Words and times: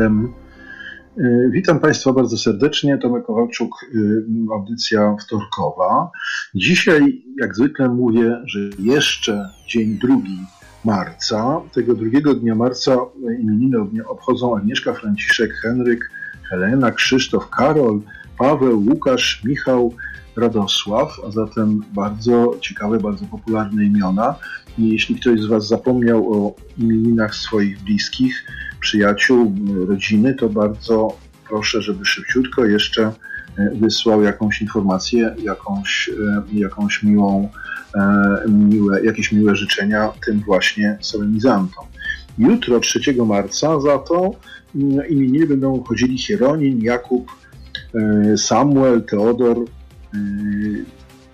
7. 0.00 0.32
Y, 1.18 1.50
witam 1.52 1.80
Państwa 1.80 2.12
bardzo 2.12 2.38
serdecznie. 2.38 2.98
Tomek 2.98 3.24
Kowalczuk, 3.24 3.86
y, 3.94 4.24
audycja 4.52 5.16
wtorkowa. 5.20 6.10
Dzisiaj, 6.54 7.24
jak 7.40 7.56
zwykle, 7.56 7.88
mówię, 7.88 8.36
że 8.46 8.60
jeszcze 8.78 9.48
dzień 9.68 9.98
drugi 9.98 10.38
marca. 10.84 11.60
Tego 11.72 11.94
drugiego 11.94 12.34
dnia 12.34 12.54
marca 12.54 12.96
imieniny 13.40 13.78
obchodzą 14.08 14.56
Agnieszka, 14.56 14.92
Franciszek, 14.92 15.52
Henryk, 15.62 16.10
Helena, 16.50 16.90
Krzysztof, 16.90 17.50
Karol, 17.50 18.00
Paweł, 18.38 18.84
Łukasz, 18.88 19.42
Michał, 19.44 19.94
Radosław, 20.36 21.08
a 21.26 21.30
zatem 21.30 21.82
bardzo 21.94 22.56
ciekawe, 22.60 22.98
bardzo 22.98 23.24
popularne 23.24 23.84
imiona. 23.84 24.34
I 24.78 24.88
jeśli 24.88 25.16
ktoś 25.16 25.40
z 25.40 25.46
Was 25.46 25.68
zapomniał 25.68 26.32
o 26.32 26.54
imieninach 26.78 27.34
swoich 27.34 27.82
bliskich, 27.82 28.44
przyjaciół, 28.80 29.54
rodziny, 29.88 30.34
to 30.34 30.48
bardzo 30.48 31.16
proszę, 31.50 31.82
żeby 31.82 32.04
szybciutko 32.04 32.64
jeszcze 32.64 33.12
e, 33.58 33.70
wysłał 33.74 34.22
jakąś 34.22 34.62
informację, 34.62 35.34
jakąś, 35.42 36.10
e, 36.54 36.58
jakąś 36.58 37.02
miłą, 37.02 37.48
e, 37.94 38.44
miłe, 38.48 39.04
jakieś 39.04 39.32
miłe 39.32 39.56
życzenia 39.56 40.12
tym 40.26 40.40
właśnie 40.40 40.98
solenizantom. 41.00 41.84
Jutro, 42.38 42.80
3 42.80 43.24
marca, 43.26 43.80
za 43.80 43.98
to 43.98 44.34
mm, 44.74 45.08
imieniny 45.08 45.46
będą 45.46 45.82
chodzili 45.82 46.18
Hieronin, 46.18 46.82
Jakub, 46.82 47.30
Samuel, 48.36 49.02
Teodor, 49.02 49.56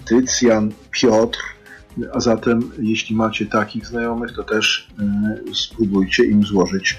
Tycjan, 0.04 0.72
Piotr, 0.90 1.38
a 2.12 2.20
zatem 2.20 2.70
jeśli 2.78 3.16
macie 3.16 3.46
takich 3.46 3.86
znajomych, 3.86 4.32
to 4.32 4.42
też 4.42 4.88
spróbujcie 5.54 6.24
im 6.24 6.42
złożyć 6.42 6.98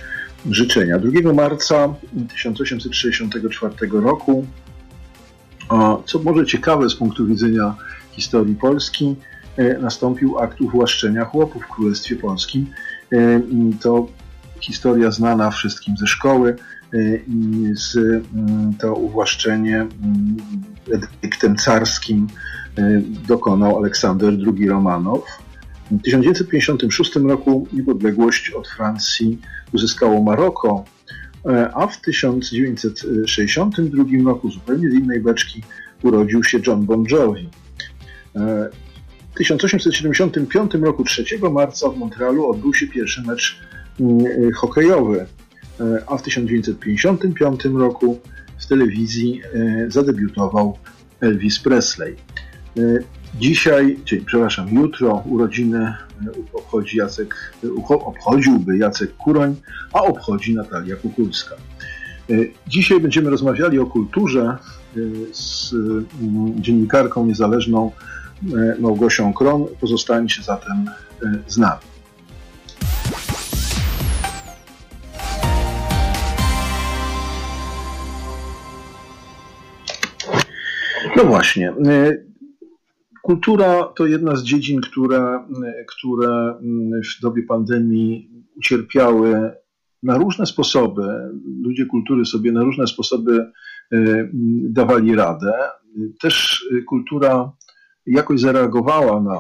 życzenia. 0.52 1.00
2 1.00 1.34
marca 1.34 1.94
1864 2.34 3.73
roku, 3.92 4.45
co 6.06 6.20
może 6.20 6.45
ciekawe 6.45 6.89
z 6.89 6.95
punktu 6.95 7.28
widzenia 7.28 7.76
historii 8.12 8.56
Polski, 8.56 9.16
e, 9.58 9.78
nastąpił 9.78 10.39
akt 10.39 10.62
uwłaszczenia 10.62 11.26
chłopów 11.26 11.64
w 11.64 11.67
Królestwie 11.67 12.16
Polskim. 12.16 12.67
E, 13.14 13.42
to 13.81 14.08
historia 14.59 15.12
znana 15.12 15.52
wszystkim 15.52 15.98
ze 15.98 16.08
szkoły. 16.08 16.56
E, 16.94 16.98
z, 17.73 17.98
to 18.80 18.94
uwłaszczenie 18.94 19.88
edyktem 21.23 21.56
carskim 21.56 22.28
dokonał 23.28 23.78
Aleksander 23.78 24.34
II 24.34 24.70
Romanow. 24.70 25.23
W 25.92 26.02
1956 26.02 27.16
roku 27.16 27.67
niepodległość 27.73 28.50
od 28.50 28.67
Francji 28.67 29.39
uzyskało 29.73 30.23
Maroko, 30.23 30.86
e, 31.46 31.72
a 31.73 31.88
w 31.88 32.02
1962 32.02 34.04
roku 34.26 34.52
zupełnie 34.52 34.90
z 34.90 34.94
innej 34.94 35.22
beczki 35.22 35.64
urodził 36.04 36.44
się 36.44 36.60
John 36.68 36.86
Bon 36.86 37.04
Jovi. 37.12 37.50
E, 38.36 38.70
w 39.32 39.36
1875 39.38 40.73
roku 40.73 41.04
3 41.04 41.26
marca 41.52 41.90
w 41.90 41.98
Montrealu 41.98 42.50
odbył 42.50 42.73
się 42.73 42.88
pierwszy 42.88 43.22
mecz 43.22 43.60
mm, 44.00 44.26
e, 44.26 44.52
hokejowy, 44.52 45.26
a 46.08 46.18
w 46.18 46.22
1955 46.22 47.66
roku 47.66 48.20
w 48.58 48.66
telewizji 48.66 49.42
zadebiutował 49.88 50.78
Elvis 51.22 51.60
Presley. 51.60 52.16
Dzisiaj, 53.39 53.98
czyli 54.05 54.25
przepraszam, 54.25 54.70
jutro 54.70 55.23
urodziny 55.25 55.80
e, 55.80 55.95
obchodzi 56.53 56.98
Jacek, 56.98 57.53
e, 57.64 57.83
obchodziłby 57.89 58.77
Jacek 58.77 59.17
Kuroń, 59.17 59.55
a 59.93 60.02
obchodzi 60.02 60.55
Natalia 60.55 60.95
Kukulska. 60.95 61.55
E, 62.30 62.33
dzisiaj 62.67 62.99
będziemy 62.99 63.30
rozmawiali 63.30 63.80
o 63.80 63.86
kulturze 63.86 64.58
z 65.31 65.73
mm, 65.73 66.64
dziennikarką 66.64 67.26
niezależną 67.26 67.92
Małgosią 68.80 69.33
Kron. 69.33 69.65
Pozostańcie 69.81 70.43
zatem 70.43 70.89
z 71.47 71.58
nami. 71.58 71.81
No 81.15 81.23
właśnie. 81.23 81.73
Kultura 83.27 83.83
to 83.83 84.05
jedna 84.05 84.36
z 84.36 84.43
dziedzin, 84.43 84.82
które, 84.82 85.45
które 85.88 86.55
w 87.17 87.21
dobie 87.21 87.43
pandemii 87.43 88.30
ucierpiały 88.55 89.52
na 90.04 90.17
różne 90.17 90.45
sposoby. 90.45 91.04
Ludzie 91.61 91.86
kultury 91.86 92.26
sobie 92.26 92.52
na 92.52 92.64
różne 92.64 92.88
sposoby 92.88 93.52
e, 93.92 94.30
dawali 94.70 95.15
radę. 95.15 95.54
Też 96.20 96.65
kultura 96.88 97.52
jakoś 98.05 98.39
zareagowała 98.39 99.21
na 99.21 99.39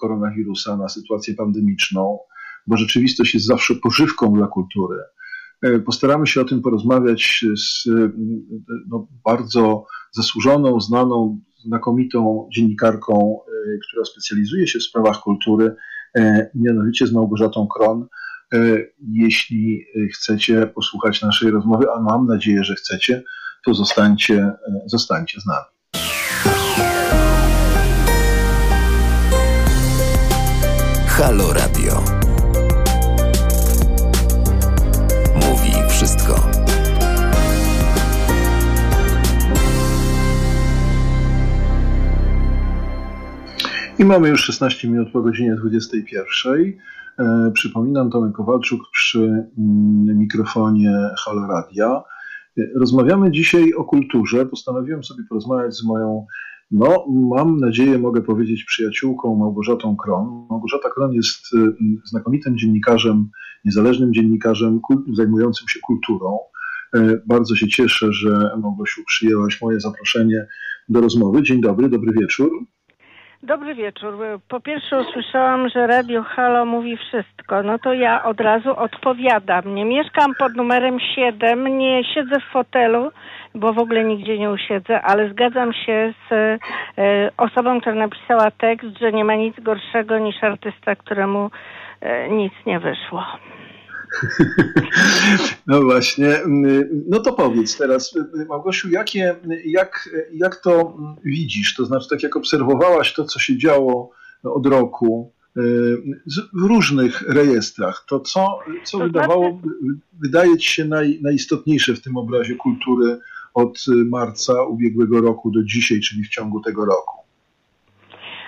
koronawirusa, 0.00 0.76
na 0.76 0.88
sytuację 0.88 1.34
pandemiczną, 1.34 2.18
bo 2.66 2.76
rzeczywistość 2.76 3.34
jest 3.34 3.46
zawsze 3.46 3.74
pożywką 3.74 4.32
dla 4.32 4.46
kultury. 4.46 4.98
E, 5.62 5.78
postaramy 5.78 6.26
się 6.26 6.40
o 6.40 6.44
tym 6.44 6.62
porozmawiać 6.62 7.44
z 7.56 7.88
no, 8.88 9.08
bardzo 9.24 9.86
zasłużoną, 10.12 10.80
znaną 10.80 11.40
znakomitą 11.64 12.48
dziennikarką, 12.54 13.40
e, 13.40 13.78
która 13.88 14.04
specjalizuje 14.04 14.66
się 14.68 14.78
w 14.78 14.82
sprawach 14.82 15.20
kultury, 15.20 15.76
e, 16.16 16.50
mianowicie 16.54 17.06
z 17.06 17.12
Małgorzatą 17.12 17.68
Kron. 17.76 18.06
E, 18.54 18.58
jeśli 19.12 19.84
chcecie 20.14 20.66
posłuchać 20.66 21.22
naszej 21.22 21.50
rozmowy, 21.50 21.86
a 21.96 22.00
mam 22.00 22.26
nadzieję, 22.26 22.64
że 22.64 22.74
chcecie, 22.74 23.22
to 23.66 23.74
zostańcie, 23.74 24.52
zostańcie 24.86 25.40
z 25.40 25.46
nami. 25.46 25.66
Halo 31.06 31.52
Radio. 31.52 32.23
I 43.98 44.04
mamy 44.04 44.28
już 44.28 44.40
16 44.40 44.88
minut 44.88 45.08
po 45.12 45.22
godzinie 45.22 45.56
21. 45.56 46.72
E, 47.18 47.50
przypominam, 47.54 48.10
Tomek 48.10 48.32
Kowalczuk 48.32 48.80
przy 48.92 49.18
mm, 49.18 50.18
mikrofonie 50.18 50.92
Halo 51.24 51.46
Radia. 51.46 52.02
E, 52.58 52.62
rozmawiamy 52.78 53.30
dzisiaj 53.30 53.74
o 53.74 53.84
kulturze. 53.84 54.46
Postanowiłem 54.46 55.04
sobie 55.04 55.24
porozmawiać 55.28 55.74
z 55.74 55.84
moją, 55.84 56.26
no 56.70 57.06
mam 57.30 57.60
nadzieję, 57.60 57.98
mogę 57.98 58.22
powiedzieć 58.22 58.64
przyjaciółką 58.64 59.36
Małgorzatą 59.36 59.96
Kron. 59.96 60.46
Małgorzata 60.50 60.90
Kron 60.90 61.12
jest 61.12 61.54
e, 61.54 61.58
znakomitym 62.04 62.58
dziennikarzem, 62.58 63.30
niezależnym 63.64 64.14
dziennikarzem 64.14 64.80
zajmującym 65.12 65.68
się 65.68 65.80
kulturą. 65.80 66.38
Bardzo 67.26 67.56
się 67.56 67.68
cieszę, 67.68 68.12
że 68.12 68.50
Małgosiu 68.62 69.02
przyjęłaś 69.06 69.62
moje 69.62 69.80
zaproszenie 69.80 70.46
do 70.88 71.00
rozmowy. 71.00 71.42
Dzień 71.42 71.60
dobry, 71.60 71.88
dobry 71.88 72.12
wieczór. 72.20 72.50
Dobry 73.44 73.74
wieczór. 73.74 74.14
Po 74.48 74.60
pierwsze 74.60 75.00
usłyszałam, 75.00 75.68
że 75.68 75.86
Radio 75.86 76.22
Halo 76.22 76.64
mówi 76.64 76.96
wszystko. 76.96 77.62
No 77.62 77.78
to 77.78 77.92
ja 77.92 78.24
od 78.24 78.40
razu 78.40 78.76
odpowiadam. 78.76 79.74
Nie 79.74 79.84
mieszkam 79.84 80.34
pod 80.38 80.54
numerem 80.54 81.00
7, 81.00 81.78
nie 81.78 82.04
siedzę 82.04 82.40
w 82.40 82.52
fotelu, 82.52 83.10
bo 83.54 83.72
w 83.72 83.78
ogóle 83.78 84.04
nigdzie 84.04 84.38
nie 84.38 84.50
usiedzę, 84.50 85.02
ale 85.02 85.30
zgadzam 85.30 85.72
się 85.72 86.14
z 86.28 86.32
e, 86.32 86.58
osobą, 87.36 87.80
która 87.80 87.94
napisała 87.94 88.50
tekst, 88.50 88.88
że 89.00 89.12
nie 89.12 89.24
ma 89.24 89.34
nic 89.34 89.60
gorszego 89.60 90.18
niż 90.18 90.44
artysta, 90.44 90.96
któremu 90.96 91.50
e, 92.00 92.28
nic 92.28 92.52
nie 92.66 92.80
wyszło. 92.80 93.24
No 95.66 95.82
właśnie. 95.82 96.40
No 97.08 97.20
to 97.20 97.32
powiedz 97.32 97.76
teraz, 97.76 98.14
Małgosiu, 98.48 98.90
jakie, 98.90 99.36
jak, 99.64 100.08
jak 100.32 100.56
to 100.56 100.96
widzisz? 101.24 101.74
To 101.74 101.84
znaczy, 101.84 102.08
tak 102.10 102.22
jak 102.22 102.36
obserwowałaś 102.36 103.14
to, 103.14 103.24
co 103.24 103.38
się 103.38 103.58
działo 103.58 104.10
od 104.42 104.66
roku 104.66 105.32
y, 105.56 105.60
w 106.52 106.66
różnych 106.66 107.22
rejestrach, 107.22 108.04
to 108.08 108.20
co, 108.20 108.58
co 108.84 108.98
to 108.98 109.04
wydawało, 109.04 109.50
znaczy... 109.50 109.68
wydaje 110.22 110.58
ci 110.58 110.72
się 110.72 110.84
naj, 110.84 111.18
najistotniejsze 111.22 111.94
w 111.94 112.02
tym 112.02 112.16
obrazie 112.16 112.54
kultury 112.54 113.18
od 113.54 113.84
marca 114.10 114.62
ubiegłego 114.62 115.20
roku 115.20 115.50
do 115.50 115.62
dzisiaj, 115.62 116.00
czyli 116.00 116.24
w 116.24 116.28
ciągu 116.28 116.60
tego 116.60 116.84
roku? 116.84 117.23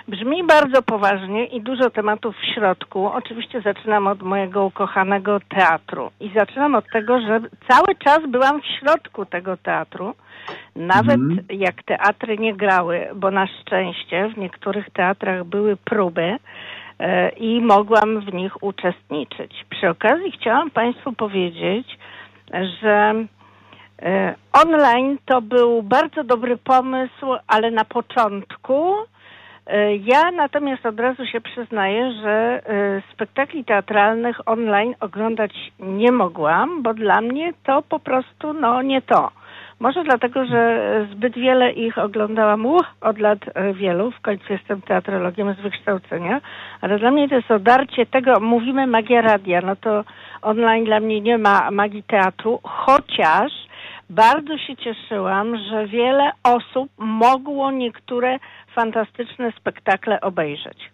Brzmi 0.07 0.43
bardzo 0.43 0.81
poważnie 0.81 1.45
i 1.45 1.61
dużo 1.61 1.89
tematów 1.89 2.35
w 2.35 2.53
środku. 2.55 3.05
Oczywiście 3.07 3.61
zaczynam 3.61 4.07
od 4.07 4.21
mojego 4.21 4.65
ukochanego 4.65 5.39
teatru. 5.49 6.11
I 6.19 6.31
zaczynam 6.35 6.75
od 6.75 6.85
tego, 6.93 7.21
że 7.21 7.39
cały 7.69 7.95
czas 7.95 8.19
byłam 8.27 8.61
w 8.61 8.65
środku 8.65 9.25
tego 9.25 9.57
teatru. 9.57 10.13
Nawet 10.75 11.15
mm. 11.15 11.39
jak 11.49 11.83
teatry 11.83 12.37
nie 12.37 12.55
grały, 12.55 13.07
bo 13.15 13.31
na 13.31 13.47
szczęście 13.47 14.29
w 14.35 14.37
niektórych 14.37 14.89
teatrach 14.89 15.43
były 15.43 15.77
próby 15.77 16.37
e, 16.99 17.29
i 17.29 17.61
mogłam 17.61 18.19
w 18.19 18.33
nich 18.33 18.63
uczestniczyć. 18.63 19.65
Przy 19.69 19.89
okazji 19.89 20.31
chciałam 20.31 20.71
Państwu 20.71 21.13
powiedzieć, 21.13 21.97
że 22.81 23.25
e, 24.01 24.35
online 24.53 25.17
to 25.25 25.41
był 25.41 25.83
bardzo 25.83 26.23
dobry 26.23 26.57
pomysł, 26.57 27.25
ale 27.47 27.71
na 27.71 27.85
początku. 27.85 28.95
E, 29.69 29.95
ja 29.95 30.31
natomiast 30.31 30.85
od 30.85 30.99
razu 30.99 31.25
się 31.25 31.41
przyznaję, 31.41 32.11
że 32.11 32.61
e, 32.65 33.01
spektakli 33.13 33.65
teatralnych 33.65 34.47
online 34.47 34.95
oglądać 34.99 35.51
nie 35.79 36.11
mogłam, 36.11 36.83
bo 36.83 36.93
dla 36.93 37.21
mnie 37.21 37.53
to 37.63 37.81
po 37.81 37.99
prostu 37.99 38.53
no 38.53 38.81
nie 38.81 39.01
to. 39.01 39.31
Może 39.79 40.03
dlatego, 40.03 40.45
że 40.45 40.81
zbyt 41.11 41.35
wiele 41.35 41.71
ich 41.71 41.97
oglądałam 41.97 42.65
uh, 42.65 42.81
od 43.01 43.19
lat 43.19 43.39
e, 43.53 43.73
wielu, 43.73 44.11
w 44.11 44.21
końcu 44.21 44.53
jestem 44.53 44.81
teatrologiem 44.81 45.53
z 45.53 45.59
wykształcenia, 45.59 46.41
ale 46.81 46.99
dla 46.99 47.11
mnie 47.11 47.29
to 47.29 47.35
jest 47.35 47.51
odarcie 47.51 48.05
tego, 48.05 48.39
mówimy 48.39 48.87
magia 48.87 49.21
radia, 49.21 49.61
no 49.61 49.75
to 49.75 50.03
online 50.41 50.85
dla 50.85 50.99
mnie 50.99 51.21
nie 51.21 51.37
ma 51.37 51.71
magii 51.71 52.03
teatru, 52.03 52.59
chociaż 52.63 53.51
bardzo 54.09 54.57
się 54.57 54.75
cieszyłam, 54.75 55.57
że 55.57 55.87
wiele 55.87 56.31
osób 56.43 56.89
mogło 56.97 57.71
niektóre 57.71 58.39
fantastyczne 58.75 59.51
spektakle 59.51 60.21
obejrzeć. 60.21 60.91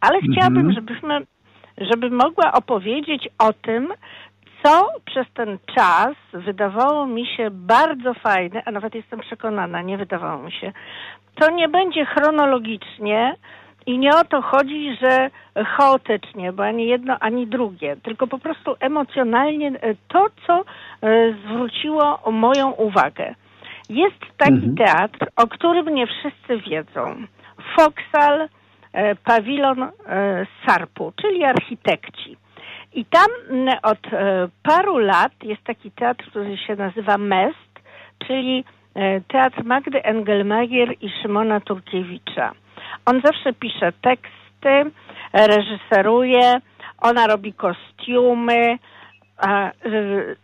Ale 0.00 0.18
chciałabym, 0.20 0.66
mhm. 0.66 0.74
żebyśmy, 0.74 1.20
żeby 1.78 2.10
mogła 2.10 2.52
opowiedzieć 2.52 3.28
o 3.38 3.52
tym, 3.52 3.92
co 4.62 4.88
przez 5.04 5.26
ten 5.34 5.58
czas 5.76 6.14
wydawało 6.32 7.06
mi 7.06 7.26
się 7.26 7.48
bardzo 7.50 8.14
fajne, 8.14 8.62
a 8.64 8.70
nawet 8.70 8.94
jestem 8.94 9.20
przekonana, 9.20 9.82
nie 9.82 9.98
wydawało 9.98 10.42
mi 10.42 10.52
się, 10.52 10.72
to 11.34 11.50
nie 11.50 11.68
będzie 11.68 12.04
chronologicznie 12.06 13.34
i 13.86 13.98
nie 13.98 14.10
o 14.16 14.24
to 14.24 14.42
chodzi, 14.42 14.96
że 15.02 15.30
chaotycznie, 15.64 16.52
bo 16.52 16.64
ani 16.64 16.86
jedno, 16.86 17.16
ani 17.20 17.46
drugie, 17.46 17.96
tylko 18.02 18.26
po 18.26 18.38
prostu 18.38 18.76
emocjonalnie 18.80 19.68
e, 19.68 19.94
to, 20.08 20.26
co 20.46 20.64
e, 21.02 21.32
zwróciło 21.32 22.18
moją 22.32 22.70
uwagę. 22.70 23.34
Jest 23.88 24.20
taki 24.36 24.52
mhm. 24.52 24.76
teatr, 24.76 25.26
o 25.36 25.46
którym 25.46 25.94
nie 25.94 26.06
wszyscy 26.06 26.70
wiedzą. 26.70 27.16
Foksal, 27.76 28.48
e, 28.92 29.14
pawilon 29.14 29.90
Sarpu, 30.66 31.12
czyli 31.22 31.44
architekci. 31.44 32.36
I 32.92 33.04
tam 33.04 33.26
od 33.82 33.98
paru 34.62 34.98
lat 34.98 35.32
jest 35.42 35.64
taki 35.64 35.90
teatr, 35.90 36.24
który 36.30 36.56
się 36.56 36.76
nazywa 36.76 37.18
MEST, 37.18 37.80
czyli 38.26 38.64
Teatr 39.28 39.64
Magdy 39.64 40.02
Engelmagier 40.02 40.94
i 41.00 41.10
Szymona 41.22 41.60
Turkiewicza. 41.60 42.52
On 43.06 43.20
zawsze 43.24 43.52
pisze 43.52 43.92
teksty, 43.92 44.90
reżyseruje, 45.32 46.60
ona 46.98 47.26
robi 47.26 47.52
kostiumy, 47.52 48.78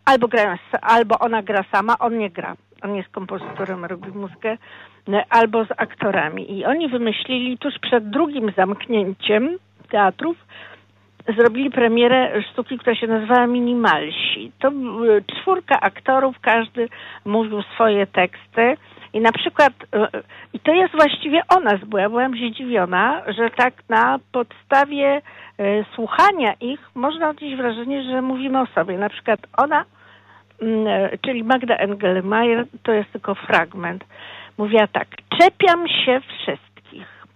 albo, 0.05 0.29
gra, 0.29 0.59
albo 0.83 1.19
ona 1.19 1.43
gra 1.43 1.65
sama, 1.73 1.99
on 1.99 2.19
nie 2.19 2.31
gra. 2.31 2.57
On 2.83 2.95
jest 2.95 3.09
kompozytorem, 3.09 3.85
robi 3.85 4.13
muzykę, 4.13 4.59
albo 5.31 5.65
z 5.65 5.71
aktorami. 5.77 6.59
I 6.59 6.65
oni 6.65 6.89
wymyślili 6.89 7.59
tuż 7.59 7.75
przed 7.79 8.11
drugim 8.11 8.53
zamknięciem 8.57 9.59
teatrów 9.91 10.37
zrobili 11.37 11.71
premierę 11.71 12.43
sztuki, 12.43 12.79
która 12.79 12.97
się 12.97 13.07
nazywała 13.07 13.47
Minimalsi. 13.47 14.53
To 14.59 14.73
czwórka 15.27 15.81
aktorów, 15.81 16.41
każdy 16.41 16.89
mówił 17.25 17.63
swoje 17.63 18.07
teksty. 18.07 18.77
I 19.13 19.21
na 19.21 19.33
przykład, 19.33 19.73
e, 19.95 20.09
i 20.53 20.61
to 20.61 20.73
jest 20.73 20.95
właściwie 20.95 21.43
o 21.49 21.61
nas, 21.61 21.81
bo 21.87 21.99
ja 21.99 22.09
byłam 22.09 22.33
zdziwiona, 22.35 23.23
że 23.29 23.51
tak 23.51 23.75
na 23.89 24.19
podstawie 24.33 25.23
e, 25.59 25.85
słuchania 25.95 26.53
ich 26.61 26.81
można 26.95 27.29
odnieść 27.29 27.57
wrażenie, 27.57 28.03
że 28.03 28.23
mówimy 28.23 28.61
o 28.61 28.67
sobie. 28.67 28.99
Na 28.99 29.09
przykład 29.09 29.41
ona, 29.57 29.85
mm, 30.63 30.87
e, 30.87 31.19
czyli 31.19 31.45
Magda 31.45 31.77
Engelmeier, 31.77 32.67
to 32.83 32.93
jest 32.93 33.13
tylko 33.13 33.35
fragment, 33.35 34.05
mówiła 34.59 34.87
tak, 34.87 35.09
czepiam 35.39 35.89
się 35.89 36.21
wszystkich. 36.21 37.27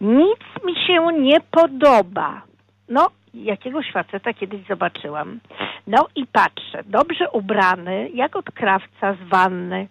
Nic 0.00 0.64
mi 0.64 0.74
się 0.86 1.06
nie 1.20 1.40
podoba. 1.40 2.42
No, 2.88 3.10
jakiegoś 3.34 3.92
faceta 3.92 4.34
kiedyś 4.34 4.66
zobaczyłam. 4.66 5.40
No 5.86 6.06
i 6.16 6.26
patrzę, 6.26 6.82
dobrze 6.86 7.30
ubrany, 7.30 8.10
jak 8.14 8.36
od 8.36 8.50
krawca 8.50 9.14
z 9.14 9.28
wanny 9.28 9.88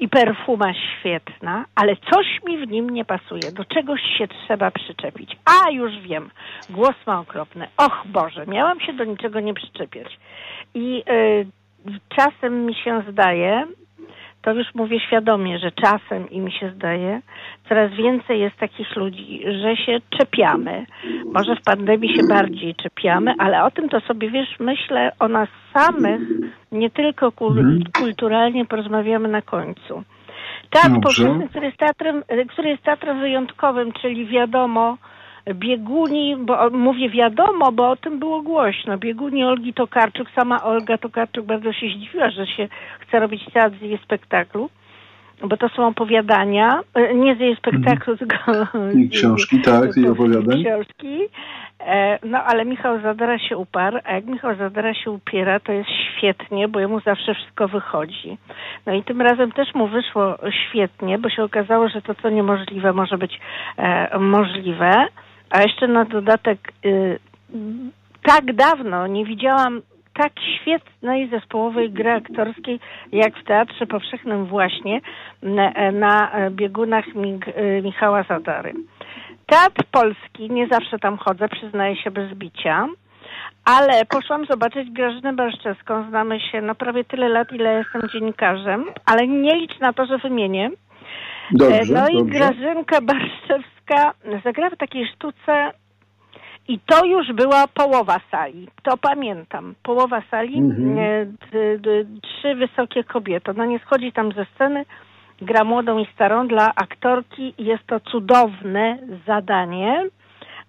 i 0.00 0.08
perfuma 0.08 0.74
świetna, 0.74 1.64
ale 1.74 1.96
coś 1.96 2.26
mi 2.46 2.66
w 2.66 2.70
nim 2.70 2.90
nie 2.90 3.04
pasuje. 3.04 3.52
Do 3.52 3.64
czegoś 3.64 4.00
się 4.18 4.28
trzeba 4.28 4.70
przyczepić. 4.70 5.36
A, 5.44 5.70
już 5.70 5.98
wiem. 5.98 6.30
Głos 6.70 6.94
ma 7.06 7.20
okropny. 7.20 7.68
Och 7.76 8.02
Boże, 8.06 8.46
miałam 8.46 8.80
się 8.80 8.92
do 8.92 9.04
niczego 9.04 9.40
nie 9.40 9.54
przyczepiać. 9.54 10.18
I 10.74 11.02
y, 11.10 11.46
czasem 12.16 12.66
mi 12.66 12.74
się 12.74 13.02
zdaje, 13.10 13.66
to 14.44 14.52
już 14.52 14.74
mówię 14.74 15.00
świadomie, 15.00 15.58
że 15.58 15.72
czasem 15.72 16.30
i 16.30 16.40
mi 16.40 16.52
się 16.52 16.70
zdaje, 16.70 17.20
coraz 17.68 17.92
więcej 17.92 18.40
jest 18.40 18.56
takich 18.56 18.96
ludzi, 18.96 19.42
że 19.62 19.76
się 19.76 20.00
czepiamy. 20.18 20.86
Może 21.32 21.56
w 21.56 21.62
pandemii 21.62 22.16
się 22.16 22.22
bardziej 22.28 22.74
czepiamy, 22.74 23.34
ale 23.38 23.64
o 23.64 23.70
tym 23.70 23.88
to 23.88 24.00
sobie, 24.00 24.30
wiesz, 24.30 24.56
myślę 24.60 25.12
o 25.18 25.28
nas 25.28 25.48
samych, 25.74 26.20
nie 26.72 26.90
tylko 26.90 27.32
mhm. 27.40 27.82
kulturalnie 27.98 28.64
porozmawiamy 28.64 29.28
na 29.28 29.42
końcu. 29.42 30.02
Teatr 30.70 31.00
powszechny, 31.02 31.48
który 31.48 31.66
jest 31.66 31.78
teatrem, 31.78 32.22
który 32.48 32.68
jest 32.68 32.82
teatrem 32.82 33.20
wyjątkowym, 33.20 33.92
czyli 33.92 34.26
wiadomo, 34.26 34.96
bieguni, 35.52 36.36
bo 36.36 36.70
mówię 36.70 37.10
wiadomo, 37.10 37.72
bo 37.72 37.90
o 37.90 37.96
tym 37.96 38.18
było 38.18 38.42
głośno, 38.42 38.98
bieguni 38.98 39.44
Olgi 39.44 39.74
Tokarczuk, 39.74 40.30
sama 40.30 40.62
Olga 40.62 40.98
Tokarczuk 40.98 41.46
bardzo 41.46 41.72
się 41.72 41.86
zdziwiła, 41.86 42.30
że 42.30 42.46
się 42.46 42.68
chce 43.00 43.20
robić 43.20 43.44
teatr 43.52 43.78
z 43.78 43.82
jej 43.82 43.98
spektaklu, 43.98 44.70
bo 45.42 45.56
to 45.56 45.68
są 45.68 45.86
opowiadania, 45.86 46.80
e, 46.94 47.14
nie 47.14 47.36
z 47.36 47.40
jej 47.40 47.56
spektaklu, 47.56 48.12
mhm. 48.12 48.18
tylko 48.18 48.66
I 48.98 49.08
książki, 49.08 49.60
tak, 49.60 49.96
i 49.96 50.08
opowiadań. 50.08 50.64
Książki. 50.64 51.18
E, 51.80 52.18
no 52.22 52.44
ale 52.44 52.64
Michał 52.64 53.00
Zadara 53.00 53.38
się 53.38 53.56
uparł, 53.56 53.98
a 54.04 54.12
jak 54.12 54.24
Michał 54.24 54.56
Zadara 54.56 54.94
się 54.94 55.10
upiera, 55.10 55.60
to 55.60 55.72
jest 55.72 55.90
świetnie, 55.90 56.68
bo 56.68 56.80
jemu 56.80 57.00
zawsze 57.00 57.34
wszystko 57.34 57.68
wychodzi. 57.68 58.38
No 58.86 58.92
i 58.92 59.02
tym 59.02 59.20
razem 59.20 59.52
też 59.52 59.74
mu 59.74 59.88
wyszło 59.88 60.38
świetnie, 60.68 61.18
bo 61.18 61.30
się 61.30 61.42
okazało, 61.42 61.88
że 61.88 62.02
to, 62.02 62.14
co 62.14 62.30
niemożliwe, 62.30 62.92
może 62.92 63.18
być 63.18 63.40
e, 63.76 64.18
możliwe. 64.18 65.06
A 65.54 65.62
jeszcze 65.62 65.88
na 65.88 66.04
dodatek, 66.04 66.72
y, 66.84 67.18
tak 68.22 68.52
dawno 68.52 69.06
nie 69.06 69.24
widziałam 69.24 69.82
tak 70.14 70.32
świetnej 70.40 71.28
zespołowej 71.28 71.90
gry 71.90 72.12
aktorskiej 72.12 72.80
jak 73.12 73.38
w 73.38 73.44
Teatrze 73.44 73.86
Powszechnym 73.86 74.46
właśnie 74.46 75.00
na, 75.42 75.72
na 75.92 76.30
biegunach 76.50 77.14
Mig, 77.14 77.48
y, 77.48 77.82
Michała 77.84 78.22
Zadary. 78.22 78.72
Teatr 79.46 79.84
Polski, 79.90 80.50
nie 80.50 80.66
zawsze 80.66 80.98
tam 80.98 81.16
chodzę, 81.16 81.48
przyznaję 81.48 81.96
się 81.96 82.10
bez 82.10 82.34
bicia, 82.34 82.88
ale 83.64 84.04
poszłam 84.04 84.46
zobaczyć 84.46 84.90
Grażynę 84.90 85.32
Barszczewską, 85.32 86.08
znamy 86.08 86.40
się 86.40 86.60
no 86.60 86.74
prawie 86.74 87.04
tyle 87.04 87.28
lat, 87.28 87.52
ile 87.52 87.74
jestem 87.74 88.08
dziennikarzem, 88.08 88.84
ale 89.06 89.26
nie 89.26 89.56
licz 89.56 89.80
na 89.80 89.92
to, 89.92 90.06
że 90.06 90.18
wymienię. 90.18 90.70
Dobrze, 91.52 91.94
no 91.94 92.08
i 92.08 92.18
dobrze. 92.18 92.38
Grażynka 92.38 93.00
Barszczewska 93.00 94.14
zagrała 94.44 94.70
w 94.70 94.76
takiej 94.76 95.06
sztuce 95.06 95.72
i 96.68 96.78
to 96.86 97.04
już 97.04 97.32
była 97.32 97.66
połowa 97.66 98.20
sali. 98.30 98.68
To 98.82 98.96
pamiętam. 98.96 99.74
Połowa 99.82 100.22
sali, 100.30 100.58
mhm. 100.58 100.98
E, 100.98 101.26
trzy 102.22 102.54
wysokie 102.54 103.04
kobiety. 103.04 103.50
Ona 103.50 103.66
nie 103.66 103.78
schodzi 103.78 104.12
tam 104.12 104.32
ze 104.32 104.46
sceny, 104.54 104.84
gra 105.42 105.64
młodą 105.64 105.98
i 105.98 106.06
starą 106.14 106.48
dla 106.48 106.74
aktorki. 106.74 107.54
Jest 107.58 107.86
to 107.86 108.00
cudowne 108.00 108.98
zadanie, 109.26 110.08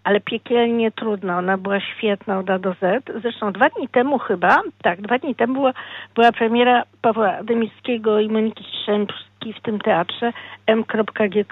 ale 0.06 0.20
piekielnie 0.20 0.92
trudne. 0.92 1.38
Ona 1.38 1.58
była 1.58 1.80
świetna 1.80 2.40
od 2.40 2.50
A 2.50 2.60
do 2.60 2.74
Z. 2.74 3.12
Zresztą 3.22 3.52
dwa 3.52 3.70
dni 3.70 3.88
temu 3.88 4.20
chyba, 4.20 4.62
tak, 4.82 5.02
dwa 5.02 5.18
dni 5.18 5.36
temu 5.36 5.54
była, 5.54 5.74
była 6.16 6.32
premiera 6.32 6.84
Pawła 7.02 7.44
Demickiego 7.44 8.20
i 8.20 8.30
Moniki 8.30 8.64
Strzemski 8.64 9.54
w 9.54 9.62
tym 9.62 9.80
teatrze 9.80 10.34
M.G. 10.68 11.46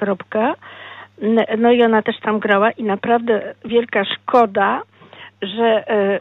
No 1.58 1.72
i 1.72 1.84
ona 1.84 2.02
też 2.02 2.20
tam 2.20 2.40
grała 2.40 2.72
i 2.72 2.84
naprawdę 2.84 3.54
wielka 3.66 4.06
szkoda, 4.06 4.82
że 5.42 5.90
e, 5.90 6.20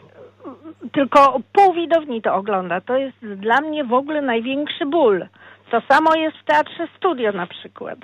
tylko 0.91 1.39
pół 1.53 1.73
widowni 1.73 2.21
to 2.21 2.35
ogląda. 2.35 2.81
To 2.81 2.97
jest 2.97 3.25
dla 3.25 3.61
mnie 3.61 3.83
w 3.83 3.93
ogóle 3.93 4.21
największy 4.21 4.85
ból. 4.85 5.25
To 5.71 5.81
samo 5.81 6.15
jest 6.15 6.37
w 6.37 6.45
Teatrze 6.45 6.87
Studio 6.97 7.31
na 7.31 7.47
przykład, 7.47 7.99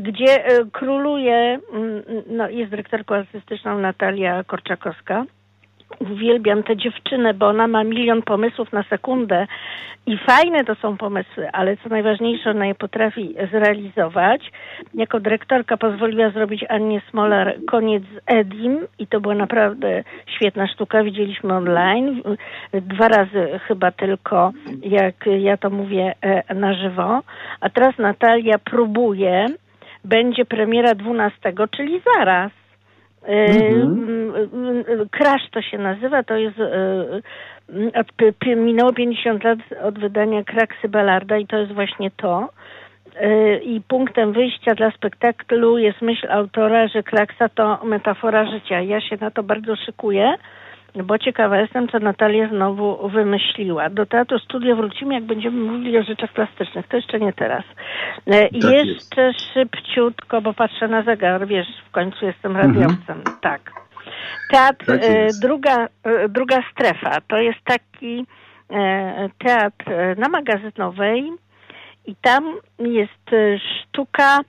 gdzie 0.00 0.44
e, 0.44 0.64
króluje, 0.72 1.58
mm, 1.72 2.02
no 2.26 2.48
jest 2.48 2.70
dyrektorką 2.70 3.14
artystyczną 3.14 3.78
Natalia 3.78 4.44
Korczakowska 4.44 5.24
uwielbiam 5.98 6.62
tę 6.62 6.76
dziewczynę, 6.76 7.34
bo 7.34 7.48
ona 7.48 7.66
ma 7.68 7.84
milion 7.84 8.22
pomysłów 8.22 8.72
na 8.72 8.82
sekundę 8.82 9.46
i 10.06 10.18
fajne 10.18 10.64
to 10.64 10.74
są 10.74 10.96
pomysły, 10.96 11.50
ale 11.52 11.76
co 11.76 11.88
najważniejsze, 11.88 12.50
ona 12.50 12.66
je 12.66 12.74
potrafi 12.74 13.34
zrealizować. 13.52 14.52
Jako 14.94 15.20
dyrektorka 15.20 15.76
pozwoliła 15.76 16.30
zrobić 16.30 16.64
Annie 16.68 17.00
Smolar 17.10 17.54
koniec 17.66 18.02
z 18.02 18.20
Edim 18.26 18.86
i 18.98 19.06
to 19.06 19.20
była 19.20 19.34
naprawdę 19.34 20.04
świetna 20.36 20.66
sztuka. 20.66 21.04
Widzieliśmy 21.04 21.54
online, 21.54 22.22
dwa 22.72 23.08
razy 23.08 23.60
chyba 23.68 23.90
tylko, 23.90 24.52
jak 24.82 25.14
ja 25.38 25.56
to 25.56 25.70
mówię, 25.70 26.14
e, 26.20 26.54
na 26.54 26.74
żywo. 26.74 27.20
A 27.60 27.70
teraz 27.70 27.98
Natalia 27.98 28.58
próbuje, 28.58 29.46
będzie 30.04 30.44
premiera 30.44 30.94
12, 30.94 31.52
czyli 31.70 32.00
zaraz 32.14 32.52
Mhm. 33.28 34.25
Crash 35.10 35.50
to 35.50 35.62
się 35.62 35.78
nazywa, 35.78 36.22
to 36.22 36.36
jest 36.36 36.58
e, 36.58 37.20
od, 38.00 38.06
minęło 38.56 38.92
50 38.92 39.44
lat 39.44 39.58
od 39.82 39.98
wydania 39.98 40.44
Kraksy 40.44 40.88
Ballarda 40.88 41.38
i 41.38 41.46
to 41.46 41.56
jest 41.56 41.72
właśnie 41.72 42.10
to. 42.10 42.48
E, 43.20 43.58
I 43.58 43.80
punktem 43.80 44.32
wyjścia 44.32 44.74
dla 44.74 44.90
spektaklu 44.90 45.78
jest 45.78 46.02
myśl 46.02 46.26
autora, 46.30 46.88
że 46.88 47.02
Kraksa 47.02 47.48
to 47.48 47.84
metafora 47.84 48.50
życia. 48.50 48.80
Ja 48.80 49.00
się 49.00 49.16
na 49.20 49.30
to 49.30 49.42
bardzo 49.42 49.76
szykuję 49.76 50.34
bo 51.04 51.18
ciekawa 51.18 51.60
jestem, 51.60 51.88
co 51.88 51.98
Natalia 51.98 52.48
znowu 52.48 53.08
wymyśliła. 53.08 53.90
Do 53.90 54.06
Teatru 54.06 54.38
Studio 54.38 54.76
wrócimy, 54.76 55.14
jak 55.14 55.24
będziemy 55.24 55.60
mówili 55.60 55.98
o 55.98 56.02
rzeczach 56.02 56.32
plastycznych. 56.32 56.88
To 56.88 56.96
jeszcze 56.96 57.20
nie 57.20 57.32
teraz. 57.32 57.64
E, 58.26 58.42
tak 58.42 58.52
jeszcze 58.52 59.22
jest. 59.22 59.40
szybciutko, 59.54 60.40
bo 60.40 60.54
patrzę 60.54 60.88
na 60.88 61.02
zegar, 61.02 61.46
wiesz, 61.46 61.66
w 61.88 61.90
końcu 61.90 62.26
jestem 62.26 62.56
radiowcem. 62.56 63.18
Mhm. 63.18 63.36
Tak. 63.40 63.85
Teatr, 64.50 64.86
tak 64.86 65.02
e, 65.02 65.28
druga, 65.42 65.88
e, 66.04 66.28
druga 66.28 66.62
strefa, 66.72 67.20
to 67.28 67.36
jest 67.36 67.58
taki 67.64 68.26
teatr 69.38 70.18
na 70.18 70.28
magazynowej 70.28 71.32
i 72.06 72.16
tam 72.16 72.54
jest 72.78 73.30
sztuka 73.58 74.40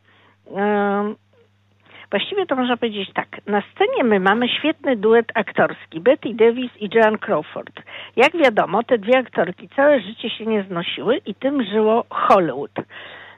Właściwie 2.11 2.45
to 2.45 2.55
można 2.55 2.77
powiedzieć 2.77 3.09
tak. 3.13 3.27
Na 3.45 3.61
scenie 3.61 4.03
my 4.03 4.19
mamy 4.19 4.49
świetny 4.49 4.95
duet 4.95 5.25
aktorski. 5.33 5.99
Betty 5.99 6.33
Davis 6.33 6.71
i 6.79 6.89
Joan 6.93 7.17
Crawford. 7.17 7.81
Jak 8.15 8.37
wiadomo, 8.37 8.83
te 8.83 8.97
dwie 8.97 9.17
aktorki 9.17 9.69
całe 9.75 10.01
życie 10.01 10.29
się 10.29 10.45
nie 10.45 10.63
znosiły 10.63 11.17
i 11.25 11.35
tym 11.35 11.63
żyło 11.63 12.05
Hollywood. 12.09 12.71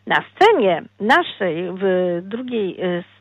Na 0.07 0.23
scenie 0.35 0.83
naszej 0.99 1.71
w 1.73 1.83
drugiej 2.23 2.77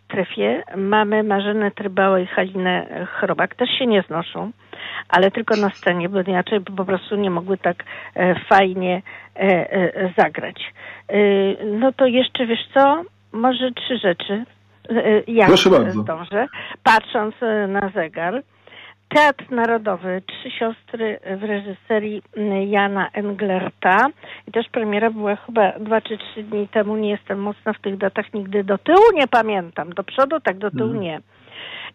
strefie 0.09 0.63
mamy 0.77 1.23
Marzenę 1.23 1.71
Trybałę 1.71 2.23
i 2.23 2.27
Halinę 2.27 3.07
Chrobak. 3.07 3.55
Też 3.55 3.69
się 3.79 3.87
nie 3.87 4.03
znoszą, 4.03 4.51
ale 5.09 5.31
tylko 5.31 5.57
na 5.57 5.71
scenie, 5.71 6.09
bo 6.09 6.21
inaczej 6.21 6.61
po 6.61 6.85
prostu 6.85 7.17
nie 7.17 7.31
mogły 7.31 7.59
tak 7.59 7.85
e, 8.15 8.35
fajnie 8.49 9.03
e, 9.37 9.41
e, 9.73 10.13
zagrać. 10.19 10.73
No 11.65 11.93
to 11.93 12.07
jeszcze 12.07 12.47
wiesz 12.47 12.69
co? 12.75 13.03
Może 13.33 13.71
trzy 13.73 13.99
rzeczy 13.99 14.45
ja 15.27 15.47
Proszę 15.47 15.71
bardzo. 15.71 16.01
zdążę, 16.03 16.47
patrząc 16.83 17.35
e, 17.43 17.67
na 17.67 17.89
zegar. 17.89 18.43
Teatr 19.09 19.51
Narodowy, 19.51 20.23
Trzy 20.27 20.51
Siostry 20.51 21.21
w 21.37 21.43
reżyserii 21.43 22.23
Jana 22.67 23.11
Englerta. 23.13 24.07
I 24.47 24.53
też 24.53 24.69
premiera 24.69 25.11
była 25.11 25.37
chyba 25.37 25.73
dwa 25.73 26.01
czy 26.01 26.19
trzy 26.19 26.43
dni 26.43 26.69
temu. 26.69 26.97
Nie 26.97 27.11
jestem 27.11 27.39
mocna 27.39 27.73
w 27.73 27.81
tych 27.81 27.97
datach, 27.97 28.35
nigdy 28.35 28.65
do 28.65 28.79
tyłu 28.79 29.05
nie 29.15 29.29
pamiętam. 29.29 29.93
Do 29.93 30.05
przodu, 30.05 30.41
tak 30.41 30.59
do 30.59 30.71
tyłu 30.71 30.91
mhm. 30.91 31.01
nie. 31.01 31.21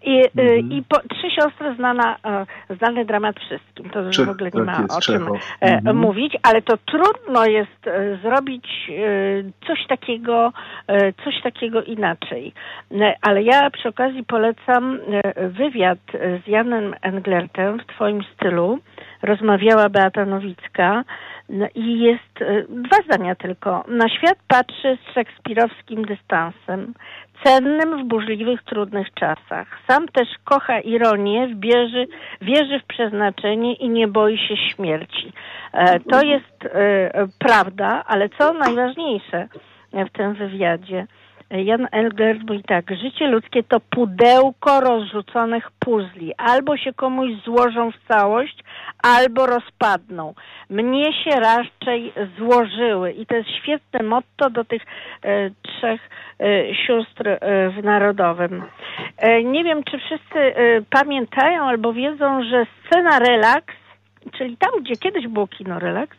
I, 0.03 0.19
y, 0.19 0.29
mhm. 0.35 0.71
i 0.71 0.83
po, 0.83 0.99
Trzy 0.99 1.31
siostry 1.31 1.75
znana, 1.75 2.15
e, 2.25 2.45
znany 2.75 3.05
dramat 3.05 3.39
wszystkim. 3.39 3.89
To 3.89 4.01
już 4.01 4.17
w 4.17 4.29
ogóle 4.29 4.49
nie 4.53 4.61
ma 4.61 4.85
o 4.97 5.01
czym 5.01 5.27
e, 5.61 5.77
mhm. 5.77 5.97
mówić, 5.97 6.37
ale 6.43 6.61
to 6.61 6.77
trudno 6.77 7.45
jest 7.45 7.87
e, 7.87 8.17
zrobić 8.17 8.91
coś 9.67 9.87
takiego, 9.87 10.53
coś 11.23 11.41
takiego 11.43 11.83
inaczej. 11.83 12.53
Ale 13.21 13.43
ja 13.43 13.69
przy 13.69 13.89
okazji 13.89 14.23
polecam 14.23 14.99
wywiad 15.37 15.99
z 16.45 16.47
Janem 16.47 16.95
Englertem 17.01 17.79
w 17.79 17.85
twoim 17.85 18.23
stylu. 18.33 18.79
Rozmawiała 19.21 19.89
Beata 19.89 20.25
Nowicka 20.25 21.03
no 21.49 21.67
i 21.75 21.99
jest 21.99 22.43
dwa 22.69 22.97
zdania 23.05 23.35
tylko. 23.35 23.83
Na 23.87 24.09
świat 24.09 24.37
patrzy 24.47 24.97
z 24.97 25.13
szekspirowskim 25.13 26.05
dystansem 26.05 26.93
cennym 27.43 28.03
w 28.03 28.07
burzliwych, 28.07 28.63
trudnych 28.63 29.13
czasach. 29.13 29.67
Sam 29.87 30.07
też 30.07 30.27
kocha 30.43 30.79
ironię, 30.79 31.55
wierzy, 31.59 32.07
wierzy 32.41 32.79
w 32.79 32.85
przeznaczenie 32.85 33.73
i 33.73 33.89
nie 33.89 34.07
boi 34.07 34.37
się 34.37 34.57
śmierci. 34.57 35.33
E, 35.73 35.99
to 35.99 36.21
jest 36.21 36.65
e, 36.65 37.11
prawda, 37.39 38.03
ale 38.07 38.29
co 38.29 38.53
najważniejsze 38.53 39.47
w 39.93 40.09
tym 40.17 40.33
wywiadzie, 40.33 41.07
Jan 41.53 41.87
Elgert 41.91 42.41
mówi 42.49 42.63
tak, 42.63 42.85
życie 43.01 43.27
ludzkie 43.27 43.63
to 43.63 43.79
pudełko 43.79 44.81
rozrzuconych 44.81 45.71
puzli. 45.79 46.33
Albo 46.37 46.77
się 46.77 46.93
komuś 46.93 47.31
złożą 47.45 47.91
w 47.91 48.07
całość, 48.07 48.63
albo 49.03 49.45
rozpadną. 49.45 50.33
Mnie 50.69 51.13
się 51.23 51.39
raczej 51.39 52.13
złożyły 52.37 53.11
i 53.11 53.25
to 53.25 53.35
jest 53.35 53.49
świetne 53.49 54.03
motto 54.03 54.49
do 54.49 54.63
tych 54.63 54.81
e, 55.21 55.49
trzech 55.49 56.01
e, 56.39 56.75
sióstr 56.75 57.27
e, 57.27 57.39
w 57.69 57.83
Narodowym. 57.83 58.63
E, 59.17 59.43
nie 59.43 59.63
wiem, 59.63 59.83
czy 59.83 59.97
wszyscy 59.97 60.39
e, 60.39 60.81
pamiętają 60.89 61.63
albo 61.63 61.93
wiedzą, 61.93 62.43
że 62.43 62.65
scena 62.85 63.19
relaks, 63.19 63.75
czyli 64.37 64.57
tam, 64.57 64.83
gdzie 64.83 64.95
kiedyś 64.95 65.27
było 65.27 65.47
kino 65.47 65.79
relaks, 65.79 66.17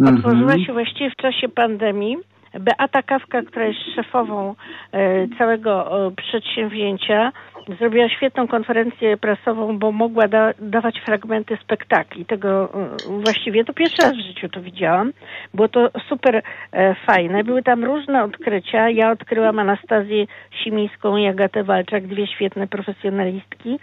mhm. 0.00 0.16
otworzyła 0.16 0.66
się 0.66 0.72
właściwie 0.72 1.10
w 1.10 1.16
czasie 1.16 1.48
pandemii 1.48 2.16
Beata 2.60 3.02
Kawka, 3.02 3.42
która 3.42 3.64
jest 3.66 3.80
szefową 3.94 4.54
e, 4.92 5.28
całego 5.38 5.90
przedsięwzięcia, 6.16 7.32
zrobiła 7.78 8.08
świetną 8.08 8.48
konferencję 8.48 9.16
prasową, 9.16 9.78
bo 9.78 9.92
mogła 9.92 10.28
da, 10.28 10.52
dawać 10.58 11.00
fragmenty 11.00 11.56
spektakli. 11.56 12.24
Tego 12.24 12.68
e, 12.74 13.20
właściwie 13.22 13.64
to 13.64 13.72
pierwszy 13.72 14.02
raz 14.02 14.12
w 14.12 14.26
życiu 14.26 14.48
to 14.48 14.60
widziałam. 14.60 15.12
Było 15.54 15.68
to 15.68 15.90
super 16.08 16.42
e, 16.72 16.94
fajne. 16.94 17.44
Były 17.44 17.62
tam 17.62 17.84
różne 17.84 18.24
odkrycia. 18.24 18.90
Ja 18.90 19.10
odkryłam 19.10 19.58
Anastazję 19.58 20.26
Simińską 20.64 21.16
i 21.16 21.26
Agatę 21.26 21.64
Walczak, 21.64 22.06
dwie 22.06 22.26
świetne 22.26 22.66
profesjonalistki. 22.66 23.78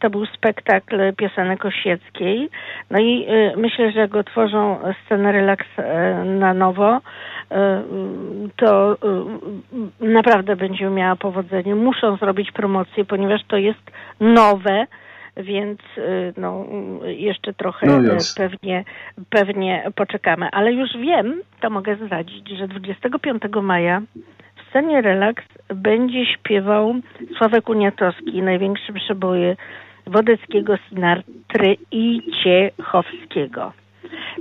To 0.00 0.10
był 0.10 0.26
spektakl 0.26 1.14
piosenek 1.16 1.64
Osieckiej. 1.64 2.48
No 2.90 2.98
i 2.98 3.26
myślę, 3.56 3.92
że 3.92 4.00
jak 4.00 4.14
otworzą 4.14 4.78
scenę 5.06 5.32
relaks 5.32 5.66
na 6.24 6.54
nowo, 6.54 7.00
E, 7.52 7.82
to 8.56 8.92
e, 8.92 8.96
naprawdę 10.00 10.56
będzie 10.56 10.90
miała 10.90 11.16
powodzenie. 11.16 11.74
Muszą 11.74 12.16
zrobić 12.16 12.52
promocję, 12.62 13.04
ponieważ 13.04 13.40
to 13.48 13.56
jest 13.56 13.90
nowe, 14.20 14.86
więc 15.36 15.80
e, 15.98 16.32
no, 16.36 16.64
jeszcze 17.04 17.52
trochę 17.54 17.86
no 17.86 18.14
pewnie, 18.36 18.84
pewnie 19.30 19.84
poczekamy. 19.94 20.48
Ale 20.52 20.72
już 20.72 20.90
wiem, 20.96 21.42
to 21.60 21.70
mogę 21.70 21.96
zdradzić, 21.96 22.48
że 22.48 22.68
25 22.68 23.42
maja 23.62 24.02
w 24.56 24.70
scenie 24.70 25.00
Relaks 25.00 25.44
będzie 25.68 26.26
śpiewał 26.26 26.94
Sławek 27.38 27.68
Uniatowski, 27.68 28.42
największy 28.42 28.92
przeboje 28.92 29.56
Wodeckiego, 30.06 30.76
Sinatry 30.88 31.76
i 31.90 32.20
Ciechowskiego. 32.42 33.72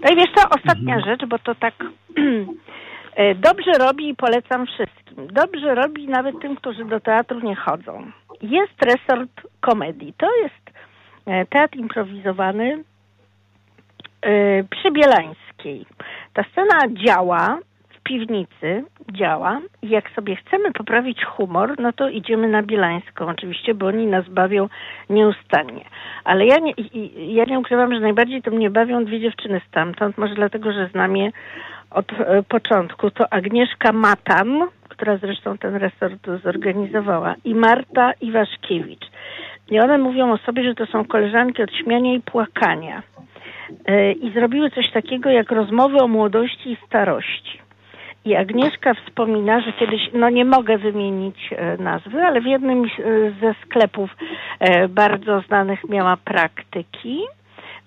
No 0.04 0.14
i 0.14 0.16
wiesz 0.16 0.32
co, 0.36 0.50
ostatnia 0.50 0.96
mhm. 0.96 1.06
rzecz, 1.06 1.30
bo 1.30 1.40
to 1.40 1.56
tak 1.56 1.74
dobrze 3.36 3.72
robi 3.72 4.10
i 4.10 4.16
polecam 4.16 4.66
wszystkim. 4.68 5.28
Dobrze 5.28 5.76
robi 5.76 6.08
nawet 6.08 6.40
tym, 6.42 6.56
którzy 6.56 6.86
do 6.86 7.00
teatru 7.00 7.40
nie 7.40 7.56
chodzą. 7.56 8.12
Jest 8.42 8.84
resort 8.86 9.42
komedii. 9.60 10.14
To 10.18 10.28
jest 10.44 10.78
e, 11.26 11.46
teatr 11.46 11.78
improwizowany 11.78 12.84
e, 14.22 14.64
przy 14.64 14.92
Bielańskiej. 14.92 15.86
Ta 16.34 16.44
scena 16.44 16.78
działa 17.06 17.58
w 17.90 18.04
piwnicy, 18.04 18.84
działa 19.12 19.62
i 19.82 19.90
jak 19.90 20.10
sobie 20.10 20.36
chcemy 20.36 20.72
poprawić 20.72 21.26
humor, 21.26 21.76
no 21.80 21.94
to 21.94 22.10
idziemy 22.10 22.48
na 22.48 22.64
Bielańską 22.64 23.28
oczywiście, 23.28 23.74
bo 23.74 23.86
oni 23.86 24.08
nas 24.08 24.30
bawią 24.30 24.70
nieustannie. 25.10 25.86
Ale 26.24 26.46
ja 26.46 26.58
nie, 26.58 26.74
ja 27.34 27.46
nie 27.46 27.60
ukrywam, 27.60 27.94
że 27.94 28.00
najbardziej 28.00 28.42
to 28.42 28.52
mnie 28.52 28.70
bawią 28.70 29.06
dwie 29.06 29.20
dziewczyny 29.20 29.62
stamtąd, 29.68 30.18
może 30.18 30.36
dlatego, 30.36 30.72
że 30.72 30.88
znam 30.88 31.18
je 31.18 31.32
od 31.92 32.12
e, 32.12 32.44
początku 32.44 33.12
to 33.12 33.34
Agnieszka 33.34 33.92
Matan, 33.92 34.68
która 34.90 35.18
zresztą 35.18 35.58
ten 35.58 35.76
resort 35.76 36.28
zorganizowała, 36.44 37.36
i 37.46 37.56
Marta 37.56 38.12
Iwaszkiewicz. 38.22 39.06
I 39.70 39.80
one 39.80 39.98
mówią 39.98 40.32
o 40.32 40.38
sobie, 40.38 40.64
że 40.64 40.76
to 40.76 40.86
są 40.86 41.06
koleżanki 41.06 41.64
od 41.64 41.74
śmiania 41.74 42.14
i 42.14 42.22
płakania. 42.22 43.04
E, 43.86 44.12
I 44.12 44.32
zrobiły 44.34 44.70
coś 44.70 44.92
takiego 44.92 45.30
jak 45.30 45.52
rozmowy 45.52 45.98
o 45.98 46.08
młodości 46.08 46.72
i 46.72 46.78
starości. 46.88 47.62
I 48.26 48.36
Agnieszka 48.36 48.94
wspomina, 48.94 49.62
że 49.62 49.74
kiedyś, 49.74 50.10
no 50.14 50.30
nie 50.30 50.46
mogę 50.46 50.78
wymienić 50.78 51.50
e, 51.52 51.78
nazwy, 51.78 52.22
ale 52.22 52.42
w 52.42 52.46
jednym 52.46 52.84
ze 53.42 53.54
sklepów 53.66 54.10
bardzo 54.90 55.42
znanych 55.42 55.90
miała 55.90 56.18
praktyki. 56.18 57.22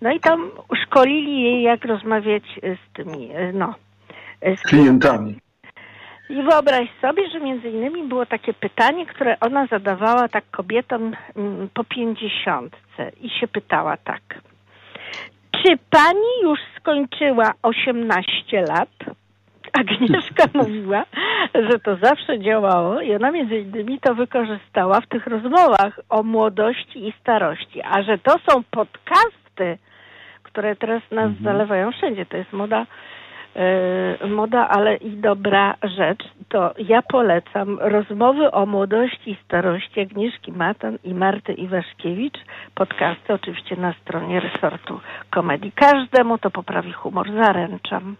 No 0.00 0.12
i 0.12 0.20
tam 0.20 0.50
szkolili 0.82 1.42
jej, 1.42 1.62
jak 1.62 1.84
rozmawiać 1.84 2.42
z 2.62 2.92
tymi, 2.92 3.30
no. 3.52 3.74
Z 4.44 4.62
klientami. 4.62 5.36
I 6.28 6.42
wyobraź 6.42 6.88
sobie, 7.00 7.30
że 7.30 7.40
między 7.40 7.68
innymi 7.68 8.02
było 8.02 8.26
takie 8.26 8.54
pytanie, 8.54 9.06
które 9.06 9.40
ona 9.40 9.66
zadawała 9.66 10.28
tak 10.28 10.44
kobietom 10.50 11.16
mm, 11.36 11.68
po 11.74 11.84
pięćdziesiątce 11.84 13.10
i 13.20 13.30
się 13.30 13.48
pytała 13.48 13.96
tak. 13.96 14.22
Czy 15.50 15.78
pani 15.90 16.42
już 16.42 16.58
skończyła 16.76 17.52
18 17.62 18.60
lat? 18.60 18.88
Agnieszka 19.72 20.44
mówiła, 20.62 21.04
że 21.54 21.78
to 21.78 21.96
zawsze 21.96 22.38
działało 22.38 23.00
i 23.00 23.14
ona 23.14 23.30
między 23.30 23.58
innymi 23.58 24.00
to 24.00 24.14
wykorzystała 24.14 25.00
w 25.00 25.06
tych 25.06 25.26
rozmowach 25.26 26.00
o 26.08 26.22
młodości 26.22 27.08
i 27.08 27.12
starości. 27.20 27.82
A 27.82 28.02
że 28.02 28.18
to 28.18 28.38
są 28.48 28.62
podcasty, 28.70 29.78
które 30.42 30.76
teraz 30.76 31.02
nas 31.10 31.30
mhm. 31.30 31.44
zalewają 31.44 31.92
wszędzie, 31.92 32.26
to 32.26 32.36
jest 32.36 32.52
moda 32.52 32.86
moda, 34.28 34.68
ale 34.68 34.96
i 34.96 35.10
dobra 35.10 35.74
rzecz, 35.82 36.24
to 36.48 36.74
ja 36.78 37.02
polecam 37.02 37.78
rozmowy 37.80 38.50
o 38.50 38.66
młodości 38.66 39.30
i 39.30 39.36
starości 39.44 40.00
Agnieszki 40.00 40.52
Matan 40.52 40.98
i 41.04 41.14
Marty 41.14 41.52
Iwaszkiewicz. 41.52 42.38
Podcasty 42.74 43.32
oczywiście 43.32 43.76
na 43.76 43.92
stronie 43.92 44.40
resortu 44.40 45.00
komedii. 45.30 45.72
Każdemu 45.72 46.38
to 46.38 46.50
poprawi 46.50 46.92
humor, 46.92 47.26
zaręczam. 47.32 48.16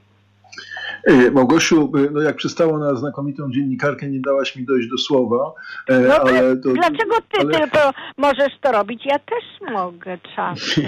E, 1.05 1.31
Małgosiu, 1.31 1.93
e, 1.97 2.11
no 2.11 2.21
jak 2.21 2.37
przystało 2.37 2.79
na 2.79 2.95
znakomitą 2.95 3.51
dziennikarkę, 3.51 4.11
nie 4.11 4.21
dałaś 4.21 4.57
mi 4.57 4.65
dojść 4.65 4.89
do 4.89 4.99
słowa. 4.99 5.53
E, 5.89 6.01
no 6.01 6.15
ale 6.15 6.57
to, 6.57 6.73
dlaczego 6.73 7.17
ty 7.33 7.41
ale... 7.41 7.59
tylko 7.59 7.79
możesz 8.17 8.53
to 8.61 8.73
robić? 8.73 9.07
Ja 9.07 9.19
też 9.19 9.71
mogę 9.73 10.19
czasem. 10.37 10.85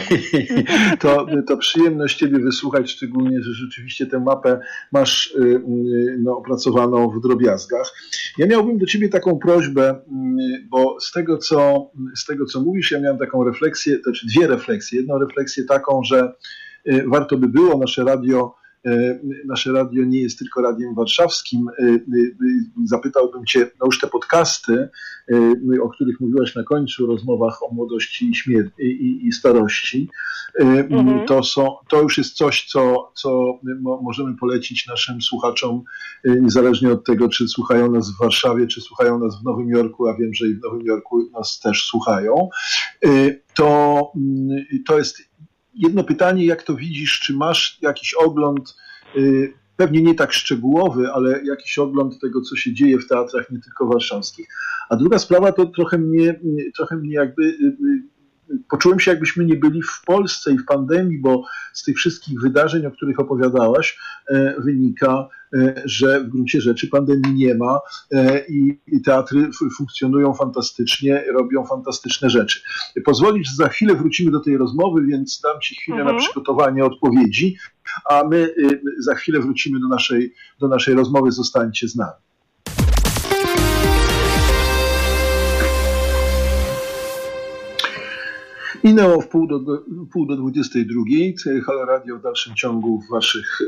to, 1.00 1.26
to 1.46 1.56
przyjemność 1.56 2.18
ciebie 2.18 2.38
wysłuchać, 2.38 2.90
szczególnie, 2.90 3.42
że 3.42 3.52
rzeczywiście 3.52 4.06
tę 4.06 4.20
mapę 4.20 4.60
masz 4.92 5.34
no, 6.18 6.36
opracowaną 6.36 7.10
w 7.10 7.20
drobiazgach. 7.20 7.92
Ja 8.38 8.46
miałbym 8.46 8.78
do 8.78 8.86
ciebie 8.86 9.08
taką 9.08 9.38
prośbę, 9.38 10.00
bo 10.70 11.00
z 11.00 11.12
tego, 11.12 11.38
co, 11.38 11.90
z 12.16 12.26
tego, 12.26 12.46
co 12.46 12.60
mówisz, 12.60 12.90
ja 12.90 13.00
miałem 13.00 13.18
taką 13.18 13.44
refleksję, 13.44 13.96
to 13.96 14.02
znaczy 14.02 14.26
dwie 14.26 14.46
refleksje. 14.46 15.00
Jedną 15.00 15.18
refleksję 15.18 15.64
taką, 15.64 16.00
że 16.04 16.32
warto 17.06 17.36
by 17.36 17.48
było 17.48 17.78
nasze 17.78 18.04
radio 18.04 18.54
nasze 19.46 19.72
radio 19.72 20.04
nie 20.04 20.20
jest 20.20 20.38
tylko 20.38 20.62
radiem 20.62 20.94
warszawskim. 20.94 21.68
E, 21.68 21.84
e, 21.84 21.98
zapytałbym 22.84 23.44
Cię, 23.46 23.60
no 23.80 23.86
już 23.86 24.00
te 24.00 24.06
podcasty, 24.06 24.88
o 25.82 25.88
których 25.88 26.20
mówiłaś 26.20 26.54
na 26.54 26.62
końcu, 26.62 27.06
rozmowach 27.06 27.62
o 27.62 27.74
młodości 27.74 28.30
i, 28.30 28.82
i, 28.82 29.26
i 29.26 29.32
starości, 29.32 30.08
mhm. 30.60 31.26
to, 31.26 31.42
są, 31.42 31.76
to 31.88 32.02
już 32.02 32.18
jest 32.18 32.34
coś, 32.34 32.66
co, 32.66 33.12
co 33.14 33.60
możemy 34.02 34.36
polecić 34.36 34.86
naszym 34.86 35.22
słuchaczom, 35.22 35.82
niezależnie 36.24 36.92
od 36.92 37.04
tego, 37.04 37.28
czy 37.28 37.48
słuchają 37.48 37.92
nas 37.92 38.10
w 38.10 38.18
Warszawie, 38.18 38.66
czy 38.66 38.80
słuchają 38.80 39.18
nas 39.18 39.40
w 39.40 39.44
Nowym 39.44 39.68
Jorku, 39.68 40.08
a 40.08 40.16
wiem, 40.16 40.34
że 40.34 40.46
i 40.46 40.54
w 40.54 40.62
Nowym 40.62 40.86
Jorku 40.86 41.30
nas 41.32 41.60
też 41.60 41.84
słuchają. 41.84 42.48
To, 43.54 44.02
to 44.86 44.98
jest 44.98 45.18
jedno 45.76 46.04
pytanie, 46.04 46.46
jak 46.46 46.62
to 46.62 46.74
widzisz, 46.74 47.20
czy 47.20 47.34
masz 47.34 47.78
jakiś 47.82 48.14
ogląd, 48.14 48.76
y, 49.16 49.52
pewnie 49.76 50.02
nie 50.02 50.14
tak 50.14 50.32
szczegółowy, 50.32 51.12
ale 51.12 51.44
jakiś 51.44 51.78
ogląd 51.78 52.20
tego, 52.20 52.40
co 52.40 52.56
się 52.56 52.74
dzieje 52.74 52.98
w 52.98 53.08
teatrach 53.08 53.50
nie 53.50 53.60
tylko 53.60 53.86
warszawskich. 53.86 54.48
A 54.88 54.96
druga 54.96 55.18
sprawa 55.18 55.52
to 55.52 55.66
trochę 55.66 55.98
mnie, 55.98 56.40
trochę 56.76 56.96
mnie 56.96 57.14
jakby 57.14 57.42
y, 57.42 57.76
y, 57.84 58.15
poczułem 58.70 59.00
się, 59.00 59.10
jakbyśmy 59.10 59.44
nie 59.44 59.56
byli 59.56 59.82
w 59.82 60.02
Polsce 60.06 60.52
i 60.52 60.58
w 60.58 60.64
pandemii, 60.64 61.18
bo 61.18 61.42
z 61.72 61.84
tych 61.84 61.96
wszystkich 61.96 62.40
wydarzeń, 62.40 62.86
o 62.86 62.90
których 62.90 63.20
opowiadałaś, 63.20 63.98
e, 64.30 64.54
wynika, 64.60 65.28
E, 65.54 65.82
że 65.84 66.20
w 66.20 66.28
gruncie 66.28 66.60
rzeczy 66.60 66.88
pandemii 66.88 67.34
nie 67.34 67.54
ma 67.54 67.80
e, 68.12 68.46
i, 68.48 68.80
teatry 69.04 69.50
funkcjonują 69.76 70.34
fantastycznie, 70.34 71.24
robią 71.32 71.66
fantastyczne 71.66 72.30
rzeczy. 72.30 72.60
Pozwolisz, 73.04 73.48
że 73.48 73.54
za 73.56 73.68
chwilę 73.68 73.94
wrócimy 73.94 74.30
do 74.30 74.40
tej 74.40 74.56
rozmowy, 74.56 75.06
więc 75.06 75.40
dam 75.40 75.60
Ci 75.60 75.74
chwilę 75.74 75.98
mhm. 75.98 76.16
na 76.16 76.22
przygotowanie 76.22 76.84
odpowiedzi, 76.84 77.56
a 78.10 78.24
my 78.24 78.36
y, 78.36 78.80
za 78.98 79.14
chwilę 79.14 79.40
wrócimy 79.40 79.80
do 79.80 79.88
naszej, 79.88 80.34
do 80.60 80.68
naszej 80.68 80.94
rozmowy. 80.94 81.32
Zostańcie 81.32 81.88
z 81.88 81.96
nami. 81.96 82.12
Minęło 88.86 89.20
w 89.20 89.28
pół 89.28 89.46
do, 89.46 89.84
pół 90.12 90.26
do 90.26 90.36
22. 90.36 91.00
Halo 91.66 91.84
Radio 91.84 92.18
w 92.18 92.22
dalszym 92.22 92.54
ciągu 92.54 93.00
w 93.00 93.10
waszych, 93.10 93.58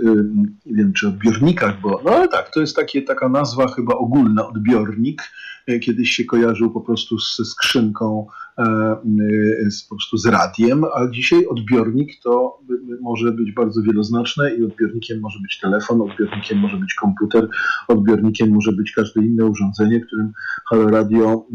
nie 0.67 0.75
wiem 0.75 0.93
czy 0.93 1.09
odbiornikach, 1.09 1.81
bo 1.81 2.01
no 2.05 2.11
ale 2.11 2.29
tak, 2.29 2.51
to 2.51 2.61
jest 2.61 2.77
takie, 2.77 3.03
taka 3.03 3.29
nazwa 3.29 3.69
chyba 3.69 3.95
ogólna, 3.95 4.49
odbiornik. 4.49 5.23
E, 5.69 5.79
kiedyś 5.79 6.11
się 6.11 6.25
kojarzył 6.25 6.71
po 6.71 6.81
prostu 6.81 7.19
ze 7.19 7.45
skrzynką, 7.45 8.27
e, 8.59 8.63
e, 8.63 9.71
z, 9.71 9.83
po 9.83 9.95
prostu 9.97 10.17
z 10.17 10.27
radiem, 10.27 10.85
a 10.85 11.11
dzisiaj 11.11 11.47
odbiornik 11.47 12.13
to 12.23 12.61
może 13.01 13.33
być 13.33 13.53
bardzo 13.53 13.83
wieloznaczne 13.83 14.55
i 14.55 14.65
odbiornikiem 14.65 15.21
może 15.21 15.39
być 15.43 15.61
telefon, 15.61 16.01
odbiornikiem 16.01 16.59
może 16.59 16.77
być 16.77 16.95
komputer, 16.95 17.49
odbiornikiem 17.89 18.51
może 18.51 18.73
być 18.73 18.93
każde 18.93 19.21
inne 19.21 19.47
urządzenie, 19.47 20.01
którym 20.01 20.33
Halo 20.71 20.89
Radio 20.89 21.47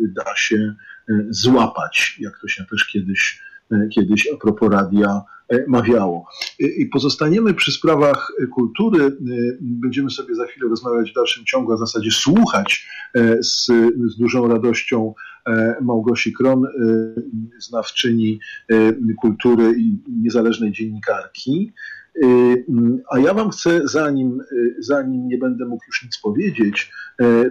da 0.00 0.36
się 0.36 0.74
złapać, 1.30 2.16
jak 2.20 2.38
to 2.40 2.48
się 2.48 2.64
też 2.64 2.86
kiedyś, 2.86 3.42
kiedyś 3.94 4.28
a 4.34 4.36
propos 4.36 4.72
radia 4.72 5.22
e, 5.48 5.64
mawiało. 5.68 6.26
I 6.58 6.86
pozostaniemy 6.86 7.54
przy 7.54 7.72
sprawach 7.72 8.32
kultury. 8.54 9.04
E, 9.04 9.10
będziemy 9.60 10.10
sobie 10.10 10.34
za 10.34 10.46
chwilę 10.46 10.68
rozmawiać 10.68 11.10
w 11.10 11.14
dalszym 11.14 11.44
ciągu, 11.44 11.72
a 11.72 11.76
w 11.76 11.78
zasadzie 11.78 12.10
słuchać 12.10 12.88
e, 13.14 13.42
z, 13.42 13.66
z 14.06 14.16
dużą 14.18 14.48
radością 14.48 15.14
Małgosi 15.80 16.32
Kron, 16.32 16.62
znawczyni 17.58 18.40
kultury 19.20 19.74
i 19.78 19.98
niezależnej 20.22 20.72
dziennikarki. 20.72 21.72
A 23.10 23.18
ja 23.18 23.34
Wam 23.34 23.50
chcę, 23.50 23.80
zanim, 23.84 24.42
zanim 24.78 25.28
nie 25.28 25.38
będę 25.38 25.64
mógł 25.64 25.84
już 25.86 26.04
nic 26.04 26.18
powiedzieć, 26.18 26.92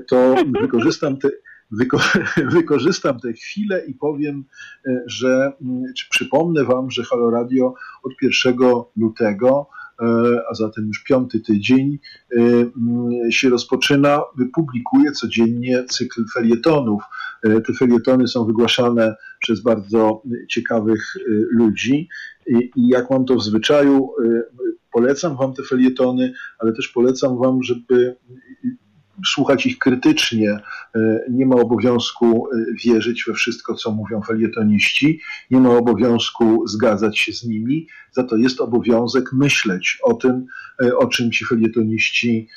to 0.08 0.36
wykorzystam 0.62 1.17
te, 1.17 1.30
wykorzystam 2.56 3.19
tę 3.19 3.34
chwilę 3.34 3.86
i 3.88 3.93
powiem, 3.93 4.43
e, 4.88 5.03
że, 5.06 5.51
mm, 5.62 5.93
czy 5.97 6.10
przypomnę 6.10 6.63
Wam, 6.63 6.91
że 6.91 7.03
Halo 7.03 7.30
Radio 7.30 7.73
od 8.03 8.12
1 8.21 8.56
lutego 8.97 9.69
e, 10.01 10.06
a 10.51 10.53
zatem 10.53 10.88
już 10.88 11.03
piąty 11.03 11.39
tydzień 11.39 11.99
e, 12.32 12.39
mm, 12.39 13.32
się 13.32 13.49
rozpoczyna, 13.49 14.21
publikuje 14.53 15.12
codziennie 15.12 15.84
cykl 15.84 16.25
felietonów. 16.34 17.03
Te 17.43 17.73
felietony 17.80 18.27
są 18.27 18.45
wygłaszane 18.45 19.15
przez 19.39 19.62
bardzo 19.62 20.21
ciekawych 20.49 21.13
ludzi 21.51 22.10
i 22.75 22.88
jak 22.88 23.10
mam 23.10 23.25
to 23.25 23.36
w 23.36 23.43
zwyczaju, 23.43 24.10
polecam 24.91 25.38
Wam 25.38 25.53
te 25.53 25.63
felietony, 25.63 26.34
ale 26.60 26.73
też 26.73 26.88
polecam 26.88 27.38
Wam, 27.38 27.63
żeby 27.63 28.15
słuchać 29.25 29.65
ich 29.65 29.80
krytycznie. 29.80 30.60
E, 30.95 31.19
nie 31.30 31.45
ma 31.45 31.56
obowiązku 31.56 32.47
e, 32.47 32.65
wierzyć 32.86 33.23
we 33.27 33.34
wszystko, 33.34 33.73
co 33.73 33.91
mówią 33.91 34.21
felietoniści, 34.21 35.21
nie 35.51 35.60
ma 35.60 35.69
obowiązku 35.69 36.67
zgadzać 36.67 37.19
się 37.19 37.34
z 37.34 37.43
nimi, 37.43 37.88
za 38.12 38.23
to 38.23 38.36
jest 38.36 38.62
obowiązek 38.62 39.34
myśleć 39.34 39.99
o 40.03 40.13
tym, 40.13 40.45
e, 40.84 40.97
o 40.97 41.08
czym 41.08 41.32
ci 41.32 41.45
felietoniści 41.45 42.47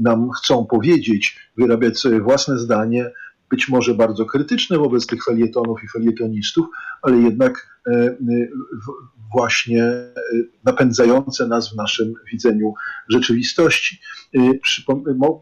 nam 0.00 0.30
chcą 0.30 0.66
powiedzieć, 0.66 1.38
wyrabiać 1.56 1.98
sobie 1.98 2.20
własne 2.20 2.58
zdanie, 2.58 3.10
być 3.50 3.68
może 3.68 3.94
bardzo 3.94 4.24
krytyczne 4.24 4.78
wobec 4.78 5.06
tych 5.06 5.24
felietonów 5.24 5.84
i 5.84 5.88
felietonistów, 5.88 6.66
ale 7.02 7.16
jednak 7.18 7.80
właśnie 9.32 9.84
napędzające 10.64 11.48
nas 11.48 11.72
w 11.72 11.76
naszym 11.76 12.14
widzeniu 12.32 12.74
rzeczywistości. 13.08 14.00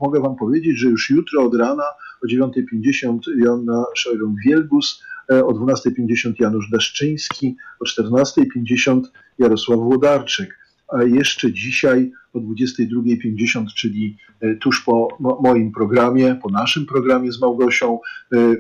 Mogę 0.01 0.21
Wam 0.21 0.37
powiedzieć, 0.37 0.79
że 0.79 0.89
już 0.89 1.11
jutro 1.11 1.45
od 1.45 1.55
rana 1.55 1.85
o 2.25 2.27
9.50 2.27 3.19
Joanna 3.37 3.85
Szojron-Wielgus, 3.97 5.03
e, 5.33 5.45
o 5.45 5.53
12.50 5.53 6.33
Janusz 6.41 6.71
Daszczyński, 6.71 7.57
o 7.81 7.85
14.50 7.85 9.03
Jarosław 9.39 9.79
Włodarczyk, 9.79 10.59
a 10.89 11.03
jeszcze 11.03 11.53
dzisiaj 11.53 12.13
o 12.33 12.39
22.50, 12.39 13.67
czyli 13.75 14.17
e, 14.41 14.55
tuż 14.55 14.81
po 14.81 15.09
moim 15.43 15.73
programie, 15.73 16.39
po 16.43 16.51
naszym 16.51 16.87
programie 16.87 17.33
z 17.33 17.41
Małgosią, 17.41 17.99
e, 18.33 18.57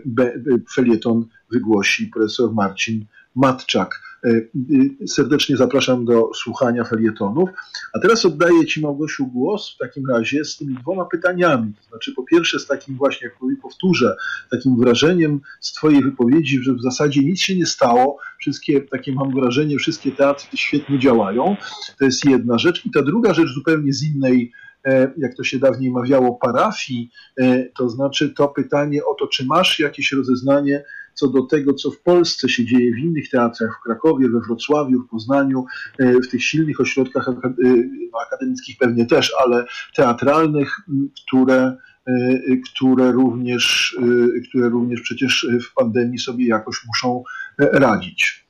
felieton 0.74 1.26
wygłosi 1.52 2.06
profesor 2.06 2.54
Marcin 2.54 3.04
Matczak. 3.36 4.00
Serdecznie 5.06 5.56
zapraszam 5.56 6.04
do 6.04 6.30
słuchania 6.34 6.84
felietonów. 6.84 7.50
A 7.92 7.98
teraz 7.98 8.24
oddaję 8.24 8.66
Ci, 8.66 8.80
Małgosiu, 8.80 9.26
głos 9.26 9.74
w 9.74 9.78
takim 9.78 10.10
razie 10.10 10.44
z 10.44 10.56
tymi 10.56 10.74
dwoma 10.74 11.04
pytaniami. 11.04 11.72
To 11.72 11.88
znaczy, 11.88 12.12
po 12.12 12.22
pierwsze, 12.22 12.58
z 12.58 12.66
takim 12.66 12.96
właśnie, 12.96 13.28
jak 13.28 13.60
powtórzę, 13.62 14.16
takim 14.50 14.76
wrażeniem 14.76 15.40
z 15.60 15.72
Twojej 15.72 16.02
wypowiedzi, 16.02 16.62
że 16.62 16.74
w 16.74 16.82
zasadzie 16.82 17.20
nic 17.22 17.40
się 17.40 17.56
nie 17.56 17.66
stało. 17.66 18.18
Wszystkie, 18.40 18.80
takie 18.80 19.12
mam 19.12 19.30
wrażenie, 19.30 19.78
wszystkie 19.78 20.12
teatry 20.12 20.58
świetnie 20.58 20.98
działają. 20.98 21.56
To 21.98 22.04
jest 22.04 22.24
jedna 22.24 22.58
rzecz. 22.58 22.86
I 22.86 22.90
ta 22.90 23.02
druga 23.02 23.34
rzecz 23.34 23.48
zupełnie 23.48 23.92
z 23.92 24.02
innej 24.02 24.52
E, 24.86 25.12
jak 25.16 25.34
to 25.34 25.44
się 25.44 25.58
dawniej 25.58 25.90
mawiało, 25.90 26.34
parafii, 26.34 27.10
e, 27.40 27.64
to 27.64 27.88
znaczy 27.88 28.30
to 28.30 28.48
pytanie 28.48 29.04
o 29.04 29.14
to, 29.14 29.26
czy 29.26 29.46
masz 29.46 29.78
jakieś 29.78 30.12
rozeznanie 30.12 30.84
co 31.16 31.28
do 31.28 31.42
tego, 31.42 31.74
co 31.74 31.90
w 31.90 32.00
Polsce 32.00 32.48
się 32.48 32.64
dzieje 32.64 32.94
w 32.94 32.98
innych 32.98 33.30
teatrach, 33.30 33.78
w 33.80 33.84
Krakowie, 33.84 34.28
we 34.28 34.40
Wrocławiu, 34.40 35.02
w 35.02 35.08
Poznaniu, 35.08 35.64
e, 35.98 36.20
w 36.20 36.28
tych 36.28 36.44
silnych 36.44 36.80
ośrodkach 36.80 37.26
no, 38.12 38.18
akademickich 38.26 38.78
pewnie 38.78 39.06
też, 39.06 39.32
ale 39.44 39.66
teatralnych, 39.94 40.76
które 41.22 41.76
które 42.74 43.12
również, 43.12 43.96
które 44.48 44.68
również 44.68 45.00
przecież 45.00 45.48
w 45.62 45.74
pandemii 45.74 46.18
sobie 46.18 46.46
jakoś 46.46 46.76
muszą 46.86 47.22
radzić. 47.58 48.45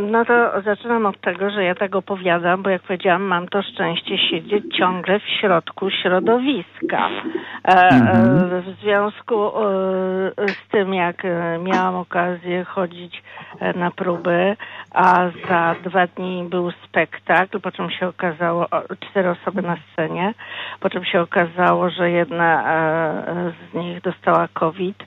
No 0.00 0.24
to 0.24 0.62
zaczynam 0.64 1.06
od 1.06 1.20
tego, 1.20 1.50
że 1.50 1.64
ja 1.64 1.74
tak 1.74 1.96
opowiadam, 1.96 2.62
bo 2.62 2.70
jak 2.70 2.82
powiedziałam, 2.82 3.22
mam 3.22 3.48
to 3.48 3.62
szczęście 3.62 4.18
siedzieć 4.18 4.76
ciągle 4.76 5.20
w 5.20 5.28
środku 5.40 5.90
środowiska. 5.90 7.08
E, 7.08 7.68
e, 7.68 7.88
mhm. 7.88 8.62
W 8.62 8.80
związku 8.80 9.34
e, 9.34 9.50
z 10.48 10.68
tym, 10.70 10.94
jak 10.94 11.22
miałam 11.62 11.94
okazję 11.94 12.64
chodzić 12.64 13.22
na 13.74 13.90
próby, 13.90 14.56
a 14.90 15.30
za 15.48 15.74
dwa 15.84 16.06
dni 16.06 16.46
był 16.50 16.70
spektakl, 16.70 17.60
po 17.60 17.72
czym 17.72 17.90
się 17.90 18.08
okazało, 18.08 18.66
cztery 19.00 19.30
osoby 19.30 19.62
na 19.62 19.76
scenie, 19.76 20.34
po 20.80 20.90
czym 20.90 21.04
się 21.04 21.20
okazało, 21.20 21.90
że 21.90 22.10
jedna 22.10 22.64
z 23.70 23.74
nich 23.74 24.00
dostała 24.00 24.48
COVID 24.48 25.04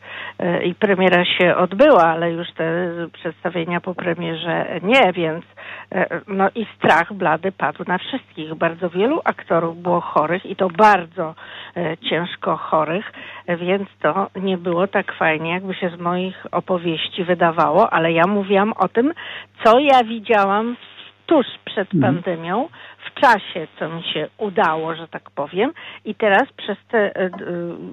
i 0.64 0.76
premiera 0.76 1.26
się 1.26 1.56
odbyła, 1.56 2.04
ale 2.04 2.32
już 2.32 2.52
te 2.52 2.66
przedstawienia 3.14 3.82
po 3.82 3.96
premierze 3.96 4.37
że 4.38 4.80
nie, 4.84 5.14
więc 5.14 5.46
e, 5.92 6.22
no 6.28 6.50
i 6.56 6.66
strach 6.76 7.14
blady 7.14 7.52
padł 7.52 7.84
na 7.88 7.98
wszystkich. 7.98 8.56
Bardzo 8.56 8.90
wielu 8.90 9.22
aktorów 9.24 9.82
było 9.82 10.02
chorych 10.02 10.46
i 10.46 10.56
to 10.56 10.70
bardzo 10.70 11.36
e, 11.78 11.98
ciężko 11.98 12.58
chorych, 12.58 13.12
więc 13.48 13.90
to 14.02 14.30
nie 14.36 14.58
było 14.58 14.88
tak 14.88 15.14
fajnie, 15.14 15.52
jakby 15.52 15.74
się 15.74 15.90
z 15.90 16.00
moich 16.00 16.46
opowieści 16.52 17.24
wydawało, 17.24 17.94
ale 17.94 18.12
ja 18.12 18.28
mówiłam 18.28 18.74
o 18.74 18.88
tym, 18.88 19.14
co 19.64 19.80
ja 19.80 20.04
widziałam 20.04 20.76
tuż 21.26 21.46
przed 21.66 21.94
mhm. 21.94 22.14
pandemią, 22.14 22.70
w 23.06 23.20
czasie, 23.22 23.68
co 23.80 23.90
mi 23.90 24.04
się 24.04 24.28
udało, 24.38 24.96
że 24.96 25.08
tak 25.08 25.32
powiem, 25.32 25.74
i 26.06 26.16
teraz 26.16 26.44
przez, 26.58 26.78
te, 26.92 27.16
e, 27.16 27.30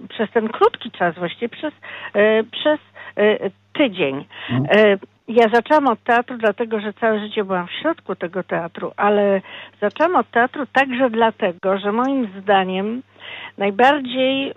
przez 0.09 0.31
ten 0.31 0.49
krótki 0.49 0.91
czas, 0.91 1.15
właściwie 1.15 1.49
przez, 1.49 1.75
przez 2.51 2.81
tydzień. 3.73 4.25
Mhm. 4.51 4.99
Ja 5.29 5.49
zaczęłam 5.49 5.87
od 5.87 6.03
teatru 6.03 6.37
dlatego, 6.39 6.81
że 6.81 6.93
całe 6.93 7.21
życie 7.21 7.45
byłam 7.45 7.67
w 7.67 7.73
środku 7.73 8.17
tego 8.17 8.43
teatru, 8.43 8.93
ale 8.97 9.41
zaczęłam 9.81 10.17
od 10.17 10.31
teatru 10.31 10.67
także 10.73 11.11
dlatego, 11.11 11.79
że 11.79 11.93
moim 11.93 12.29
zdaniem 12.41 13.03
najbardziej, 13.59 14.51
y, 14.51 14.55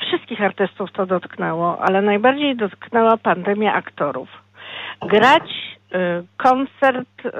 wszystkich 0.00 0.42
artystów 0.42 0.92
to 0.92 1.06
dotknęło, 1.06 1.82
ale 1.82 2.02
najbardziej 2.02 2.56
dotknęła 2.56 3.16
pandemia 3.16 3.74
aktorów. 3.74 4.28
Grać 5.02 5.78
y, 5.94 6.26
koncert 6.36 7.26
y, 7.26 7.30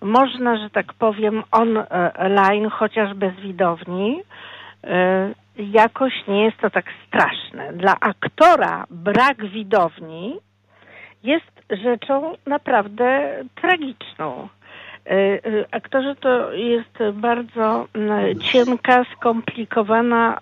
można, 0.00 0.56
że 0.56 0.70
tak 0.70 0.92
powiem, 0.92 1.42
online, 1.50 2.70
chociaż 2.70 3.14
bez 3.14 3.34
widowni, 3.34 4.20
y, 4.84 5.62
jakoś 5.62 6.12
nie 6.28 6.44
jest 6.44 6.58
to 6.58 6.70
tak 6.70 6.84
straszne. 7.06 7.72
Dla 7.72 7.94
aktora 8.00 8.84
brak 8.90 9.46
widowni 9.46 10.36
jest 11.24 11.62
rzeczą 11.70 12.34
naprawdę 12.46 13.38
tragiczną. 13.54 14.48
E, 15.06 15.10
e, 15.10 15.64
aktorzy 15.70 16.16
to 16.20 16.52
jest 16.52 16.98
bardzo 17.12 17.86
cienka, 18.40 19.04
skomplikowana 19.16 20.38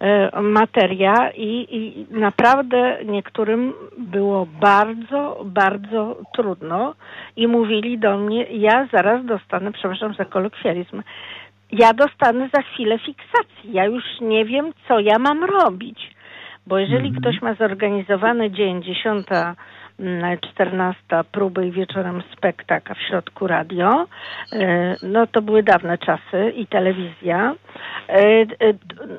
e, 0.00 0.42
materia 0.42 1.30
i, 1.30 1.66
i, 1.70 2.06
naprawdę 2.10 2.98
niektórym 3.04 3.72
było 3.98 4.46
bardzo, 4.60 5.40
bardzo 5.44 6.16
trudno 6.34 6.94
i 7.36 7.48
mówili 7.48 7.98
do 7.98 8.18
mnie, 8.18 8.44
ja 8.44 8.88
zaraz 8.92 9.24
dostanę, 9.24 9.72
przepraszam 9.72 10.14
za 10.14 10.24
kolokwializm, 10.24 11.02
ja 11.72 11.94
dostanę 11.94 12.48
za 12.54 12.62
chwilę 12.62 12.98
fiksacji, 12.98 13.72
ja 13.72 13.84
już 13.84 14.04
nie 14.20 14.44
wiem, 14.44 14.72
co 14.88 15.00
ja 15.00 15.18
mam 15.18 15.44
robić. 15.44 16.18
Bo 16.66 16.78
jeżeli 16.78 17.08
mhm. 17.08 17.22
ktoś 17.22 17.42
ma 17.42 17.54
zorganizowany 17.54 18.50
dzień, 18.50 18.82
dziesiąta 18.82 19.54
14 20.52 21.02
próby 21.32 21.66
i 21.66 21.72
wieczorem 21.72 22.22
spektakl, 22.32 22.94
w 22.94 23.08
środku 23.08 23.46
radio. 23.46 24.06
E, 24.52 24.96
no 25.02 25.26
to 25.26 25.42
były 25.42 25.62
dawne 25.62 25.98
czasy 25.98 26.50
i 26.56 26.66
telewizja. 26.66 27.54
E, 28.08 28.22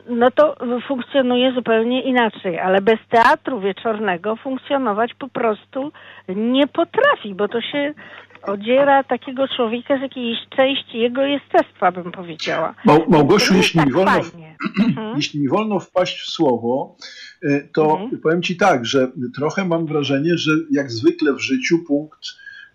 no 0.10 0.32
to 0.32 0.56
funkcjonuje 0.88 1.52
zupełnie 1.52 2.02
inaczej, 2.02 2.60
ale 2.60 2.82
bez 2.82 3.00
teatru 3.10 3.60
wieczornego 3.60 4.36
funkcjonować 4.36 5.14
po 5.14 5.28
prostu 5.28 5.92
nie 6.28 6.68
potrafi, 6.68 7.36
bo 7.36 7.48
to 7.48 7.62
się 7.62 7.94
odziera 8.44 9.04
takiego 9.04 9.48
człowieka 9.48 9.98
z 9.98 10.02
jakiejś 10.02 10.38
części 10.50 10.98
jego 11.00 11.22
jestestwa, 11.22 11.92
bym 11.92 12.12
powiedziała. 12.12 12.76
Mał, 12.86 13.06
Małgosiu, 13.10 13.54
jeśli, 13.54 13.80
tak 13.80 13.88
mi 13.88 13.94
wolno, 13.94 14.22
mhm. 14.88 15.16
jeśli 15.16 15.42
mi 15.42 15.50
wolno 15.50 15.80
wpaść 15.80 16.22
w 16.22 16.32
słowo, 16.32 16.96
e, 17.44 17.62
to 17.62 17.92
mhm. 17.92 18.22
powiem 18.22 18.42
Ci 18.42 18.58
tak, 18.58 18.86
że 18.86 19.12
trochę 19.36 19.66
mam 19.66 19.86
wrażenie, 19.86 20.38
że 20.38 20.52
jak 20.72 20.92
zwykle 20.92 21.34
w 21.34 21.40
życiu 21.40 21.80
punkt 21.88 22.20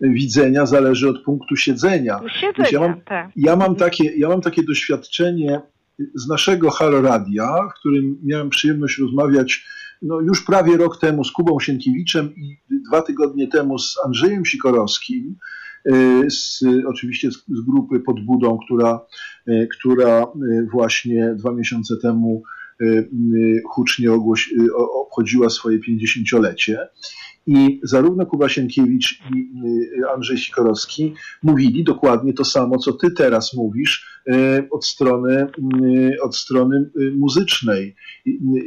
widzenia 0.01 0.65
zależy 0.65 1.09
od 1.09 1.23
punktu 1.23 1.55
siedzenia. 1.55 2.19
siedzenia 2.39 2.69
ja, 2.71 2.79
mam, 2.79 3.01
tak. 3.01 3.29
ja, 3.35 3.55
mam 3.55 3.75
takie, 3.75 4.03
ja 4.17 4.29
mam 4.29 4.41
takie 4.41 4.63
doświadczenie 4.63 5.61
z 6.15 6.27
naszego 6.27 6.71
Halo 6.71 7.01
Radia, 7.01 7.57
w 7.71 7.79
którym 7.79 8.17
miałem 8.23 8.49
przyjemność 8.49 8.97
rozmawiać 8.97 9.65
no, 10.01 10.21
już 10.21 10.45
prawie 10.45 10.77
rok 10.77 10.99
temu 10.99 11.23
z 11.23 11.31
Kubą 11.31 11.59
Sienkiewiczem 11.59 12.35
i 12.35 12.57
dwa 12.87 13.01
tygodnie 13.01 13.47
temu 13.47 13.79
z 13.79 13.95
Andrzejem 14.05 14.45
Sikorowskim, 14.45 15.35
y, 15.89 16.31
z, 16.31 16.63
oczywiście 16.87 17.31
z, 17.31 17.35
z 17.35 17.61
grupy 17.61 17.99
Podbudą, 17.99 18.57
która, 18.65 18.99
y, 19.47 19.67
która 19.77 20.23
y, 20.23 20.67
właśnie 20.71 21.35
dwa 21.37 21.51
miesiące 21.51 21.97
temu 22.01 22.43
hucznie 23.69 24.11
ogłoś, 24.11 24.53
obchodziła 24.93 25.49
swoje 25.49 25.79
50-lecie. 25.79 26.87
I 27.47 27.79
zarówno 27.83 28.25
Kuba 28.25 28.49
Sienkiewicz 28.49 29.19
i 29.35 29.51
Andrzej 30.13 30.37
Sikorowski 30.37 31.13
mówili 31.43 31.83
dokładnie 31.83 32.33
to 32.33 32.45
samo, 32.45 32.77
co 32.77 32.93
ty 32.93 33.11
teraz 33.11 33.53
mówisz 33.53 34.23
od 34.71 34.85
strony, 34.85 35.47
od 36.21 36.35
strony 36.35 36.89
muzycznej. 37.17 37.95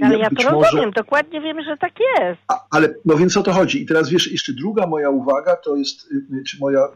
Ale 0.01 0.18
ja 0.18 0.31
Być 0.31 0.44
to 0.44 0.51
rozumiem, 0.51 0.87
może... 0.87 0.92
dokładnie 0.92 1.40
wiem, 1.40 1.64
że 1.64 1.77
tak 1.77 1.92
jest. 2.01 2.40
A, 2.49 2.66
ale 2.71 2.94
no 3.05 3.16
więc 3.16 3.37
o 3.37 3.42
to 3.42 3.53
chodzi. 3.53 3.83
I 3.83 3.87
teraz 3.87 4.11
wiesz, 4.11 4.33
jeszcze 4.33 4.53
druga 4.53 4.87
moja 4.87 5.11
uwaga 5.11 5.57
to 5.57 5.77
jest, 5.77 6.09
czy 6.47 6.57
moja 6.61 6.88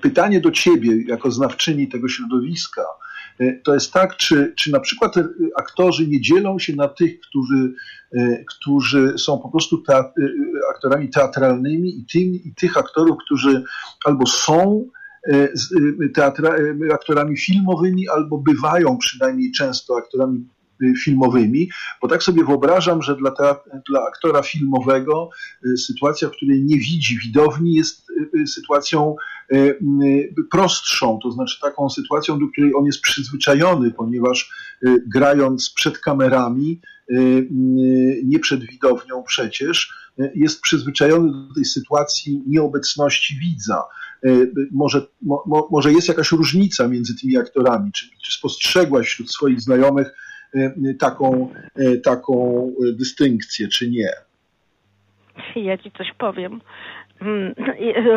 pytanie 0.00 0.40
do 0.40 0.50
ciebie, 0.50 1.02
jako 1.06 1.30
znawczyni 1.30 1.88
tego 1.88 2.08
środowiska, 2.08 2.82
to 3.64 3.74
jest 3.74 3.92
tak, 3.92 4.16
czy, 4.16 4.54
czy 4.56 4.72
na 4.72 4.80
przykład 4.80 5.14
aktorzy 5.56 6.08
nie 6.08 6.20
dzielą 6.20 6.58
się 6.58 6.76
na 6.76 6.88
tych, 6.88 7.20
którzy, 7.20 7.74
którzy 8.48 9.14
są 9.18 9.38
po 9.38 9.48
prostu 9.48 9.82
aktorami 10.74 11.10
teatralnymi 11.10 11.88
i, 12.14 12.48
i 12.48 12.54
tych 12.54 12.76
aktorów, 12.76 13.16
którzy 13.26 13.64
albo 14.04 14.26
są 14.26 14.88
teatra, 16.14 16.54
aktorami 16.92 17.36
filmowymi, 17.36 18.08
albo 18.08 18.38
bywają 18.38 18.98
przynajmniej 18.98 19.52
często 19.52 19.96
aktorami 19.96 20.48
filmowymi, 21.04 21.68
bo 22.02 22.08
tak 22.08 22.22
sobie 22.22 22.44
wyobrażam, 22.44 23.02
że 23.02 23.16
dla, 23.16 23.34
dla 23.90 24.06
aktora 24.08 24.42
filmowego 24.42 25.30
y, 25.66 25.76
sytuacja, 25.76 26.28
w 26.28 26.32
której 26.32 26.64
nie 26.64 26.76
widzi 26.76 27.18
widowni, 27.18 27.74
jest 27.74 28.06
y, 28.36 28.46
sytuacją 28.46 29.16
prostszą, 30.50 31.18
to 31.22 31.30
znaczy 31.30 31.60
taką 31.60 31.90
sytuacją, 31.90 32.38
do 32.38 32.46
której 32.48 32.74
on 32.74 32.86
jest 32.86 33.00
przyzwyczajony, 33.00 33.90
ponieważ 33.90 34.50
grając 35.06 35.70
przed 35.70 35.98
kamerami, 35.98 36.80
nie 38.24 38.38
przed 38.38 38.60
widownią 38.64 39.22
przecież, 39.26 39.94
jest 40.34 40.60
przyzwyczajony 40.60 41.32
do 41.48 41.54
tej 41.54 41.64
sytuacji 41.64 42.42
nieobecności 42.46 43.38
widza. 43.38 43.82
Może, 44.70 45.06
mo, 45.22 45.68
może 45.70 45.92
jest 45.92 46.08
jakaś 46.08 46.32
różnica 46.32 46.88
między 46.88 47.16
tymi 47.20 47.36
aktorami? 47.36 47.92
Czy, 47.92 48.06
czy 48.24 48.32
spostrzegłaś 48.32 49.06
wśród 49.06 49.32
swoich 49.32 49.60
znajomych 49.60 50.14
taką, 50.98 51.48
e, 51.76 51.96
taką 51.96 52.68
dystynkcję, 52.98 53.68
czy 53.68 53.90
nie? 53.90 54.08
ja 55.56 55.78
ci 55.78 55.90
coś 55.90 56.12
powiem. 56.18 56.60
Mm, 57.20 57.54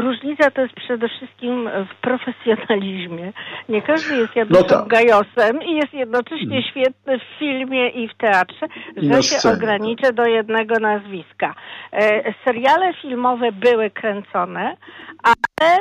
różnica 0.03 0.51
to 0.51 0.61
jest 0.61 0.73
przede 0.73 1.09
wszystkim 1.09 1.69
w 1.91 2.01
profesjonalizmie. 2.01 3.33
Nie 3.69 3.81
każdy 3.81 4.15
jest 4.15 4.35
Januszem 4.35 4.63
no 4.63 4.69
tak. 4.69 4.87
Gajosem 4.87 5.63
i 5.63 5.75
jest 5.75 5.93
jednocześnie 5.93 6.61
hmm. 6.61 6.63
świetny 6.71 7.19
w 7.19 7.39
filmie 7.39 7.89
i 7.89 8.07
w 8.07 8.17
teatrze, 8.17 8.67
że 8.97 9.23
się 9.23 9.49
ograniczę 9.49 10.13
do 10.13 10.25
jednego 10.25 10.79
nazwiska. 10.79 11.55
E, 11.93 12.33
seriale 12.45 12.93
filmowe 12.93 13.51
były 13.51 13.89
kręcone, 13.89 14.77
ale 15.23 15.35
E, 15.61 15.79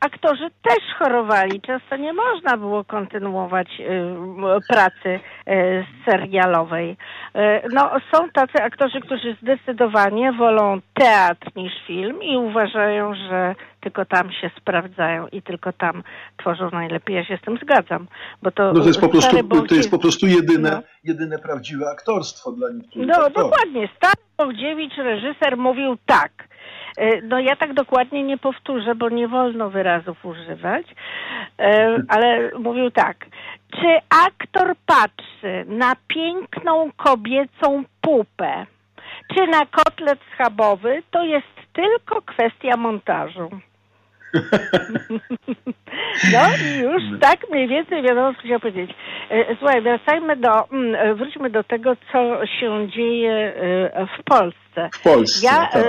aktorzy 0.00 0.50
też 0.62 0.94
chorowali. 0.98 1.60
Często 1.60 1.96
nie 1.96 2.12
można 2.12 2.56
było 2.56 2.84
kontynuować 2.84 3.68
e, 3.80 4.58
pracy 4.68 5.20
e, 5.46 5.84
serialowej. 6.04 6.96
No, 7.72 7.90
są 8.14 8.30
tacy 8.30 8.62
aktorzy, 8.62 9.00
którzy 9.00 9.36
zdecydowanie 9.42 10.32
wolą 10.32 10.80
teatr 10.94 11.50
niż 11.56 11.72
film 11.86 12.22
i 12.22 12.36
uważają, 12.36 13.14
że 13.14 13.54
tylko 13.80 14.04
tam 14.04 14.32
się 14.32 14.50
sprawdzają 14.60 15.26
i 15.28 15.42
tylko 15.42 15.72
tam 15.72 16.02
tworzą 16.36 16.70
najlepiej. 16.70 17.16
Ja 17.16 17.24
się 17.24 17.36
z 17.36 17.40
tym 17.40 17.58
zgadzam. 17.62 18.06
Bo 18.42 18.50
to, 18.50 18.72
no 18.72 18.80
to, 18.80 18.86
jest, 18.86 19.00
po 19.00 19.08
prostu, 19.08 19.62
to 19.68 19.74
jest 19.74 19.90
po 19.90 19.98
prostu 19.98 20.26
jedyne, 20.26 20.70
no. 20.70 20.82
jedyne 21.04 21.38
prawdziwe 21.38 21.90
aktorstwo 21.90 22.52
dla 22.52 22.70
niektórych. 22.70 23.08
No 23.08 23.14
aktorów. 23.14 23.34
dokładnie. 23.34 23.88
Stary 23.96 24.14
Bogdziewicz, 24.38 24.96
reżyser, 24.96 25.56
mówił 25.56 25.96
tak– 26.06 26.32
no 27.22 27.38
ja 27.38 27.56
tak 27.56 27.74
dokładnie 27.74 28.22
nie 28.22 28.38
powtórzę, 28.38 28.94
bo 28.94 29.08
nie 29.08 29.28
wolno 29.28 29.70
wyrazów 29.70 30.24
używać, 30.24 30.86
e, 31.58 31.96
ale 32.08 32.50
mówił 32.58 32.90
tak. 32.90 33.26
Czy 33.70 33.98
aktor 34.26 34.74
patrzy 34.86 35.64
na 35.66 35.96
piękną 36.08 36.90
kobiecą 36.96 37.84
pupę, 38.00 38.66
czy 39.34 39.46
na 39.46 39.66
kotlet 39.66 40.18
schabowy, 40.34 41.02
to 41.10 41.24
jest 41.24 41.46
tylko 41.72 42.22
kwestia 42.22 42.76
montażu. 42.76 43.50
No 46.32 46.40
i 46.64 46.78
już 46.78 47.02
tak 47.20 47.50
mniej 47.50 47.68
więcej 47.68 48.02
wiadomo, 48.02 48.34
co 48.34 48.40
chciał 48.40 48.60
powiedzieć. 48.60 48.90
E, 49.30 49.56
słuchaj, 49.58 49.82
wracajmy 49.82 50.36
do, 50.36 50.70
mm, 50.72 51.16
wróćmy 51.16 51.50
do 51.50 51.64
tego, 51.64 51.96
co 52.12 52.46
się 52.46 52.88
dzieje 52.88 53.52
w 54.18 54.24
Polsce. 54.24 54.88
W 54.92 55.02
Polsce. 55.02 55.46
Ja 55.46 55.66
tak. 55.66 55.84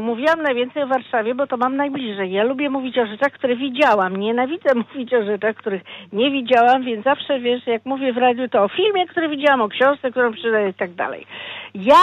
mówiłam 0.00 0.42
najwięcej 0.42 0.82
o 0.82 0.86
Warszawie, 0.86 1.34
bo 1.34 1.46
to 1.46 1.56
mam 1.56 1.76
najbliżej. 1.76 2.32
Ja 2.32 2.44
lubię 2.44 2.70
mówić 2.70 2.98
o 2.98 3.06
rzeczach, 3.06 3.32
które 3.32 3.56
widziałam. 3.56 4.16
Nienawidzę 4.16 4.74
mówić 4.88 5.14
o 5.14 5.24
rzeczach, 5.24 5.56
których 5.56 5.82
nie 6.12 6.30
widziałam, 6.30 6.84
więc 6.84 7.04
zawsze 7.04 7.40
wiesz, 7.40 7.66
jak 7.66 7.84
mówię 7.84 8.12
w 8.12 8.16
radiu, 8.16 8.48
to 8.48 8.64
o 8.64 8.68
filmie, 8.68 9.06
który 9.06 9.28
widziałam, 9.28 9.60
o 9.60 9.68
książce, 9.68 10.10
którą 10.10 10.32
przeczytałam 10.32 10.68
i 10.68 10.74
tak 10.74 10.94
dalej. 10.94 11.26
Ja 11.74 12.00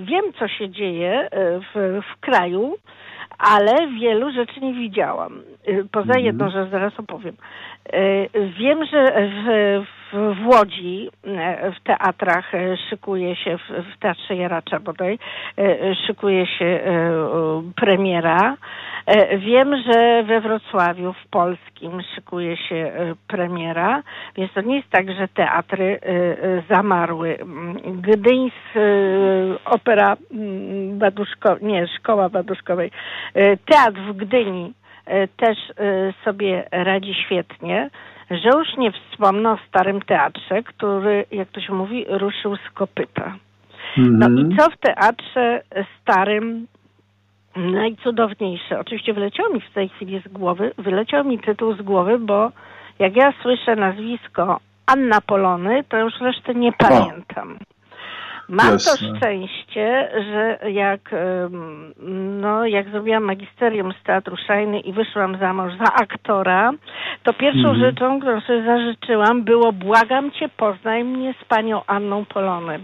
wiem, 0.00 0.24
co 0.38 0.48
się 0.48 0.70
dzieje 0.70 1.28
w, 1.74 2.00
w 2.12 2.20
kraju, 2.20 2.74
ale 3.38 3.88
wielu 4.00 4.32
rzeczy 4.32 4.60
nie 4.60 4.74
widziałam. 4.74 5.42
Poza 5.92 6.06
mhm. 6.06 6.24
jedną 6.24 6.50
rzecz 6.50 6.70
zaraz 6.70 7.00
opowiem. 7.00 7.36
Wiem, 8.58 8.84
że 8.84 9.28
w, 9.28 9.88
w 10.12 10.46
Łodzi 10.46 11.10
e, 11.24 11.72
w 11.72 11.80
teatrach 11.80 12.54
e, 12.54 12.76
szykuje 12.90 13.36
się, 13.36 13.58
w, 13.58 13.98
Teatrze 14.00 14.36
Jaracza 14.36 14.80
bodaj, 14.80 15.18
szykuje 16.06 16.46
się 16.46 16.80
premiera. 17.76 18.56
Wiem, 19.38 19.76
że 19.76 20.22
we 20.22 20.40
Wrocławiu 20.40 21.12
w 21.12 21.28
Polskim 21.30 22.02
szykuje 22.14 22.56
się 22.56 22.92
premiera, 23.28 24.02
więc 24.36 24.52
to 24.52 24.60
nie 24.60 24.76
jest 24.76 24.90
tak, 24.90 25.12
że 25.12 25.28
teatry 25.28 26.00
zamarły. 26.70 27.38
Gdyńs, 27.84 28.52
opera 29.64 30.16
Baduszko, 30.92 31.56
nie, 31.62 31.88
Szkoła 31.88 32.28
Baduszkowej, 32.28 32.90
teatr 33.66 34.00
w 34.00 34.16
Gdyni 34.16 34.72
też 35.36 35.58
sobie 36.24 36.68
radzi 36.72 37.14
świetnie 37.14 37.90
że 38.30 38.48
już 38.58 38.76
nie 38.76 38.92
wspomnę 38.92 39.50
o 39.50 39.58
Starym 39.68 40.00
Teatrze, 40.02 40.62
który, 40.62 41.24
jak 41.30 41.48
to 41.48 41.60
się 41.60 41.74
mówi, 41.74 42.04
ruszył 42.08 42.56
z 42.56 42.70
kopyta. 42.74 43.36
No 43.96 44.28
i 44.28 44.40
mhm. 44.40 44.56
co 44.56 44.70
w 44.70 44.76
teatrze 44.76 45.62
starym 46.00 46.66
najcudowniejsze? 47.56 48.80
Oczywiście 48.80 49.14
wyleciał 49.14 49.54
mi 49.54 49.60
w 49.60 49.72
tej 49.72 49.88
chwili 49.88 50.22
z 50.26 50.28
głowy, 50.28 50.72
wyleciał 50.78 51.24
mi 51.24 51.38
tytuł 51.38 51.74
z 51.74 51.82
głowy, 51.82 52.18
bo 52.18 52.52
jak 52.98 53.16
ja 53.16 53.32
słyszę 53.42 53.76
nazwisko 53.76 54.60
Anna 54.86 55.20
Polony, 55.20 55.84
to 55.88 55.96
już 55.96 56.20
resztę 56.20 56.54
nie 56.54 56.72
pamiętam. 56.72 57.58
Mam 58.48 58.72
Jasne. 58.72 59.08
to 59.08 59.16
szczęście, 59.16 60.10
że 60.14 60.70
jak, 60.70 61.10
no, 62.40 62.66
jak 62.66 62.90
zrobiłam 62.90 63.22
magisterium 63.22 63.92
z 64.00 64.02
Teatru 64.02 64.36
Szajny 64.46 64.80
i 64.80 64.92
wyszłam 64.92 65.38
za 65.38 65.52
mąż 65.52 65.72
za 65.72 65.92
aktora, 65.94 66.72
to 67.22 67.32
pierwszą 67.32 67.68
mhm. 67.68 67.80
rzeczą, 67.80 68.20
którą 68.20 68.40
sobie 68.40 68.64
zażyczyłam, 68.64 69.44
było 69.44 69.72
błagam 69.72 70.30
cię, 70.30 70.48
poznaj 70.56 71.04
mnie 71.04 71.34
z 71.42 71.44
panią 71.44 71.82
Anną 71.86 72.24
Polony. 72.24 72.78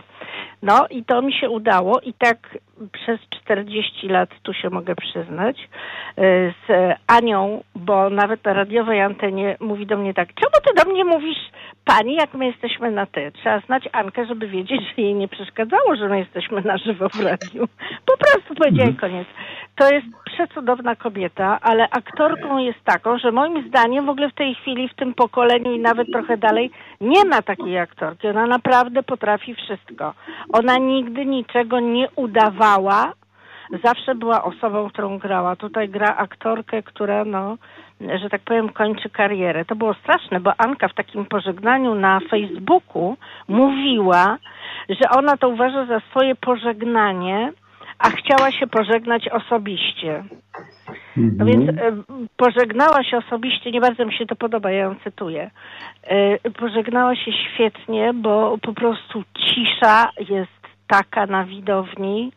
No 0.64 0.86
i 0.90 1.04
to 1.04 1.22
mi 1.22 1.32
się 1.32 1.50
udało 1.50 2.00
i 2.00 2.14
tak 2.14 2.58
przez 2.92 3.20
40 3.30 4.08
lat, 4.08 4.30
tu 4.42 4.52
się 4.52 4.70
mogę 4.70 4.94
przyznać, 4.94 5.58
y, 5.60 6.54
z 6.68 6.96
Anią, 7.06 7.62
bo 7.74 8.10
nawet 8.10 8.44
na 8.44 8.52
radiowej 8.52 9.00
antenie 9.00 9.56
mówi 9.60 9.86
do 9.86 9.96
mnie 9.96 10.14
tak, 10.14 10.28
czemu 10.34 10.52
ty 10.64 10.84
do 10.84 10.92
mnie 10.92 11.04
mówisz 11.04 11.50
pani, 11.84 12.14
jak 12.14 12.34
my 12.34 12.46
jesteśmy 12.46 12.90
na 12.90 13.06
ty? 13.06 13.32
Trzeba 13.32 13.60
znać 13.60 13.88
Ankę, 13.92 14.26
żeby 14.26 14.48
wiedzieć, 14.48 14.80
że 14.80 15.02
jej 15.02 15.14
nie 15.14 15.28
przeszkadzało, 15.28 15.96
że 15.96 16.08
my 16.08 16.18
jesteśmy 16.18 16.62
na 16.62 16.78
żywo 16.78 17.08
w 17.08 17.20
radiu. 17.20 17.68
Po 18.06 18.16
prostu 18.16 18.54
powiedziałem 18.54 18.94
mhm. 18.94 18.96
koniec. 18.96 19.28
To 19.76 19.94
jest 19.94 20.06
przecudowna 20.24 20.96
kobieta, 20.96 21.58
ale 21.60 21.90
aktorką 21.90 22.58
jest 22.58 22.84
taką, 22.84 23.18
że 23.18 23.32
moim 23.32 23.68
zdaniem 23.68 24.06
w 24.06 24.08
ogóle 24.08 24.30
w 24.30 24.34
tej 24.34 24.54
chwili, 24.54 24.88
w 24.88 24.94
tym 24.94 25.14
pokoleniu 25.14 25.72
i 25.72 25.78
nawet 25.78 26.12
trochę 26.12 26.36
dalej, 26.36 26.70
nie 27.00 27.24
ma 27.24 27.42
takiej 27.42 27.78
aktorki. 27.78 28.28
Ona 28.28 28.46
naprawdę 28.46 29.02
potrafi 29.02 29.54
wszystko. 29.54 30.14
Ona 30.54 30.78
nigdy 30.78 31.26
niczego 31.26 31.80
nie 31.80 32.08
udawała. 32.16 33.12
Zawsze 33.84 34.14
była 34.14 34.44
osobą, 34.44 34.88
którą 34.90 35.18
grała. 35.18 35.56
Tutaj 35.56 35.88
gra 35.88 36.16
aktorkę, 36.16 36.82
która, 36.82 37.24
no, 37.24 37.56
że 38.00 38.30
tak 38.30 38.42
powiem, 38.42 38.68
kończy 38.68 39.10
karierę. 39.10 39.64
To 39.64 39.76
było 39.76 39.94
straszne, 39.94 40.40
bo 40.40 40.52
Anka 40.58 40.88
w 40.88 40.94
takim 40.94 41.26
pożegnaniu 41.26 41.94
na 41.94 42.20
Facebooku 42.30 43.16
mówiła, 43.48 44.38
że 44.88 45.10
ona 45.18 45.36
to 45.36 45.48
uważa 45.48 45.86
za 45.86 46.00
swoje 46.00 46.34
pożegnanie, 46.34 47.52
a 47.98 48.10
chciała 48.10 48.52
się 48.52 48.66
pożegnać 48.66 49.28
osobiście. 49.28 50.24
No 51.16 51.44
więc 51.44 51.70
pożegnała 52.36 53.04
się 53.04 53.16
osobiście, 53.16 53.70
nie 53.70 53.80
bardzo 53.80 54.06
mi 54.06 54.14
się 54.14 54.26
to 54.26 54.36
podoba, 54.36 54.70
ja 54.70 54.80
ją 54.80 54.94
cytuję. 55.04 55.50
E, 56.02 56.50
pożegnała 56.50 57.16
się 57.16 57.32
świetnie, 57.32 58.12
bo 58.14 58.58
po 58.62 58.72
prostu 58.72 59.22
cisza 59.38 60.10
jest 60.28 60.64
taka 60.86 61.26
na 61.26 61.44
widowni, 61.44 62.32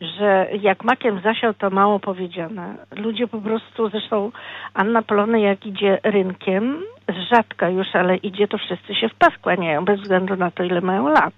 że 0.00 0.48
jak 0.60 0.84
makiem 0.84 1.20
zasiał, 1.20 1.54
to 1.54 1.70
mało 1.70 2.00
powiedziane. 2.00 2.74
Ludzie 2.96 3.26
po 3.26 3.40
prostu, 3.40 3.88
zresztą 3.90 4.32
Anna 4.74 5.02
Polony 5.02 5.40
jak 5.40 5.66
idzie 5.66 5.98
rynkiem, 6.02 6.82
rzadko 7.30 7.68
już, 7.68 7.86
ale 7.92 8.16
idzie, 8.16 8.48
to 8.48 8.58
wszyscy 8.58 8.94
się 8.94 9.08
w 9.08 9.14
pas 9.14 9.38
kłaniają, 9.42 9.84
bez 9.84 10.00
względu 10.00 10.36
na 10.36 10.50
to, 10.50 10.64
ile 10.64 10.80
mają 10.80 11.08
lat. 11.08 11.34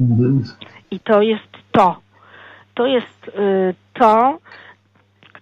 Mhm. 0.00 0.42
I 0.90 1.00
to 1.00 1.22
jest 1.22 1.48
to. 1.72 2.03
To 2.74 2.86
jest 2.86 3.28
y, 3.28 3.74
to, 3.92 4.38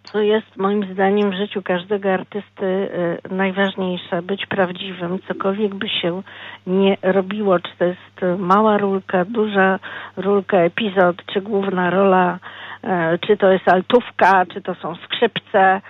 co 0.03 0.21
jest 0.21 0.57
moim 0.57 0.93
zdaniem 0.93 1.31
w 1.31 1.35
życiu 1.35 1.63
każdego 1.63 2.13
artysty 2.13 2.65
y, 2.65 3.35
najważniejsze, 3.35 4.23
być 4.23 4.47
prawdziwym, 4.47 5.19
cokolwiek 5.29 5.75
by 5.75 5.89
się 5.89 6.23
nie 6.67 6.97
robiło, 7.03 7.59
czy 7.59 7.77
to 7.79 7.85
jest 7.85 8.39
mała 8.39 8.79
rulka, 8.79 9.25
duża 9.25 9.79
rulka, 10.17 10.57
epizod, 10.57 11.17
czy 11.33 11.41
główna 11.41 11.91
rola, 11.91 12.39
y, 12.85 13.19
czy 13.19 13.37
to 13.37 13.53
jest 13.53 13.69
altówka, 13.69 14.47
czy 14.47 14.63
to 14.63 14.75
są 14.75 14.95
skrzypce. 14.95 15.81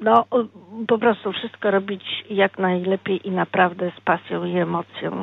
No, 0.00 0.24
po 0.88 0.98
prostu 0.98 1.32
wszystko 1.32 1.70
robić 1.70 2.24
jak 2.30 2.58
najlepiej 2.58 3.28
i 3.28 3.30
naprawdę 3.30 3.90
z 3.98 4.00
pasją 4.00 4.44
i 4.44 4.58
emocją. 4.58 5.22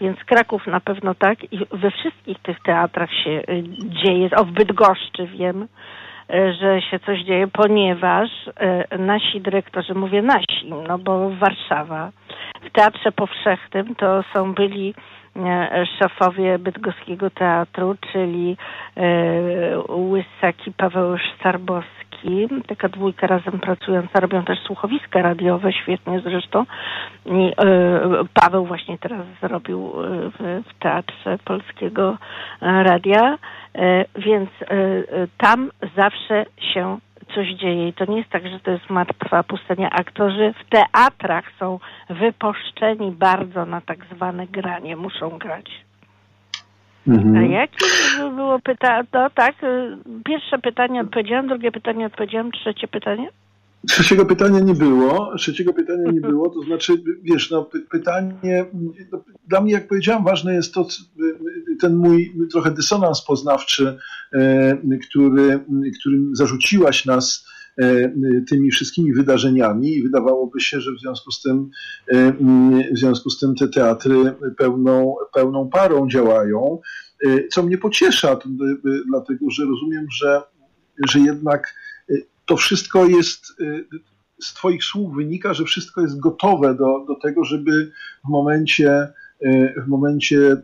Więc 0.00 0.24
Kraków 0.24 0.66
na 0.66 0.80
pewno 0.80 1.14
tak 1.14 1.52
i 1.52 1.58
we 1.72 1.90
wszystkich 1.90 2.38
tych 2.38 2.62
teatrach 2.62 3.10
się 3.24 3.30
y, 3.30 3.62
dzieje. 4.04 4.28
O, 4.36 4.44
w 4.44 4.50
Bydgoszczy 4.50 5.26
wiem, 5.26 5.62
y, 5.62 6.54
że 6.60 6.82
się 6.82 6.98
coś 6.98 7.20
dzieje, 7.20 7.46
ponieważ 7.46 8.30
y, 8.92 8.98
nasi 8.98 9.40
dyrektorzy, 9.40 9.94
mówię 9.94 10.22
nasi, 10.22 10.72
no 10.88 10.98
bo 10.98 11.30
Warszawa, 11.30 12.10
w 12.62 12.70
Teatrze 12.70 13.12
Powszechnym 13.12 13.94
to 13.94 14.24
są 14.34 14.54
byli 14.54 14.94
szefowie 15.98 16.58
Bydgoskiego 16.58 17.30
Teatru, 17.30 17.94
czyli 18.12 18.56
Łysaki, 19.88 20.72
Paweł 20.76 21.16
Starbowski, 21.34 22.05
Taka 22.66 22.88
dwójka 22.88 23.26
razem 23.26 23.60
pracująca, 23.60 24.20
robią 24.20 24.44
też 24.44 24.58
słuchowiska 24.58 25.22
radiowe, 25.22 25.72
świetnie 25.72 26.20
zresztą. 26.20 26.64
I, 27.26 27.52
Paweł 28.34 28.66
właśnie 28.66 28.98
teraz 28.98 29.26
zrobił 29.40 29.92
w, 30.38 30.62
w 30.68 30.78
Teatrze 30.78 31.38
Polskiego 31.44 32.18
Radia, 32.60 33.38
więc 34.16 34.50
tam 35.38 35.70
zawsze 35.96 36.46
się 36.74 36.98
coś 37.34 37.48
dzieje 37.48 37.88
i 37.88 37.92
to 37.92 38.04
nie 38.04 38.18
jest 38.18 38.30
tak, 38.30 38.48
że 38.48 38.60
to 38.60 38.70
jest 38.70 38.90
martwa 38.90 39.42
pustynia. 39.42 39.90
Aktorzy 39.90 40.54
w 40.60 40.70
teatrach 40.70 41.44
są 41.58 41.78
wyposzczeni 42.10 43.10
bardzo 43.10 43.66
na 43.66 43.80
tak 43.80 44.04
zwane 44.04 44.46
granie, 44.46 44.96
muszą 44.96 45.30
grać. 45.38 45.85
Mhm. 47.08 47.36
A 47.36 47.42
jakie 47.42 47.76
było 48.34 48.58
pytanie? 48.60 49.08
No 49.12 49.30
tak, 49.30 49.54
y, 49.62 49.96
pierwsze 50.24 50.58
pytanie 50.58 51.00
odpowiedziałam, 51.00 51.48
drugie 51.48 51.72
pytanie 51.72 52.06
odpowiedziałam, 52.06 52.52
trzecie 52.52 52.88
pytanie? 52.88 53.28
Trzeciego 53.88 54.26
pytania 54.26 54.60
nie 54.60 54.74
było. 54.74 55.36
Trzeciego 55.36 55.72
pytania 55.72 56.12
nie 56.12 56.20
było, 56.20 56.50
to 56.50 56.62
znaczy, 56.62 56.92
wiesz, 57.22 57.50
no, 57.50 57.70
pytanie, 57.90 58.64
no, 59.12 59.24
dla 59.48 59.60
mnie, 59.60 59.72
jak 59.72 59.88
powiedziałem, 59.88 60.24
ważne 60.24 60.54
jest 60.54 60.74
to, 60.74 60.86
ten 61.80 61.96
mój 61.96 62.34
trochę 62.52 62.70
dysonans 62.70 63.24
poznawczy, 63.24 63.98
e, 64.32 64.98
który, 65.08 65.60
którym 66.00 66.36
zarzuciłaś 66.36 67.04
nas 67.04 67.46
tymi 68.48 68.70
wszystkimi 68.70 69.12
wydarzeniami 69.12 69.92
i 69.92 70.02
wydawałoby 70.02 70.60
się, 70.60 70.80
że 70.80 70.92
w 70.92 71.00
związku 71.00 71.30
z 71.32 71.42
tym, 71.42 71.70
e, 72.08 72.32
w 72.94 72.98
związku 72.98 73.30
z 73.30 73.38
tym 73.38 73.54
te 73.54 73.68
teatry 73.68 74.34
pełną, 74.56 75.14
pełną 75.34 75.68
parą 75.68 76.08
działają, 76.08 76.80
co 77.50 77.62
mnie 77.62 77.78
pociesza, 77.78 78.38
dlatego 79.08 79.50
że 79.50 79.64
rozumiem, 79.64 80.06
że, 80.10 80.42
że 81.08 81.18
jednak 81.18 81.74
to 82.46 82.56
wszystko 82.56 83.06
jest, 83.06 83.56
z 84.40 84.54
Twoich 84.54 84.84
słów 84.84 85.16
wynika, 85.16 85.54
że 85.54 85.64
wszystko 85.64 86.00
jest 86.00 86.20
gotowe 86.20 86.74
do, 86.74 87.04
do 87.08 87.14
tego, 87.22 87.44
żeby 87.44 87.92
w 88.24 88.28
momencie, 88.28 89.08
w 89.84 89.88
momencie, 89.88 90.56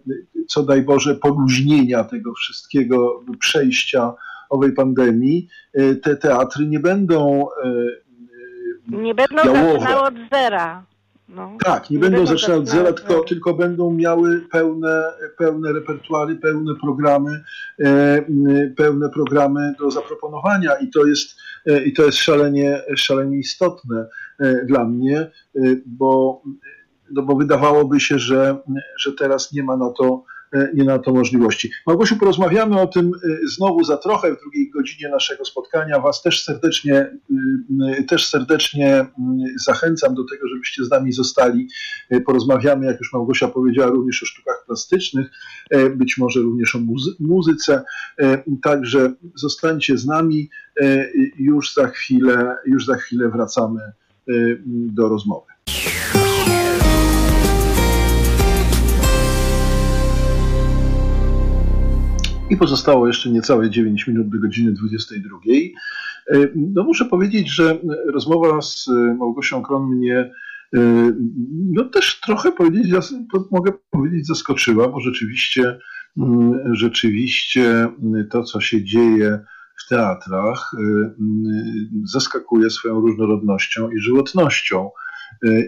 co 0.48 0.62
daj 0.62 0.82
Boże, 0.82 1.14
poluźnienia 1.14 2.04
tego 2.04 2.34
wszystkiego, 2.34 3.24
przejścia 3.38 4.14
owej 4.52 4.72
pandemii, 4.72 5.48
y, 5.78 5.96
te 5.96 6.16
teatry 6.16 6.66
nie 6.66 6.80
będą. 6.80 7.46
Nie 8.88 9.14
będą 9.14 9.42
zaczynały 9.42 10.00
od 10.00 10.14
zera. 10.32 10.84
No. 11.34 11.56
Tak, 11.64 11.90
nie, 11.90 11.96
nie 11.96 12.00
będą 12.00 12.26
zaczynać 12.26 12.58
od 12.58 12.68
zera, 12.68 12.92
tylko, 12.92 13.24
tylko 13.24 13.54
będą 13.54 13.92
miały 13.92 14.40
pełne, 14.40 15.02
pełne 15.38 15.72
repertuary, 15.72 16.36
pełne 16.36 16.74
programy, 16.80 17.44
e, 17.80 18.24
pełne 18.76 19.10
programy 19.10 19.74
do 19.78 19.90
zaproponowania 19.90 20.74
i 20.74 20.90
to 20.90 21.06
jest, 21.06 21.38
e, 21.66 21.84
i 21.84 21.92
to 21.92 22.04
jest 22.04 22.18
szalenie, 22.18 22.82
szalenie 22.96 23.38
istotne 23.38 24.06
e, 24.38 24.64
dla 24.64 24.84
mnie, 24.84 25.18
e, 25.20 25.30
bo, 25.86 26.42
no 27.10 27.22
bo 27.22 27.36
wydawałoby 27.36 28.00
się, 28.00 28.18
że, 28.18 28.56
że 28.98 29.12
teraz 29.12 29.52
nie 29.52 29.62
ma 29.62 29.76
na 29.76 29.90
to 29.90 30.24
E, 30.24 30.31
nie 30.74 30.84
na 30.84 30.98
to 30.98 31.12
możliwości. 31.12 31.70
Małgosiu, 31.86 32.16
porozmawiamy 32.16 32.80
o 32.80 32.86
tym 32.86 33.06
e, 33.14 33.28
znowu 33.48 33.84
za 33.84 33.96
trochę 33.96 34.36
w 34.36 34.40
drugiej 34.40 34.70
godzinie 34.70 35.08
naszego 35.08 35.44
spotkania. 35.44 36.00
Was 36.00 36.22
też 36.22 36.44
serdecznie, 36.44 36.94
e, 37.98 38.02
też 38.02 38.28
serdecznie 38.28 39.06
zachęcam 39.64 40.14
do 40.14 40.24
tego, 40.24 40.48
żebyście 40.48 40.84
z 40.84 40.90
nami 40.90 41.12
zostali. 41.12 41.68
Porozmawiamy, 42.26 42.86
jak 42.86 42.98
już 42.98 43.12
Małgosia 43.12 43.48
powiedziała, 43.48 43.90
również 43.90 44.22
o 44.22 44.26
sztukach 44.26 44.64
plastycznych, 44.66 45.30
być 45.96 46.18
może 46.18 46.40
również 46.40 46.74
o 46.74 46.78
muzy 46.78 47.10
muzyce. 47.20 47.82
Także 48.62 49.12
zostańcie 49.34 49.98
z 49.98 50.06
nami. 50.06 50.50
Już 51.38 51.74
za 51.74 51.88
chwilę, 51.88 52.56
już 52.66 52.86
za 52.86 52.96
chwilę 52.96 53.28
wracamy 53.28 53.80
do 54.66 55.08
rozmowy. 55.08 55.52
I 62.52 62.56
pozostało 62.56 63.06
jeszcze 63.06 63.30
niecałe 63.30 63.70
9 63.70 64.06
minut 64.06 64.28
do 64.28 64.38
godziny 64.38 64.72
22. 64.72 65.38
E, 66.30 66.48
no 66.56 66.84
muszę 66.84 67.04
powiedzieć, 67.04 67.54
że 67.54 67.78
rozmowa 68.12 68.62
z 68.62 68.86
Małgosią 69.18 69.62
Kron 69.62 69.96
mnie 69.96 70.30
e, 70.74 71.12
no 71.72 71.84
też 71.84 72.20
trochę 72.20 72.52
powiedzieć, 72.52 72.94
mogę 73.50 73.72
powiedzieć 73.90 74.26
zaskoczyła, 74.26 74.88
bo 74.88 75.00
rzeczywiście, 75.00 75.78
mm, 76.16 76.74
rzeczywiście 76.74 77.88
to, 78.30 78.42
co 78.42 78.60
się 78.60 78.84
dzieje 78.84 79.40
w 79.84 79.88
teatrach, 79.88 80.70
e, 80.74 80.78
mm, 80.78 81.14
zaskakuje 82.04 82.70
swoją 82.70 83.00
różnorodnością 83.00 83.90
i 83.90 83.98
żywotnością. 83.98 84.90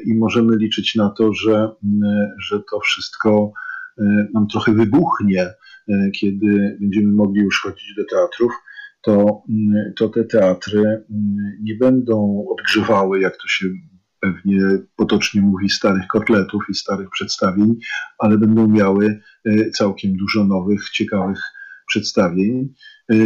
I 0.07 0.14
możemy 0.14 0.57
liczyć 0.57 0.94
na 0.94 1.11
to, 1.11 1.33
że, 1.33 1.55
mm, 1.55 2.31
że 2.38 2.61
to 2.70 2.81
wszystko 2.81 3.53
nam 4.35 4.47
trochę 4.47 4.73
wybuchnie 4.73 5.47
E, 5.47 5.55
kiedy 6.14 6.77
będziemy 6.81 7.12
mogli 7.12 7.40
już 7.40 7.61
chodzić 7.62 7.94
do 7.97 8.05
teatrów, 8.05 8.53
to, 9.03 9.42
mm, 9.49 9.92
to 9.97 10.09
te 10.09 10.25
teatry 10.25 10.81
mm, 10.81 11.05
nie 11.62 11.75
będą 11.75 12.44
odgrzewały, 12.51 13.20
jak 13.20 13.37
to 13.37 13.49
się 13.49 13.66
pewnie 14.20 14.61
potocznie 14.97 15.40
mówi, 15.40 15.70
starych 15.70 16.07
kotletów 16.07 16.62
i 16.70 16.75
starych 16.75 17.11
przedstawień, 17.11 17.75
ale 18.18 18.38
będą 18.38 18.68
miały 18.68 19.20
e, 19.44 19.70
całkiem 19.70 20.16
dużo 20.16 20.44
nowych, 20.44 20.90
ciekawych 20.90 21.40
przedstawień. 21.87 22.75
E, 23.12 23.16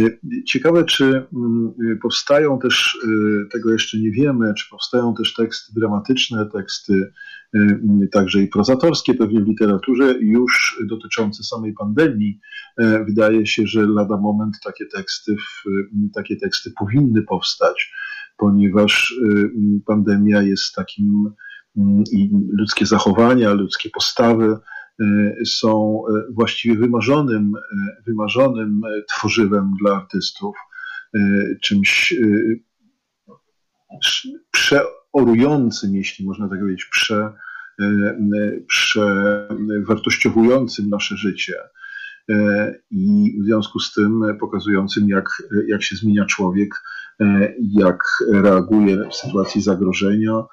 ciekawe, 0.47 0.85
czy 0.85 1.05
mm, 1.05 1.73
powstają 2.01 2.59
też, 2.59 2.97
tego 3.51 3.71
jeszcze 3.71 3.97
nie 3.97 4.11
wiemy, 4.11 4.53
czy 4.53 4.69
powstają 4.69 5.13
też 5.13 5.33
teksty 5.33 5.73
dramatyczne, 5.75 6.49
teksty 6.53 7.11
Y, 7.55 8.07
także 8.11 8.41
i 8.41 8.47
prozatorskie 8.47 9.13
pewnie 9.13 9.41
w 9.41 9.47
literaturze, 9.47 10.15
już 10.19 10.83
dotyczące 10.89 11.43
samej 11.43 11.73
pandemii. 11.73 12.39
Wydaje 13.07 13.45
się, 13.45 13.67
że 13.67 13.85
lada 13.85 14.17
moment 14.17 14.55
takie 14.63 14.85
teksty, 14.85 15.35
takie 16.13 16.37
teksty 16.37 16.71
powinny 16.79 17.21
powstać, 17.21 17.93
ponieważ 18.37 19.11
y, 19.11 19.51
pandemia 19.85 20.41
jest 20.41 20.75
takim 20.75 21.33
i 22.11 22.29
ludzkie 22.51 22.85
zachowania, 22.85 23.53
ludzkie 23.53 23.89
postawy 23.89 24.45
y, 24.45 24.57
są 25.45 26.01
e, 26.07 26.33
właściwie 26.33 26.75
wymarzonym, 26.75 27.53
e, 27.55 27.59
wymarzonym 28.07 28.81
tworzywem 29.09 29.71
dla 29.81 29.95
artystów, 29.95 30.55
czymś 31.61 32.13
przeorującym, 34.51 35.95
jeśli 35.95 36.25
można 36.25 36.49
tak 36.49 36.59
powiedzieć, 36.59 36.85
prze, 36.85 37.33
e, 37.81 38.17
przewartościowującym 38.67 40.89
nasze 40.89 41.17
życie 41.17 41.55
e, 42.29 42.75
i 42.91 43.37
w 43.41 43.45
związku 43.45 43.79
z 43.79 43.93
tym 43.93 44.21
pokazującym, 44.39 45.09
jak, 45.09 45.43
jak 45.67 45.83
się 45.83 45.95
zmienia 45.95 46.25
człowiek, 46.25 46.69
e, 47.21 47.53
jak 47.59 48.03
reaguje 48.31 49.09
w 49.09 49.15
sytuacji 49.15 49.61
zagrożenia, 49.61 50.43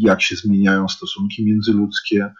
jak 0.00 0.22
się 0.22 0.36
zmieniają 0.36 0.88
stosunki 0.88 1.46
międzyludzkie, 1.46 2.30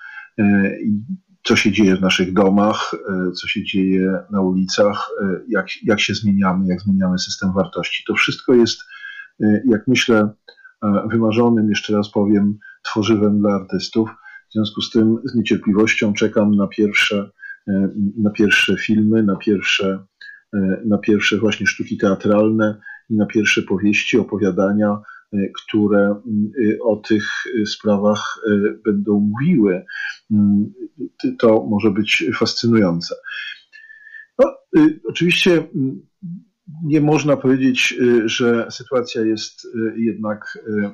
co 1.42 1.56
się 1.56 1.72
dzieje 1.72 1.96
w 1.96 2.00
naszych 2.00 2.32
domach, 2.32 2.90
co 3.34 3.48
się 3.48 3.64
dzieje 3.64 4.18
na 4.30 4.40
ulicach, 4.40 5.10
jak, 5.48 5.66
jak 5.82 6.00
się 6.00 6.14
zmieniamy, 6.14 6.66
jak 6.66 6.80
zmieniamy 6.80 7.18
system 7.18 7.52
wartości. 7.52 8.04
To 8.06 8.14
wszystko 8.14 8.54
jest 8.54 8.80
jak 9.64 9.88
myślę, 9.88 10.30
e, 10.84 11.08
wymarzonym, 11.10 11.68
jeszcze 11.68 11.96
raz 11.96 12.10
powiem, 12.10 12.58
tworzywem 12.82 13.38
dla 13.38 13.54
artystów. 13.54 14.10
W 14.50 14.52
związku 14.52 14.80
z 14.80 14.90
tym 14.90 15.16
z 15.24 15.34
niecierpliwością 15.34 16.12
czekam 16.12 16.54
na 16.54 16.66
pierwsze, 16.66 17.30
e, 17.68 17.88
na 18.18 18.30
pierwsze 18.30 18.76
filmy, 18.76 19.22
na 19.22 19.36
pierwsze, 19.36 20.04
e, 20.54 20.82
na 20.86 20.98
pierwsze 20.98 21.38
właśnie 21.38 21.66
sztuki 21.66 21.98
teatralne 21.98 22.80
i 23.10 23.16
na 23.16 23.26
pierwsze 23.26 23.62
powieści, 23.62 24.18
opowiadania, 24.18 24.98
które 25.56 26.20
o 26.82 26.96
tych 26.96 27.24
sprawach 27.66 28.38
będą 28.84 29.20
mówiły. 29.20 29.84
To 31.38 31.66
może 31.70 31.90
być 31.90 32.24
fascynujące. 32.34 33.14
No, 34.38 34.54
y, 34.78 35.00
oczywiście 35.08 35.68
nie 36.84 37.00
można 37.00 37.36
powiedzieć, 37.36 37.94
y, 38.00 38.28
że 38.28 38.66
sytuacja 38.70 39.22
jest 39.22 39.64
y, 39.64 39.94
jednak 39.96 40.44
y, 40.56 40.90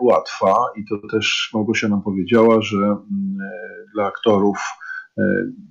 łatwa 0.00 0.54
i 0.76 0.84
to 0.88 1.08
też 1.08 1.50
Małgosia 1.54 1.88
nam 1.88 2.02
powiedziała, 2.02 2.62
że 2.62 2.96
dla 3.94 4.06
aktorów 4.06 4.58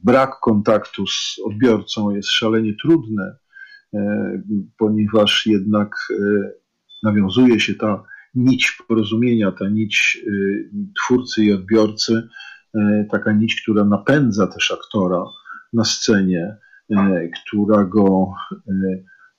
brak 0.04 0.40
kontaktu 0.42 1.08
z 1.08 1.40
odbiorcą 1.46 2.12
jest 2.12 2.30
szalenie 2.30 2.74
trudny, 2.82 3.36
ponieważ 4.78 5.46
jednak 5.46 5.90
nawiązuje 7.04 7.60
się 7.60 7.74
ta 7.74 8.04
nić 8.36 8.78
porozumienia, 8.88 9.52
ta 9.52 9.70
nić 9.70 10.26
twórcy 10.98 11.44
i 11.44 11.54
odbiorcy, 11.54 12.28
taka 13.12 13.34
nić, 13.34 13.62
która 13.62 13.86
napędza 13.86 14.48
też 14.48 14.72
aktora 14.72 15.24
na 15.74 15.84
scenie, 15.84 16.58
która 17.36 17.84
go 17.84 18.34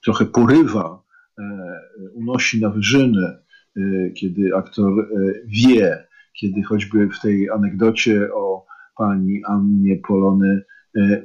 trochę 0.05 0.25
porywa 0.25 1.03
unosi 2.15 2.61
na 2.61 2.71
wyżyny, 2.71 3.39
kiedy 4.17 4.57
aktor 4.57 5.09
wie, 5.47 6.07
kiedy 6.41 6.63
choćby 6.63 7.09
w 7.09 7.21
tej 7.21 7.51
anegdocie 7.51 8.35
o 8.35 8.67
pani 8.97 9.43
Annie 9.45 9.97
Polony 9.97 10.63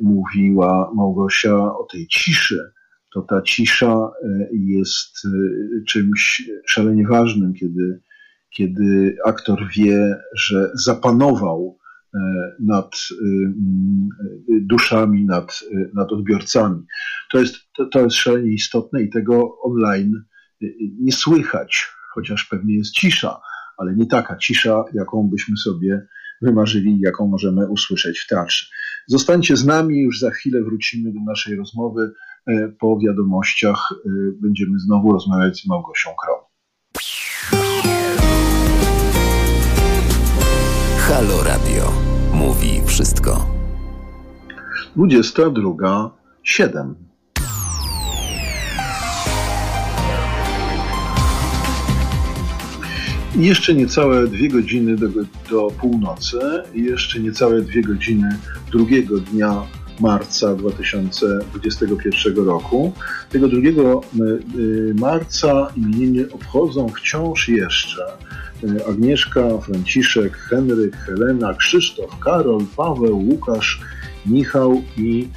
mówiła 0.01 0.91
Małgosia 0.95 1.55
o 1.55 1.87
tej 1.91 2.07
ciszy, 2.07 2.71
to 3.13 3.21
ta 3.21 3.41
cisza 3.41 4.11
jest 4.51 5.27
czymś 5.87 6.49
szalenie 6.65 7.07
ważnym, 7.07 7.53
kiedy, 7.53 8.01
kiedy 8.49 9.17
aktor 9.25 9.67
wie, 9.75 10.17
że 10.35 10.71
zapanował 10.73 11.79
E, 12.15 12.19
nad 12.59 12.95
e, 12.95 13.25
e, 14.55 14.59
duszami, 14.61 15.25
nad, 15.25 15.59
nad 15.93 16.11
odbiorcami. 16.11 16.85
To 17.31 17.39
jest, 17.39 17.55
to, 17.77 17.85
to 17.85 17.99
jest 17.99 18.15
szalenie 18.15 18.53
istotne 18.53 19.01
i 19.01 19.09
tego 19.09 19.61
online 19.61 20.23
nie 20.99 21.11
słychać, 21.11 21.87
chociaż 22.13 22.45
pewnie 22.45 22.77
jest 22.77 22.91
cisza, 22.91 23.41
ale 23.77 23.95
nie 23.95 24.05
taka 24.05 24.37
cisza, 24.37 24.83
jaką 24.93 25.29
byśmy 25.29 25.57
sobie 25.57 26.07
wymarzyli, 26.41 26.99
jaką 26.99 27.27
możemy 27.27 27.67
usłyszeć 27.67 28.19
w 28.19 28.27
teatrze. 28.27 28.65
Zostańcie 29.07 29.57
z 29.57 29.65
nami, 29.65 30.01
już 30.01 30.19
za 30.19 30.31
chwilę 30.31 30.63
wrócimy 30.63 31.13
do 31.13 31.19
naszej 31.19 31.55
rozmowy. 31.55 32.11
Po 32.79 32.99
wiadomościach 32.99 33.93
będziemy 34.41 34.79
znowu 34.79 35.11
rozmawiać 35.11 35.61
z 35.61 35.67
Małgosią 35.67 36.09
Kron. 36.23 36.39
Halo 40.97 41.43
Radio. 41.43 41.91
Mówi 42.33 42.81
wszystko. 42.85 43.45
22.07. 44.97 46.93
Jeszcze 53.35 53.73
niecałe 53.73 54.27
dwie 54.27 54.49
godziny 54.49 54.95
do, 54.95 55.07
do 55.49 55.67
północy, 55.81 56.39
jeszcze 56.73 57.19
niecałe 57.19 57.61
dwie 57.61 57.81
godziny 57.81 58.37
drugiego 58.71 59.19
dnia 59.19 59.63
marca 59.99 60.55
2021 60.55 62.45
roku. 62.45 62.93
Tego 63.29 63.47
2 63.47 63.57
y, 63.57 63.69
y, 64.59 64.93
marca 64.99 65.67
imieniny 65.75 66.31
obchodzą 66.31 66.89
wciąż 66.89 67.49
jeszcze 67.49 68.19
E, 68.63 68.87
Agnieszka, 68.87 69.57
Franciszek, 69.57 70.37
Henryk, 70.37 70.95
Helena, 70.95 71.53
Krzysztof, 71.53 72.19
Karol, 72.19 72.65
Paweł, 72.77 73.17
Łukasz, 73.17 73.81
Michał 74.25 74.81
i 74.97 75.27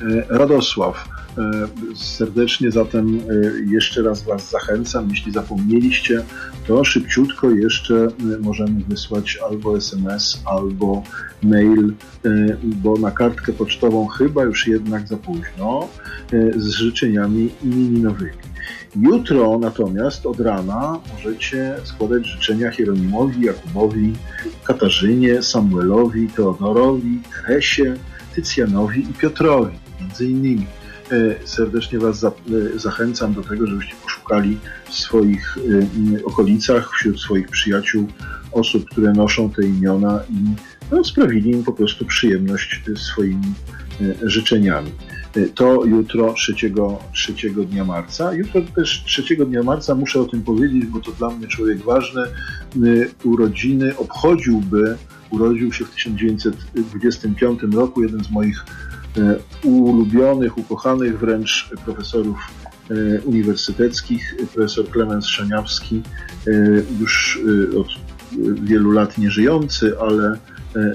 e, 0.00 0.38
Radosław. 0.38 1.08
E, 1.38 1.66
serdecznie 1.96 2.70
zatem 2.70 3.20
jeszcze 3.70 4.02
raz 4.02 4.22
Was 4.22 4.50
zachęcam. 4.50 5.10
Jeśli 5.10 5.32
zapomnieliście, 5.32 6.24
to 6.66 6.84
szybciutko 6.84 7.50
jeszcze 7.50 8.08
możemy 8.40 8.80
wysłać 8.88 9.38
albo 9.50 9.76
SMS, 9.76 10.42
albo 10.44 11.02
mail, 11.42 11.94
bo 12.62 12.96
na 12.96 13.10
kartkę 13.10 13.52
pocztową 13.52 14.06
chyba 14.06 14.44
już 14.44 14.66
jednak 14.66 15.08
za 15.08 15.16
późno, 15.16 15.88
z 16.56 16.68
życzeniami 16.68 17.50
imieninowymi. 17.64 18.46
Jutro 19.02 19.58
natomiast 19.58 20.26
od 20.26 20.40
rana 20.40 21.00
możecie 21.12 21.74
składać 21.84 22.26
życzenia 22.26 22.70
Hieronimowi, 22.70 23.44
Jakubowi, 23.46 24.12
Katarzynie, 24.64 25.42
Samuelowi, 25.42 26.28
Teodorowi, 26.28 27.20
Teresie, 27.46 27.94
Tycjanowi 28.34 29.00
i 29.00 29.14
Piotrowi, 29.14 29.78
między 30.00 30.26
innymi. 30.26 30.66
E, 31.10 31.46
serdecznie 31.46 31.98
Was 31.98 32.24
e, 32.24 32.30
zachęcam 32.76 33.34
do 33.34 33.42
tego, 33.42 33.66
żebyście 33.66 33.94
poszukali 34.02 34.58
w 34.90 34.94
swoich 34.94 35.58
e, 35.58 36.24
okolicach, 36.24 36.90
wśród 36.92 37.20
swoich 37.20 37.48
przyjaciół 37.48 38.08
osób, 38.52 38.90
które 38.90 39.12
noszą 39.12 39.50
te 39.50 39.66
imiona 39.66 40.20
i 40.30 40.34
no, 40.90 41.04
sprawili 41.04 41.50
im 41.50 41.64
po 41.64 41.72
prostu 41.72 42.04
przyjemność 42.04 42.80
swoimi 42.96 43.52
życzeniami. 44.22 44.92
To 45.54 45.84
jutro, 45.84 46.32
3, 46.32 46.54
3 47.12 47.34
dnia 47.50 47.84
marca. 47.84 48.32
Jutro 48.32 48.62
też 48.76 49.04
3 49.06 49.36
dnia 49.36 49.62
marca 49.62 49.94
muszę 49.94 50.20
o 50.20 50.24
tym 50.24 50.42
powiedzieć, 50.42 50.86
bo 50.86 51.00
to 51.00 51.12
dla 51.12 51.30
mnie 51.30 51.46
człowiek 51.46 51.78
ważny. 51.78 52.22
Urodziny 53.24 53.96
obchodziłby, 53.96 54.96
urodził 55.30 55.72
się 55.72 55.84
w 55.84 55.90
1925 55.90 57.60
roku 57.74 58.02
jeden 58.02 58.24
z 58.24 58.30
moich 58.30 58.64
ulubionych, 59.64 60.58
ukochanych 60.58 61.18
wręcz 61.18 61.70
profesorów 61.84 62.38
e, 62.90 63.20
uniwersyteckich, 63.20 64.34
profesor 64.54 64.90
Klemens 64.90 65.26
Szaniawski, 65.26 66.02
e, 66.46 66.50
już 67.00 67.40
od 67.80 67.86
wielu 68.62 68.90
lat 68.90 69.18
nie 69.18 69.30
żyjący, 69.30 69.94
ale 70.00 70.38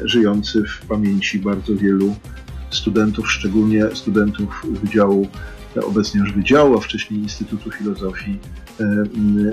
żyjący 0.04 0.64
w 0.64 0.86
pamięci 0.88 1.40
bardzo 1.40 1.76
wielu 1.76 2.16
studentów, 2.72 3.32
szczególnie 3.32 3.86
studentów 3.94 4.66
Wydziału, 4.84 5.28
obecnie 5.84 6.20
już 6.20 6.34
Wydziału, 6.34 6.78
a 6.78 6.82
wcześniej 6.82 7.20
Instytutu 7.20 7.72
Filozofii 7.72 8.40
e, 8.80 9.04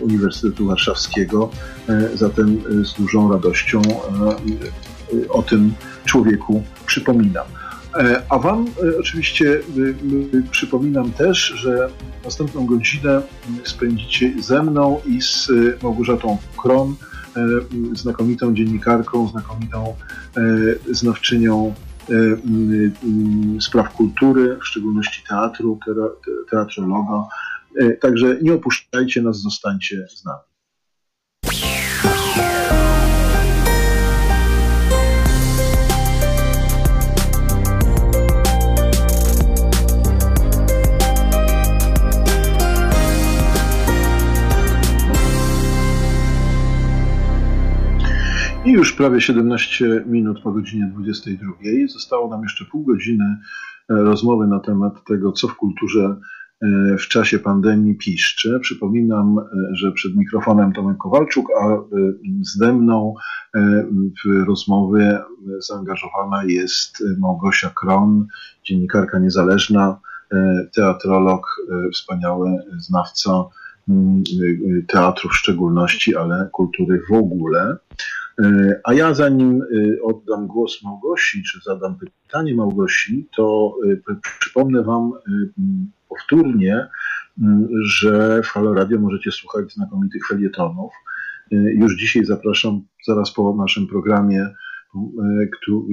Uniwersytetu 0.03 0.67
Warszawskiego. 0.67 1.51
E, 1.89 2.17
zatem 2.17 2.63
e, 2.81 2.85
z 2.85 2.95
dużą 2.95 3.33
radością 3.33 3.83
o 5.29 5.43
tym 5.43 5.73
człowieku 6.05 6.63
przypominam. 6.87 7.47
A 8.29 8.39
Wam 8.39 8.67
oczywiście 9.01 9.61
przypominam 10.51 11.13
też, 11.13 11.39
że 11.39 11.89
następną 12.25 12.67
godzinę 12.67 13.23
spędzicie 13.65 14.33
ze 14.43 14.63
mną 14.63 15.01
i 15.07 15.23
z 15.23 15.49
Małgorzatą 15.83 16.39
Kron, 16.57 16.95
znakomitą 17.93 18.55
dziennikarką, 18.55 19.29
znakomitą 19.29 19.95
znawczynią 20.91 21.75
E, 22.11 23.61
spraw 23.61 23.95
kultury, 23.95 24.57
w 24.57 24.67
szczególności 24.67 25.23
teatru, 25.29 25.79
teatrologa. 26.51 27.29
E, 27.77 27.91
także 27.91 28.39
nie 28.43 28.55
opuszczajcie 28.55 29.23
nas, 29.23 29.41
zostańcie 29.41 30.09
z 30.09 30.25
nami. 30.25 30.48
I 48.65 48.73
już 48.73 48.93
prawie 48.93 49.21
17 49.21 50.05
minut 50.07 50.41
po 50.43 50.53
godzinie 50.53 50.91
22 50.95 51.55
zostało 51.89 52.29
nam 52.29 52.43
jeszcze 52.43 52.65
pół 52.65 52.85
godziny 52.85 53.25
e, 53.25 53.39
rozmowy 53.89 54.47
na 54.47 54.61
temat 54.61 55.05
tego, 55.05 55.33
co 55.33 55.49
w 55.49 55.57
kulturze 55.57 56.17
e, 56.63 56.97
w 56.97 57.09
czasie 57.09 57.39
pandemii 57.39 57.95
piszczy. 57.95 58.59
Przypominam, 58.61 59.39
e, 59.39 59.45
że 59.73 59.93
przed 59.93 60.17
mikrofonem 60.17 60.73
Tomek 60.73 60.97
Kowalczuk, 60.99 61.47
a 61.61 61.79
ze 62.43 62.73
mną 62.73 63.15
w 64.25 64.47
rozmowie 64.47 65.21
zaangażowana 65.59 66.45
jest 66.45 67.05
Małgosia 67.19 67.71
Kron, 67.71 68.27
dziennikarka 68.65 69.19
niezależna, 69.19 70.01
teatrolog, 70.75 71.57
wspaniały 71.93 72.51
znawca 72.79 73.45
teatru 74.89 75.29
w 75.29 75.37
szczególności, 75.37 76.17
ale 76.17 76.49
kultury 76.53 77.03
w 77.11 77.13
ogóle. 77.13 77.77
E, 78.43 78.81
a 78.85 78.95
ja 78.95 79.15
zanim 79.15 79.63
e, 79.63 80.03
oddam 80.03 80.47
głos 80.47 80.83
Małgosi, 80.83 81.43
czy 81.43 81.61
zadam 81.65 81.99
pytanie 81.99 82.55
Małgosi, 82.55 83.29
to 83.37 83.75
e, 84.11 84.15
przypomnę 84.41 84.83
Wam 84.83 85.13
powtórnie, 86.09 86.89
że 87.83 88.43
w 88.43 88.47
Halo 88.47 88.75
Radio 88.75 88.99
możecie 89.01 89.33
słuchać 89.33 89.73
znakomitych 89.73 90.27
felietonów. 90.29 90.93
Już 91.51 91.97
dzisiaj 91.97 92.25
zapraszam, 92.25 92.83
zaraz 93.07 93.33
po 93.33 93.55
naszym 93.57 93.87
programie, 93.87 94.49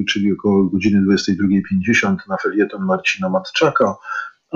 czyli 0.08 0.34
około 0.34 0.64
godziny 0.64 1.02
22.50 1.02 2.16
na 2.30 2.38
felieton 2.38 2.86
Marcina 2.86 3.30
Matczaka, 3.30 3.96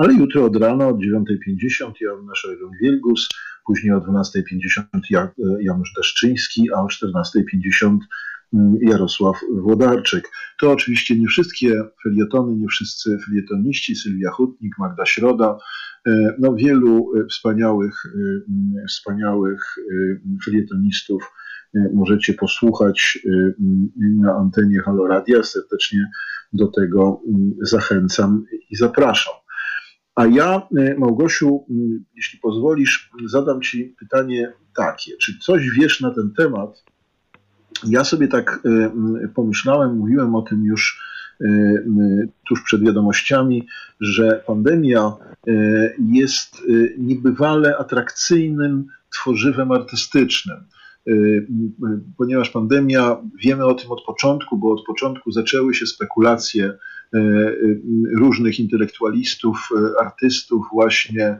ale 0.00 0.14
jutro 0.14 0.44
od 0.44 0.56
rana 0.56 0.88
od 0.88 0.96
9.50 0.96 1.92
Joanna 2.00 2.32
Szojron-Wielgus, 2.34 3.28
później 3.66 3.92
o 3.92 4.00
12.50 4.00 5.28
Janusz 5.60 5.92
Deszczyński, 5.96 6.72
a 6.72 6.80
o 6.80 6.86
14.50 6.86 7.98
mm, 8.54 8.76
Jarosław 8.82 9.36
Włodarczyk. 9.52 10.28
To 10.60 10.72
oczywiście 10.72 11.18
nie 11.18 11.26
wszystkie 11.26 11.82
felietony, 12.02 12.56
nie 12.56 12.68
wszyscy 12.68 13.18
felietoniści, 13.26 13.96
Sylwia 13.96 14.30
Hutnik, 14.30 14.78
Magda 14.78 15.06
Środa, 15.06 15.58
e, 16.06 16.34
no 16.38 16.54
wielu 16.54 17.12
e, 17.16 17.26
wspaniałych, 17.26 18.02
e, 18.06 18.18
mm, 18.18 18.86
wspaniałych 18.88 19.60
felietonistów 20.44 21.32
możecie 21.94 22.34
posłuchać 22.34 23.18
na 23.98 24.34
antenie 24.34 24.80
Halo 24.80 25.06
Radia. 25.06 25.42
Serdecznie 25.42 26.10
do 26.52 26.68
tego 26.68 27.22
mm, 27.28 27.52
zachęcam 27.62 28.44
i 28.70 28.76
zapraszam. 28.76 29.34
A 30.14 30.26
ja, 30.26 30.62
Małgosiu, 30.98 31.66
jeśli 32.16 32.38
pozwolisz, 32.38 33.10
zadam 33.26 33.60
Ci 33.60 33.94
pytanie 33.98 34.52
takie. 34.76 35.16
Czy 35.16 35.38
coś 35.38 35.70
wiesz 35.70 36.00
na 36.00 36.10
ten 36.10 36.32
temat? 36.36 36.84
Ja 37.86 38.04
sobie 38.04 38.28
tak 38.28 38.60
pomyślałem, 39.34 39.96
mówiłem 39.96 40.34
o 40.34 40.42
tym 40.42 40.64
już 40.64 41.10
tuż 42.48 42.62
przed 42.62 42.82
wiadomościami, 42.84 43.66
że 44.00 44.42
pandemia 44.46 45.12
jest 45.98 46.62
niebywale 46.98 47.76
atrakcyjnym 47.76 48.86
tworzywem 49.12 49.72
artystycznym. 49.72 50.56
Ponieważ 52.16 52.50
pandemia, 52.50 53.16
wiemy 53.44 53.64
o 53.64 53.74
tym 53.74 53.90
od 53.90 54.04
początku, 54.04 54.58
bo 54.58 54.72
od 54.72 54.84
początku 54.86 55.32
zaczęły 55.32 55.74
się 55.74 55.86
spekulacje 55.86 56.72
różnych 58.18 58.60
intelektualistów, 58.60 59.68
artystów, 60.00 60.66
właśnie 60.72 61.38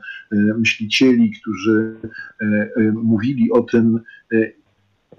myślicieli, 0.58 1.32
którzy 1.40 1.96
mówili 2.92 3.52
o 3.52 3.62
tym, 3.62 4.00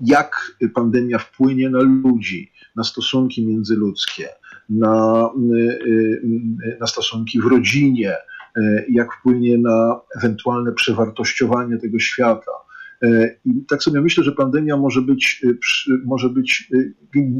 jak 0.01 0.57
pandemia 0.73 1.17
wpłynie 1.17 1.69
na 1.69 1.79
ludzi, 1.79 2.51
na 2.75 2.83
stosunki 2.83 3.47
międzyludzkie, 3.47 4.27
na, 4.69 5.29
na 6.79 6.87
stosunki 6.87 7.41
w 7.41 7.45
rodzinie, 7.45 8.15
jak 8.89 9.13
wpłynie 9.13 9.57
na 9.57 9.99
ewentualne 10.17 10.71
przewartościowanie 10.71 11.77
tego 11.77 11.99
świata. 11.99 12.51
I 13.45 13.66
tak 13.70 13.84
sobie 13.84 14.02
myślę, 14.02 14.24
że 14.24 14.32
pandemia 14.32 14.78
może 14.78 15.02
być, 15.02 15.45
może 16.06 16.30
być 16.30 16.72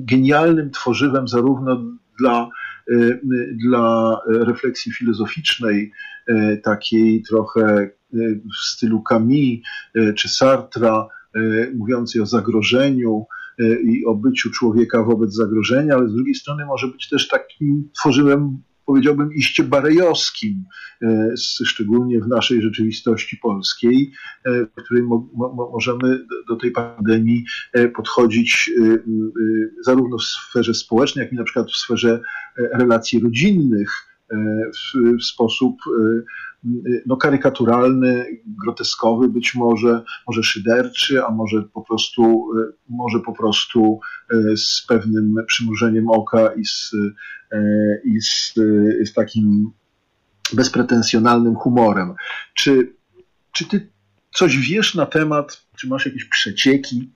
genialnym 0.06 0.72
tworzywem 0.72 1.28
zarówno 1.28 1.84
dla, 2.20 2.50
dla 3.66 4.18
refleksji 4.28 4.94
filozoficznej, 4.94 5.92
takiej 6.64 7.24
trochę 7.24 7.90
w 8.54 8.66
stylu 8.66 9.04
Camus 9.10 9.60
czy 10.16 10.30
Sartra, 10.30 11.08
mówiącej 11.76 12.22
o 12.22 12.26
zagrożeniu 12.26 13.26
i 13.84 14.06
o 14.06 14.16
byciu 14.16 14.52
człowieka 14.52 15.04
wobec 15.04 15.34
zagrożenia, 15.34 15.96
ale 15.96 16.10
z 16.10 16.14
drugiej 16.14 16.36
strony 16.36 16.66
może 16.66 16.88
być 16.88 17.10
też 17.10 17.28
takim 17.28 17.90
tworzywem 18.00 18.62
powiedziałbym, 18.86 19.34
iście 19.34 19.64
barejowskim, 19.64 20.64
szczególnie 21.38 22.20
w 22.20 22.28
naszej 22.28 22.62
rzeczywistości 22.62 23.38
polskiej, 23.38 24.12
w 24.46 24.84
której 24.84 25.04
mo 25.04 25.30
możemy 25.74 26.26
do 26.50 26.56
tej 26.56 26.72
pandemii 26.72 27.46
podchodzić 27.96 28.72
zarówno 29.86 30.18
w 30.18 30.24
sferze 30.24 30.74
społecznej, 30.74 31.24
jak 31.24 31.34
i 31.34 31.36
na 31.36 31.44
przykład 31.44 31.72
w 31.72 31.78
sferze 31.78 32.22
relacji 32.58 33.20
rodzinnych 33.20 34.11
w, 34.76 35.18
w 35.20 35.24
sposób 35.24 35.76
no, 37.06 37.18
karykaturalny, 37.18 38.26
groteskowy 38.46 39.30
być 39.30 39.56
może, 39.56 40.04
może 40.28 40.44
szyderczy, 40.44 41.26
a 41.26 41.32
może 41.32 41.64
po 41.74 41.82
prostu, 41.82 42.52
może 42.90 43.20
po 43.20 43.34
prostu 43.34 44.00
z 44.56 44.86
pewnym 44.88 45.36
przymrużeniem 45.48 46.10
oka 46.10 46.54
i 46.54 46.66
z, 46.66 46.92
i 48.04 48.22
z, 48.22 48.54
z 49.06 49.14
takim 49.14 49.72
bezpretensjonalnym 50.54 51.56
humorem. 51.56 52.14
Czy, 52.54 52.94
czy 53.52 53.66
ty 53.66 53.90
coś 54.34 54.58
wiesz 54.58 54.96
na 54.96 55.06
temat, 55.06 55.66
czy 55.76 55.88
masz 55.88 56.06
jakieś 56.06 56.26
przecieki, 56.26 57.12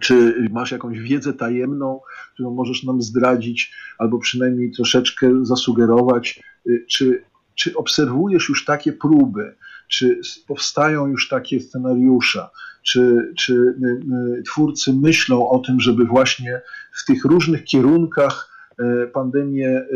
czy 0.00 0.46
masz 0.50 0.70
jakąś 0.70 0.98
wiedzę 0.98 1.32
tajemną, 1.32 2.00
którą 2.34 2.50
możesz 2.50 2.84
nam 2.84 3.02
zdradzić, 3.02 3.74
albo 3.98 4.18
przynajmniej 4.18 4.70
troszeczkę 4.70 5.44
zasugerować, 5.44 6.42
czy 6.88 7.22
czy 7.54 7.76
obserwujesz 7.76 8.48
już 8.48 8.64
takie 8.64 8.92
próby, 8.92 9.54
czy 9.88 10.20
powstają 10.46 11.06
już 11.06 11.28
takie 11.28 11.60
scenariusze, 11.60 12.48
czy, 12.82 13.32
czy 13.38 13.52
y, 13.54 14.38
y, 14.38 14.42
twórcy 14.42 14.92
myślą 14.92 15.48
o 15.48 15.58
tym, 15.58 15.80
żeby 15.80 16.04
właśnie 16.04 16.60
w 16.92 17.04
tych 17.06 17.24
różnych 17.24 17.64
kierunkach 17.64 18.50
y, 18.80 19.06
pandemię, 19.06 19.86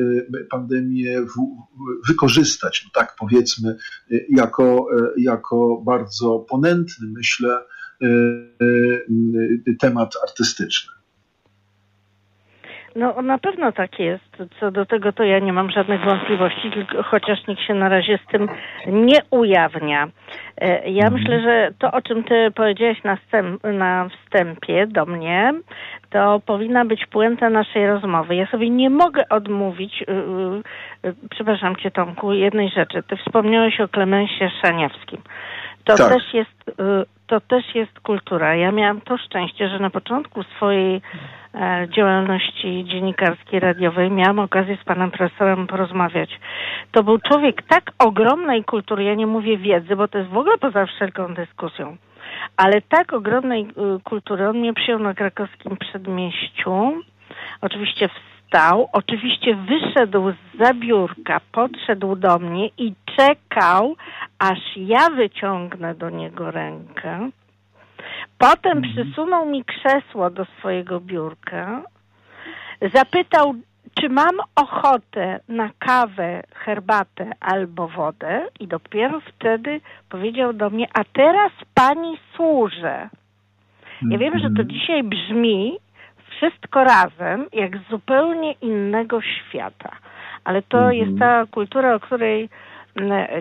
pandemię 0.51 1.27
wykorzystać, 2.09 2.83
no 2.85 2.91
tak 2.95 3.17
powiedzmy, 3.19 3.77
jako, 4.29 4.89
jako 5.17 5.83
bardzo 5.87 6.39
ponętny, 6.39 7.07
myślę, 7.07 7.59
temat 9.81 10.15
artystyczny. 10.29 10.97
No 12.97 13.23
na 13.23 13.39
pewno 13.39 13.73
tak 13.73 13.99
jest. 13.99 14.37
Co 14.61 14.71
do 14.71 14.87
tego 14.87 15.13
to 15.13 15.25
ja 15.25 15.39
nie 15.39 15.53
mam 15.53 15.71
żadnych 15.71 16.05
wątpliwości, 16.05 16.71
tylko 16.71 17.03
chociaż 17.03 17.47
nikt 17.47 17.63
się 17.63 17.75
na 17.75 17.89
razie 17.89 18.19
z 18.27 18.31
tym 18.33 18.49
nie 18.87 19.19
ujawnia. 19.31 20.09
E, 20.57 20.91
ja 20.91 21.05
mhm. 21.05 21.13
myślę, 21.13 21.41
że 21.41 21.71
to, 21.79 21.93
o 21.93 22.03
czym 22.03 22.25
ty 22.25 22.51
powiedziałeś 22.55 23.05
na, 23.05 23.17
wstęp, 23.17 23.65
na 23.65 24.09
wstępie 24.09 24.87
do 24.87 25.07
mnie, 25.07 25.55
to 26.11 26.41
powinna 26.47 26.85
być 26.85 27.07
puenta 27.07 27.51
naszej 27.51 27.87
rozmowy. 27.87 28.35
Ja 28.35 28.47
sobie 28.47 28.71
nie 28.71 28.91
mogę 28.91 29.29
odmówić, 29.29 30.05
yy, 31.05 31.15
przepraszam 31.31 31.77
cię 31.77 31.91
Tomku, 31.91 32.33
jednej 32.33 32.71
rzeczy. 32.71 33.03
Ty 33.03 33.17
wspomniałeś 33.17 33.81
o 33.81 33.89
Klemensie 33.89 34.51
Szaniawskim. 34.63 35.23
To 35.85 35.97
tak. 35.97 36.13
też 36.13 36.35
jest, 36.35 36.81
to 37.27 37.41
też 37.41 37.74
jest 37.74 38.01
kultura. 38.01 38.55
Ja 38.55 38.72
miałam 38.72 39.01
to 39.01 39.18
szczęście, 39.18 39.68
że 39.68 39.79
na 39.79 39.91
początku 39.91 40.43
swojej 40.43 41.01
E, 41.57 41.89
działalności 41.89 42.85
dziennikarskiej, 42.85 43.61
radiowej 43.61 44.11
miałam 44.11 44.39
okazję 44.39 44.79
z 44.83 44.85
panem 44.85 45.11
profesorem 45.11 45.66
porozmawiać. 45.66 46.41
To 46.93 47.03
był 47.03 47.18
człowiek 47.18 47.62
tak 47.62 47.93
ogromnej 47.99 48.64
kultury, 48.64 49.05
ja 49.05 49.14
nie 49.14 49.27
mówię 49.27 49.59
wiedzy, 49.59 49.97
bo 49.97 50.09
to 50.09 50.18
jest 50.18 50.31
w 50.31 50.37
ogóle 50.37 50.59
poza 50.59 50.87
wszelką 50.87 51.35
dyskusją, 51.35 51.97
ale 52.57 52.83
tak 52.83 53.12
ogromnej 53.12 53.62
y, 53.62 54.03
kultury. 54.05 54.49
On 54.49 54.59
mnie 54.59 54.74
przyjął 54.74 55.01
na 55.01 55.14
krakowskim 55.14 55.77
przedmieściu. 55.77 57.03
Oczywiście 57.61 58.09
wstał, 58.47 58.89
oczywiście 58.93 59.57
wyszedł 59.57 60.31
z 60.31 60.59
zabiórka, 60.59 61.41
podszedł 61.53 62.17
do 62.17 62.39
mnie 62.39 62.69
i 62.79 62.95
czekał, 63.17 63.97
aż 64.39 64.59
ja 64.77 65.11
wyciągnę 65.11 65.95
do 65.95 66.11
niego 66.11 66.51
rękę 66.51 67.31
Potem 68.39 68.79
mhm. 68.79 68.95
przysunął 68.95 69.47
mi 69.47 69.65
krzesło 69.65 70.31
do 70.31 70.45
swojego 70.45 71.01
biurka, 71.01 71.83
zapytał, 72.95 73.55
czy 73.95 74.09
mam 74.09 74.37
ochotę 74.57 75.41
na 75.49 75.71
kawę, 75.79 76.43
herbatę 76.55 77.31
albo 77.41 77.89
wodę 77.89 78.49
i 78.61 78.67
dopiero 78.67 79.21
wtedy 79.21 79.81
powiedział 80.09 80.53
do 80.53 80.71
mnie, 80.71 80.87
a 80.95 81.05
teraz 81.05 81.53
pani 81.75 82.19
służę. 82.35 83.09
Ja 84.11 84.19
wiem, 84.19 84.35
że 84.35 84.45
to 84.45 84.63
mhm. 84.63 84.69
dzisiaj 84.69 85.03
brzmi 85.03 85.77
wszystko 86.37 86.84
razem 86.84 87.47
jak 87.53 87.76
z 87.76 87.91
zupełnie 87.91 88.53
innego 88.53 89.20
świata, 89.20 89.91
ale 90.45 90.62
to 90.62 90.78
mhm. 90.78 90.95
jest 90.95 91.18
ta 91.18 91.45
kultura, 91.51 91.95
o 91.95 92.01
której 92.01 92.49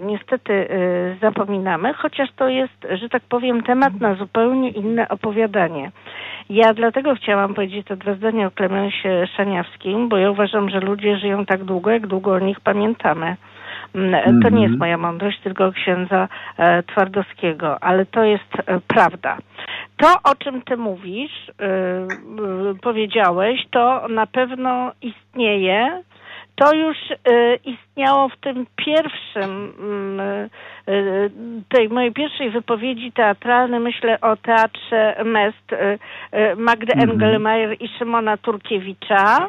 niestety 0.01 0.53
y, 0.53 1.17
zapominamy, 1.21 1.93
chociaż 1.93 2.29
to 2.35 2.47
jest, 2.49 2.87
że 3.01 3.09
tak 3.09 3.23
powiem, 3.29 3.63
temat 3.63 3.99
na 3.99 4.15
zupełnie 4.15 4.69
inne 4.69 5.09
opowiadanie. 5.09 5.91
Ja 6.49 6.73
dlatego 6.73 7.15
chciałam 7.15 7.53
powiedzieć 7.53 7.87
te 7.87 7.97
dwa 7.97 8.13
zdania 8.13 8.47
o 8.47 8.51
Klemensie 8.51 9.27
Szaniawskim, 9.37 10.09
bo 10.09 10.17
ja 10.17 10.31
uważam, 10.31 10.69
że 10.69 10.79
ludzie 10.79 11.17
żyją 11.17 11.45
tak 11.45 11.63
długo, 11.63 11.91
jak 11.91 12.07
długo 12.07 12.33
o 12.33 12.39
nich 12.39 12.59
pamiętamy. 12.59 13.35
To 14.43 14.49
nie 14.49 14.61
jest 14.61 14.73
mhm. 14.73 14.77
moja 14.79 14.97
mądrość, 14.97 15.39
tylko 15.39 15.71
księdza 15.71 16.27
e, 16.57 16.83
Twardowskiego, 16.83 17.83
ale 17.83 18.05
to 18.05 18.23
jest 18.23 18.55
e, 18.65 18.79
prawda. 18.87 19.37
To, 19.97 20.15
o 20.23 20.35
czym 20.35 20.61
ty 20.61 20.77
mówisz, 20.77 21.49
e, 21.49 22.07
powiedziałeś, 22.81 23.59
to 23.71 24.07
na 24.07 24.27
pewno 24.27 24.91
istnieje 25.01 26.03
to 26.55 26.73
już 26.75 26.97
y, 27.11 27.59
istniało 27.65 28.29
w 28.29 28.37
tym 28.37 28.65
pierwszym, 28.75 29.73
y, 30.19 30.91
y, 30.91 31.31
tej 31.69 31.89
mojej 31.89 32.11
pierwszej 32.11 32.49
wypowiedzi 32.49 33.11
teatralnej, 33.11 33.79
myślę 33.79 34.21
o 34.21 34.35
teatrze 34.35 35.23
Mest 35.25 35.75
Magdy 36.57 36.93
mhm. 36.93 37.09
Engelmeier 37.09 37.75
i 37.79 37.87
Szymona 37.87 38.37
Turkiewicza. 38.37 39.47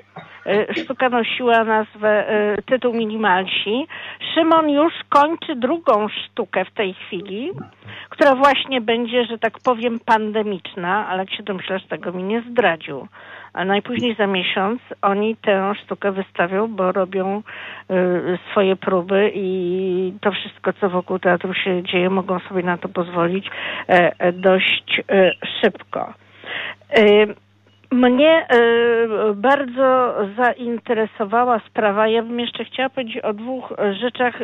Sztuka 0.83 1.09
nosiła 1.09 1.65
nazwę, 1.65 2.25
tytuł 2.67 2.95
Minimalsi. 2.95 3.87
Szymon 4.35 4.71
już 4.71 4.93
kończy 5.09 5.57
drugą 5.57 6.09
sztukę 6.09 6.65
w 6.65 6.71
tej 6.71 6.95
chwili, 6.95 7.51
która 8.09 8.35
właśnie 8.35 8.81
będzie, 8.81 9.25
że 9.25 9.39
tak 9.39 9.59
powiem, 9.65 10.01
pandemiczna, 10.05 11.09
ale 11.09 11.19
jak 11.19 11.31
się 11.31 11.43
domyślasz, 11.43 11.87
tego 11.87 12.13
mi 12.13 12.23
nie 12.23 12.43
zdradził 12.51 13.09
a 13.57 13.65
najpóźniej 13.65 14.15
za 14.15 14.27
miesiąc 14.27 14.81
oni 15.03 15.37
tę 15.37 15.73
sztukę 15.85 16.13
wystawią, 16.13 16.69
bo 16.69 16.93
robią 16.93 17.43
y, 17.91 18.39
swoje 18.51 18.77
próby 18.77 19.31
i 19.35 20.13
to 20.21 20.33
wszystko, 20.33 20.73
co 20.73 20.91
wokół 20.91 21.19
teatru 21.19 21.55
się 21.55 21.83
dzieje, 21.83 22.11
mogą 22.11 22.39
sobie 22.39 22.63
na 22.63 22.79
to 22.79 22.89
pozwolić 22.89 23.51
e, 23.89 24.13
e 24.19 24.33
dość 24.33 25.03
e, 25.09 25.31
szybko. 25.61 26.15
Y, 26.99 27.35
Mnie 27.91 28.47
y, 28.55 29.35
bardzo 29.35 30.15
zainteresowała 30.37 31.61
sprawa. 31.71 32.09
Ja 32.09 32.23
bym 32.23 32.41
jeszcze 32.41 32.65
chciała 32.65 32.89
powiedzieć 32.89 33.19
o 33.19 33.33
dwóch 33.33 33.73
rzeczach. 34.01 34.35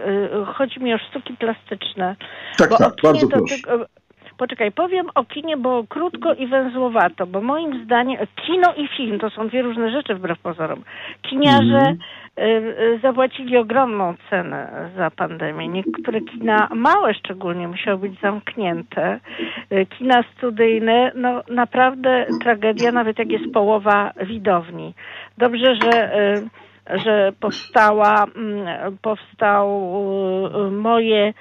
Chodzi 0.54 0.80
mi 0.80 0.94
o 0.94 0.98
sztuki 0.98 1.34
plastyczne. 1.36 2.16
Tak, 2.58 2.70
tak, 2.78 2.92
bardzo 3.02 3.28
proszę. 3.28 3.56
Poczekaj, 4.38 4.72
powiem 4.72 5.06
o 5.14 5.24
kinie, 5.24 5.56
bo 5.56 5.84
krótko 5.88 6.34
i 6.34 6.46
węzłowato, 6.46 7.26
bo 7.26 7.40
moim 7.40 7.84
zdaniem 7.84 8.18
kino 8.46 8.74
i 8.76 8.88
film 8.88 9.18
to 9.18 9.30
są 9.30 9.48
dwie 9.48 9.62
różne 9.62 9.90
rzeczy 9.90 10.14
wbrew 10.14 10.38
pozorom. 10.38 10.82
Kiniarze 11.22 11.78
mm. 11.78 11.98
y, 12.38 12.42
y, 12.82 12.98
zapłacili 13.02 13.56
ogromną 13.56 14.14
cenę 14.30 14.90
za 14.96 15.10
pandemię. 15.10 15.68
Niektóre 15.68 16.20
kina, 16.20 16.68
małe 16.74 17.14
szczególnie, 17.14 17.68
musiały 17.68 17.98
być 17.98 18.20
zamknięte. 18.20 19.20
Y, 19.72 19.86
kina 19.86 20.24
studyjne, 20.36 21.12
no 21.14 21.42
naprawdę 21.48 22.26
tragedia, 22.42 22.92
nawet 22.92 23.18
jak 23.18 23.30
jest 23.30 23.52
połowa 23.52 24.12
widowni. 24.26 24.94
Dobrze, 25.38 25.76
że 25.76 26.18
y, 26.18 26.48
że 26.90 27.32
powstała, 27.40 28.24
mm, 28.36 28.98
powstał 29.02 29.92
y, 30.66 30.70
moje 30.70 31.26
e, 31.26 31.32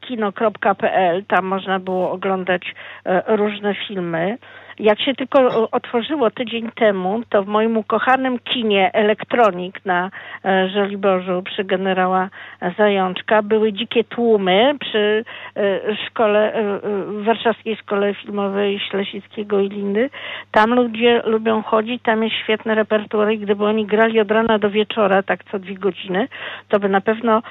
kino.pl, 0.00 1.24
tam 1.24 1.44
można 1.44 1.78
było 1.78 2.10
oglądać 2.10 2.74
e, 3.04 3.36
różne 3.36 3.74
filmy. 3.88 4.38
Jak 4.78 5.00
się 5.00 5.14
tylko 5.14 5.70
otworzyło 5.70 6.30
tydzień 6.30 6.70
temu, 6.74 7.22
to 7.28 7.42
w 7.42 7.46
moim 7.46 7.76
ukochanym 7.76 8.38
kinie 8.38 8.90
Elektronik 8.92 9.84
na 9.84 10.10
e, 10.44 10.68
Żoliborzu 10.68 11.42
przy 11.42 11.64
generała 11.64 12.28
Zajączka 12.78 13.42
były 13.42 13.72
dzikie 13.72 14.04
tłumy 14.04 14.74
przy 14.80 15.24
e, 15.56 15.96
szkole, 16.06 16.54
e, 16.54 16.80
warszawskiej 17.24 17.76
szkole 17.76 18.14
filmowej 18.14 18.80
Ślesickiego 18.90 19.60
i 19.60 19.68
Lindy. 19.68 20.10
Tam 20.52 20.74
ludzie 20.74 21.22
lubią 21.24 21.62
chodzić, 21.62 22.02
tam 22.02 22.24
jest 22.24 22.36
świetny 22.36 22.74
repertuar 22.74 23.32
i 23.32 23.38
gdyby 23.38 23.64
oni 23.64 23.86
grali 23.86 24.20
od 24.20 24.30
rana 24.30 24.58
do 24.58 24.70
wieczora, 24.70 25.22
tak 25.22 25.44
co 25.44 25.58
dwie 25.58 25.74
godziny, 25.74 26.28
to 26.68 26.80
by 26.80 26.88
na 26.88 27.00
pewno 27.00 27.42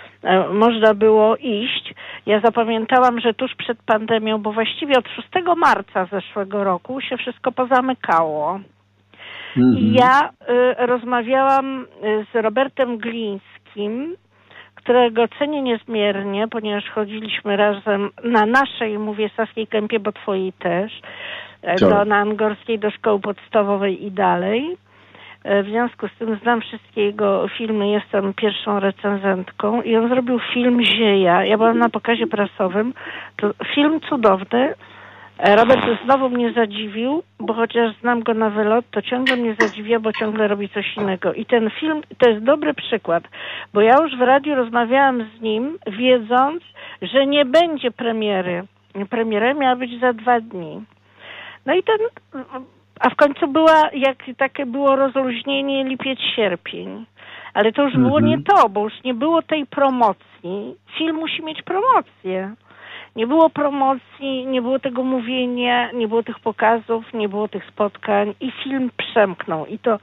można 0.54 0.94
było 0.94 1.36
iść. 1.36 1.94
Ja 2.26 2.40
zapamiętałam, 2.40 3.20
że 3.20 3.34
tuż 3.34 3.56
przed 3.56 3.78
pandemią, 3.86 4.38
bo 4.38 4.52
właściwie 4.52 4.98
od 4.98 5.08
6 5.08 5.28
marca 5.58 6.06
zeszłego 6.06 6.64
roku 6.64 7.02
się 7.02 7.15
wszystko 7.18 7.52
pozamykało. 7.52 8.60
Mhm. 9.58 9.78
I 9.78 9.94
ja 9.94 10.30
y, 10.30 10.86
rozmawiałam 10.86 11.82
y, 11.82 12.26
z 12.34 12.36
Robertem 12.36 12.98
Glińskim, 12.98 14.16
którego 14.86 15.28
cenię 15.40 15.62
niezmiernie, 15.62 16.48
ponieważ 16.48 16.90
chodziliśmy 16.90 17.58
razem 17.58 18.10
na 18.24 18.46
naszej, 18.46 19.00
mówię, 19.00 19.30
Saskiej 19.38 19.68
Kępie, 19.68 20.00
bo 20.00 20.12
twojej 20.12 20.54
też, 20.54 21.02
e, 21.62 21.76
do, 21.76 22.06
na 22.06 22.18
Angorskiej, 22.18 22.80
do 22.80 22.92
szkoły 22.92 23.20
podstawowej 23.20 24.06
i 24.06 24.12
dalej. 24.12 24.78
E, 25.44 25.64
w 25.64 25.66
związku 25.66 26.08
z 26.08 26.18
tym 26.20 26.40
znam 26.42 26.62
wszystkie 26.62 27.06
jego 27.06 27.48
filmy, 27.58 27.88
jestem 27.88 28.34
pierwszą 28.34 28.80
recenzentką 28.80 29.82
i 29.82 29.96
on 29.96 30.10
zrobił 30.10 30.40
film 30.54 30.86
Zieja. 30.86 31.46
Ja 31.46 31.58
byłam 31.58 31.80
na 31.80 31.90
pokazie 31.90 32.28
prasowym. 32.28 32.94
To 33.38 33.52
film 33.76 34.00
cudowny, 34.10 34.74
Robert 35.40 35.86
znowu 36.04 36.30
mnie 36.30 36.54
zadziwił, 36.54 37.24
bo 37.40 37.54
chociaż 37.54 37.96
znam 38.02 38.24
go 38.24 38.34
na 38.34 38.50
wylot, 38.50 38.86
to 38.92 39.02
ciągle 39.02 39.36
mnie 39.36 39.56
zadziwia, 39.60 40.00
bo 40.00 40.14
ciągle 40.14 40.48
robi 40.48 40.70
coś 40.70 40.98
innego. 40.98 41.34
I 41.34 41.46
ten 41.46 41.70
film 41.70 42.02
to 42.18 42.30
jest 42.30 42.44
dobry 42.44 42.74
przykład, 42.74 43.24
bo 43.74 43.82
ja 43.82 43.96
już 44.04 44.18
w 44.18 44.22
radiu 44.22 44.56
rozmawiałam 44.56 45.30
z 45.38 45.42
nim, 45.42 45.78
wiedząc, 45.88 46.64
że 47.02 47.26
nie 47.28 47.46
będzie 47.46 47.92
premiery. 47.92 48.64
Premiera 49.10 49.54
miała 49.54 49.76
być 49.76 50.00
za 50.00 50.14
dwa 50.14 50.40
dni. 50.40 50.84
No 51.66 51.74
i 51.74 51.84
ten, 51.84 51.98
a 53.00 53.10
w 53.10 53.16
końcu 53.16 53.48
była, 53.48 53.90
jak 53.94 54.18
takie 54.38 54.66
było 54.66 54.96
rozluźnienie 54.96 55.84
lipiec, 55.84 56.20
sierpień. 56.36 57.06
Ale 57.54 57.72
to 57.72 57.82
już 57.82 57.96
mhm. 57.96 58.08
było 58.08 58.20
nie 58.20 58.42
to, 58.42 58.70
bo 58.70 58.84
już 58.84 59.04
nie 59.04 59.14
było 59.14 59.42
tej 59.42 59.66
promocji. 59.66 60.76
Film 60.98 61.16
musi 61.16 61.44
mieć 61.44 61.62
promocję. 61.62 62.56
Nie 63.16 63.28
było 63.28 63.50
promocji, 63.50 64.46
nie 64.46 64.62
było 64.62 64.80
tego 64.80 65.04
mówienia, 65.04 65.92
nie 65.92 66.08
było 66.08 66.24
tych 66.24 66.40
pokazów, 66.40 67.14
nie 67.14 67.30
było 67.30 67.48
tych 67.48 67.66
spotkań 67.66 68.34
i 68.40 68.52
film 68.52 68.92
przemknął. 68.98 69.66
I 69.66 69.80
to 69.80 70.00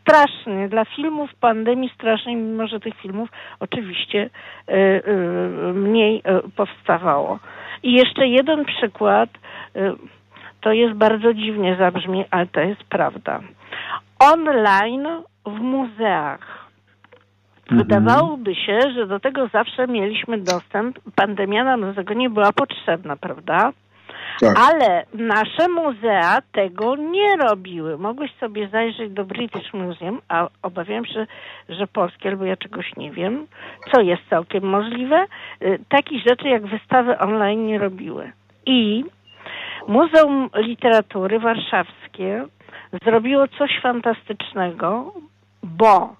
strasznie. 0.00 0.68
Dla 0.68 0.84
filmów 0.84 1.30
pandemii 1.40 1.90
strasznie, 1.94 2.36
mimo 2.36 2.66
że 2.66 2.80
tych 2.80 2.94
filmów 2.94 3.28
oczywiście 3.60 4.30
y, 4.68 4.72
y, 4.72 5.72
mniej 5.72 6.16
y, 6.18 6.50
powstawało. 6.56 7.38
I 7.82 7.92
jeszcze 7.92 8.26
jeden 8.26 8.64
przykład, 8.64 9.30
to 10.60 10.72
jest 10.72 10.94
bardzo 10.94 11.34
dziwnie 11.34 11.76
zabrzmi, 11.76 12.24
ale 12.30 12.46
to 12.46 12.60
jest 12.60 12.84
prawda. 12.84 13.40
Online 14.18 15.08
w 15.46 15.60
muzeach. 15.60 16.67
Wydawałoby 17.70 18.54
się, 18.54 18.80
że 18.94 19.06
do 19.06 19.20
tego 19.20 19.48
zawsze 19.48 19.86
mieliśmy 19.86 20.38
dostęp. 20.38 20.98
Pandemia 21.14 21.64
nam 21.64 21.80
do 21.80 21.94
tego 21.94 22.14
nie 22.14 22.30
była 22.30 22.52
potrzebna, 22.52 23.16
prawda? 23.16 23.72
Tak. 24.40 24.56
Ale 24.58 25.06
nasze 25.14 25.68
muzea 25.68 26.38
tego 26.52 26.96
nie 26.96 27.36
robiły. 27.36 27.98
Mogłeś 27.98 28.34
sobie 28.34 28.68
zajrzeć 28.68 29.12
do 29.12 29.24
British 29.24 29.72
Museum, 29.72 30.20
a 30.28 30.48
obawiam 30.62 31.06
się, 31.06 31.26
że 31.68 31.86
polskie, 31.86 32.28
albo 32.28 32.44
ja 32.44 32.56
czegoś 32.56 32.96
nie 32.96 33.10
wiem, 33.10 33.46
co 33.92 34.00
jest 34.00 34.22
całkiem 34.30 34.64
możliwe. 34.64 35.26
Y, 35.62 35.78
takich 35.88 36.22
rzeczy 36.28 36.48
jak 36.48 36.66
wystawy 36.66 37.18
online 37.18 37.66
nie 37.66 37.78
robiły. 37.78 38.32
I 38.66 39.04
Muzeum 39.88 40.50
Literatury 40.56 41.40
Warszawskie 41.40 42.46
zrobiło 43.04 43.48
coś 43.48 43.80
fantastycznego, 43.82 45.12
bo 45.62 46.16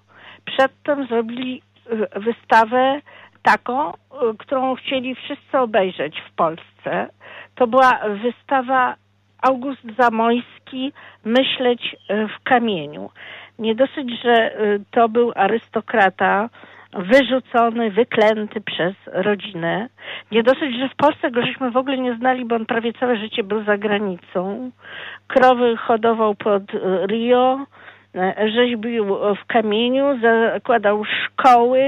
przedtem 0.51 1.07
zrobili 1.07 1.61
e, 1.85 2.19
wystawę 2.19 3.01
taką, 3.43 3.89
e, 3.89 3.95
którą 4.37 4.75
chcieli 4.75 5.15
wszyscy 5.15 5.57
obejrzeć 5.57 6.21
w 6.29 6.35
Polsce. 6.35 7.09
To 7.55 7.67
była 7.67 7.99
wystawa 8.23 8.95
August 9.41 9.81
Zamojski 9.99 10.93
Myśleć 11.25 11.95
e, 12.07 12.27
w 12.27 12.43
kamieniu. 12.43 13.09
Nie 13.59 13.75
dosyć, 13.75 14.21
że 14.23 14.51
to 14.91 15.09
był 15.09 15.31
arystokrata, 15.35 16.49
wyrzucony, 16.93 17.91
wyklęty 17.91 18.61
przez 18.61 18.93
rodzinę. 19.05 19.89
Nie 20.31 20.43
dosyć, 20.43 20.75
że 20.79 20.89
w 20.89 20.95
Polsce 20.95 21.31
go 21.31 21.45
żeśmy 21.45 21.71
w 21.71 21.77
ogóle 21.77 21.97
nie 21.97 22.15
znali, 22.15 22.45
bo 22.45 22.55
on 22.55 22.65
prawie 22.65 22.93
całe 22.93 23.17
życie 23.17 23.43
był 23.43 23.63
za 23.63 23.77
granicą. 23.77 24.71
Krowy 25.27 25.77
hodował 25.77 26.35
pod 26.35 26.63
Rio, 27.07 27.65
rzeźbił 28.55 29.05
w 29.15 29.45
kamieniu, 29.47 30.19
zakładał 30.21 31.03
szkoły 31.05 31.79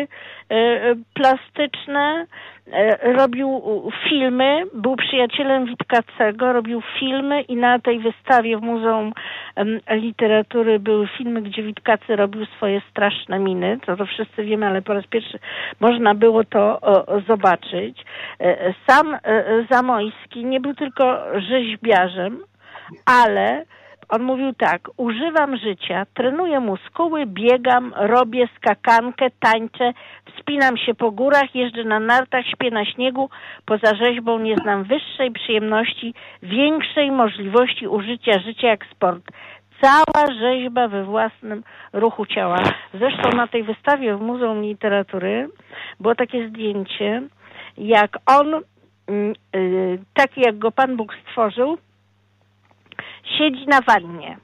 e, 0.49 0.95
plastyczne, 1.13 2.25
e, 2.73 3.13
robił 3.13 3.61
filmy, 4.09 4.63
był 4.73 4.95
przyjacielem 4.95 5.65
Witkacego, 5.65 6.53
robił 6.53 6.81
filmy 6.99 7.41
i 7.41 7.55
na 7.55 7.79
tej 7.79 7.99
wystawie 7.99 8.57
w 8.57 8.61
Muzeum 8.61 9.13
Literatury 9.91 10.79
były 10.79 11.07
filmy, 11.17 11.41
gdzie 11.41 11.63
Witkacy 11.63 12.15
robił 12.15 12.45
swoje 12.45 12.81
straszne 12.91 13.39
miny, 13.39 13.79
to 13.85 13.97
to 13.97 14.05
wszyscy 14.05 14.43
wiemy, 14.43 14.67
ale 14.67 14.81
po 14.81 14.93
raz 14.93 15.07
pierwszy 15.07 15.39
można 15.79 16.15
było 16.15 16.43
to 16.43 16.79
zobaczyć. 17.27 18.05
Sam 18.87 19.17
Zamojski 19.71 20.45
nie 20.45 20.59
był 20.59 20.73
tylko 20.73 21.17
rzeźbiarzem, 21.41 22.39
ale 23.05 23.65
on 24.11 24.23
mówił 24.23 24.53
tak, 24.53 24.89
używam 24.97 25.57
życia, 25.57 26.05
trenuję 26.13 26.59
muskuły, 26.59 27.25
biegam, 27.25 27.93
robię 27.95 28.47
skakankę, 28.57 29.27
tańczę, 29.39 29.93
wspinam 30.35 30.77
się 30.77 30.93
po 30.93 31.11
górach, 31.11 31.55
jeżdżę 31.55 31.83
na 31.83 31.99
nartach, 31.99 32.45
śpię 32.45 32.71
na 32.71 32.85
śniegu. 32.85 33.29
Poza 33.65 33.95
rzeźbą 33.95 34.39
nie 34.39 34.55
znam 34.55 34.83
wyższej 34.83 35.31
przyjemności, 35.31 36.13
większej 36.43 37.11
możliwości 37.11 37.87
użycia 37.87 38.39
życia 38.39 38.67
jak 38.67 38.85
sport. 38.85 39.23
Cała 39.81 40.33
rzeźba 40.39 40.87
we 40.87 41.03
własnym 41.03 41.63
ruchu 41.93 42.25
ciała. 42.25 42.57
Zresztą 42.93 43.29
na 43.37 43.47
tej 43.47 43.63
wystawie 43.63 44.15
w 44.15 44.21
Muzeum 44.21 44.61
Literatury 44.61 45.49
było 45.99 46.15
takie 46.15 46.49
zdjęcie, 46.49 47.21
jak 47.77 48.17
on, 48.25 48.53
mm, 49.07 49.33
y, 49.55 49.99
taki 50.13 50.41
jak 50.41 50.57
go 50.57 50.71
Pan 50.71 50.97
Bóg 50.97 51.15
stworzył, 51.15 51.77
siedzi 53.23 53.65
na 53.67 53.81
wannie 53.81 54.37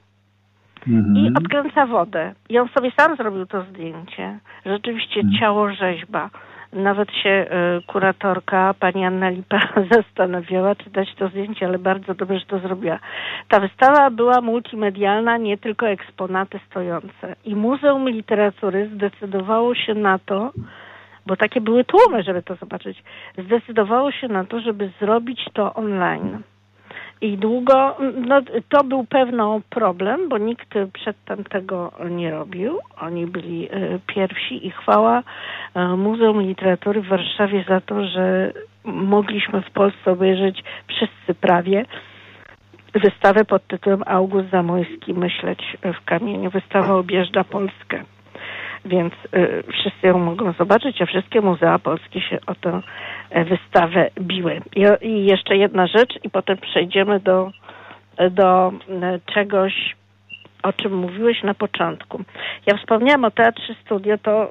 mhm. 0.88 1.16
i 1.16 1.32
odkręca 1.38 1.86
wodę. 1.86 2.34
I 2.48 2.58
on 2.58 2.68
sobie 2.68 2.90
sam 2.98 3.16
zrobił 3.16 3.46
to 3.46 3.62
zdjęcie. 3.62 4.38
Rzeczywiście 4.66 5.20
mhm. 5.20 5.40
ciało 5.40 5.72
rzeźba. 5.72 6.30
Nawet 6.72 7.12
się 7.12 7.46
y, 7.78 7.82
kuratorka, 7.86 8.74
pani 8.80 9.04
Anna 9.04 9.28
Lipa, 9.28 9.60
zastanawiała, 9.92 10.74
czy 10.74 10.90
dać 10.90 11.14
to 11.14 11.28
zdjęcie, 11.28 11.66
ale 11.66 11.78
bardzo 11.78 12.14
dobrze, 12.14 12.38
że 12.38 12.46
to 12.46 12.58
zrobiła. 12.58 12.98
Ta 13.48 13.60
wystawa 13.60 14.10
była 14.10 14.40
multimedialna, 14.40 15.36
nie 15.36 15.58
tylko 15.58 15.88
eksponaty 15.88 16.60
stojące. 16.70 17.36
I 17.44 17.54
Muzeum 17.56 18.08
Literatury 18.08 18.90
zdecydowało 18.94 19.74
się 19.74 19.94
na 19.94 20.18
to, 20.18 20.52
bo 21.26 21.36
takie 21.36 21.60
były 21.60 21.84
tłumy, 21.84 22.22
żeby 22.22 22.42
to 22.42 22.54
zobaczyć, 22.54 23.02
zdecydowało 23.38 24.12
się 24.12 24.28
na 24.28 24.44
to, 24.44 24.60
żeby 24.60 24.90
zrobić 25.00 25.40
to 25.52 25.74
online. 25.74 26.42
I 27.20 27.38
długo, 27.38 27.96
no 28.26 28.40
to 28.68 28.84
był 28.84 29.04
pewno 29.04 29.60
problem, 29.70 30.28
bo 30.28 30.38
nikt 30.38 30.74
przedtem 30.92 31.44
tego 31.44 31.92
nie 32.10 32.30
robił. 32.30 32.78
Oni 33.00 33.26
byli 33.26 33.68
e, 33.70 33.98
pierwsi 34.06 34.66
i 34.66 34.70
chwała 34.70 35.22
e, 35.74 35.88
Muzeum 35.88 36.42
Literatury 36.42 37.02
w 37.02 37.08
Warszawie 37.08 37.64
za 37.68 37.80
to, 37.80 38.04
że 38.04 38.52
mogliśmy 38.84 39.62
w 39.62 39.70
Polsce 39.70 40.10
obejrzeć 40.12 40.64
wszyscy 40.86 41.34
prawie 41.40 41.84
wystawę 42.94 43.44
pod 43.44 43.66
tytułem 43.66 44.02
August 44.06 44.50
Zamojski 44.50 45.14
Myśleć 45.14 45.76
w 46.00 46.04
kamieniu. 46.04 46.50
Wystawa 46.50 46.94
objeżdża 46.94 47.44
Polskę 47.44 48.04
więc 48.84 49.14
y, 49.34 49.62
wszyscy 49.72 50.06
ją 50.06 50.18
mogą 50.18 50.52
zobaczyć, 50.52 51.02
a 51.02 51.06
wszystkie 51.06 51.40
muzea 51.40 51.78
polskie 51.78 52.20
się 52.20 52.38
o 52.46 52.54
tę 52.54 52.80
e, 53.30 53.44
wystawę 53.44 54.10
biły. 54.20 54.60
I, 54.76 55.06
I, 55.06 55.24
jeszcze 55.24 55.56
jedna 55.56 55.86
rzecz 55.86 56.18
i 56.24 56.30
potem 56.30 56.56
przejdziemy 56.56 57.20
do, 57.20 57.50
do 58.30 58.72
e, 58.88 59.18
czegoś, 59.34 59.96
o 60.62 60.72
czym 60.72 60.94
mówiłeś 60.94 61.42
na 61.42 61.54
początku. 61.54 62.22
Ja 62.66 62.76
wspomniałam 62.76 63.24
o 63.24 63.30
Teatrze 63.30 63.74
Studio, 63.84 64.18
to 64.18 64.50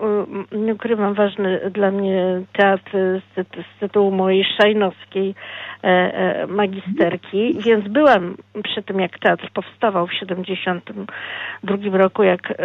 y, 0.53 0.57
nie 0.57 0.73
ukrywam 0.73 1.13
ważny 1.13 1.71
dla 1.71 1.91
mnie 1.91 2.41
teatr 2.53 2.91
z, 3.35 3.47
z 3.47 3.79
tytułu 3.79 4.11
mojej 4.11 4.45
szajnowskiej 4.61 5.35
e, 5.83 5.87
e, 5.87 6.47
magisterki, 6.47 7.57
więc 7.65 7.87
byłam 7.87 8.37
przy 8.63 8.83
tym, 8.83 8.99
jak 8.99 9.19
teatr 9.19 9.49
powstawał 9.53 10.07
w 10.07 10.13
72 10.13 11.97
roku, 11.97 12.23
jak 12.23 12.51
e, 12.51 12.55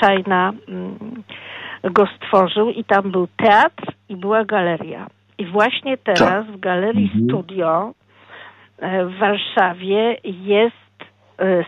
Szajna 0.00 0.52
mm, 0.68 1.22
go 1.84 2.06
stworzył 2.16 2.70
i 2.70 2.84
tam 2.84 3.10
był 3.10 3.28
teatr 3.36 3.92
i 4.08 4.16
była 4.16 4.44
galeria. 4.44 5.06
I 5.38 5.46
właśnie 5.46 5.98
teraz 5.98 6.46
w 6.46 6.60
Galerii 6.60 7.04
mhm. 7.04 7.24
Studio 7.24 7.92
w 8.82 9.18
Warszawie 9.18 10.16
jest 10.24 10.82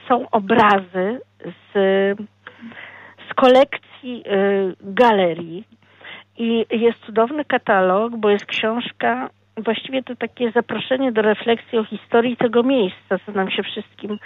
są 0.09 0.31
obrazy 0.31 1.21
z, 1.41 1.73
z 3.31 3.35
kolekcji 3.35 4.23
y, 4.27 4.77
galerii 4.81 5.65
i 6.39 6.67
jest 6.71 6.99
cudowny 7.07 7.45
katalog, 7.45 8.17
bo 8.17 8.31
jest 8.31 8.47
książka, 8.47 9.31
właściwie 9.57 10.03
to 10.03 10.17
takie 10.17 10.51
zaproszenie 10.51 11.12
do 11.12 11.23
refleksji 11.23 11.79
o 11.79 11.85
historii 11.85 12.37
tego 12.37 12.62
miejsca, 12.62 13.19
co 13.27 13.33
nam 13.33 13.51
się 13.51 13.62
wszystkim 13.62 14.12
y, 14.12 14.19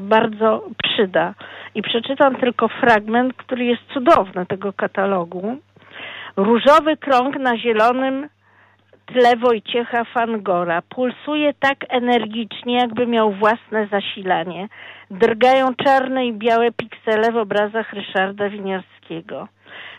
bardzo 0.00 0.64
przyda. 0.82 1.34
I 1.74 1.82
przeczytam 1.82 2.36
tylko 2.36 2.68
fragment, 2.68 3.34
który 3.34 3.64
jest 3.64 3.82
cudowny 3.94 4.46
tego 4.46 4.72
katalogu. 4.72 5.56
Różowy 6.36 6.96
krąg 6.96 7.38
na 7.38 7.58
zielonym 7.58 8.28
tle 9.06 9.36
Wojciecha 9.36 10.04
Fangora. 10.04 10.82
Pulsuje 10.82 11.54
tak 11.60 11.78
energicznie, 11.88 12.74
jakby 12.74 13.06
miał 13.06 13.32
własne 13.32 13.86
zasilanie. 13.86 14.68
Drgają 15.10 15.74
czarne 15.74 16.26
i 16.26 16.32
białe 16.32 16.72
piksele 16.72 17.32
w 17.32 17.36
obrazach 17.36 17.92
Ryszarda 17.92 18.48
Winiarskiego. 18.48 19.48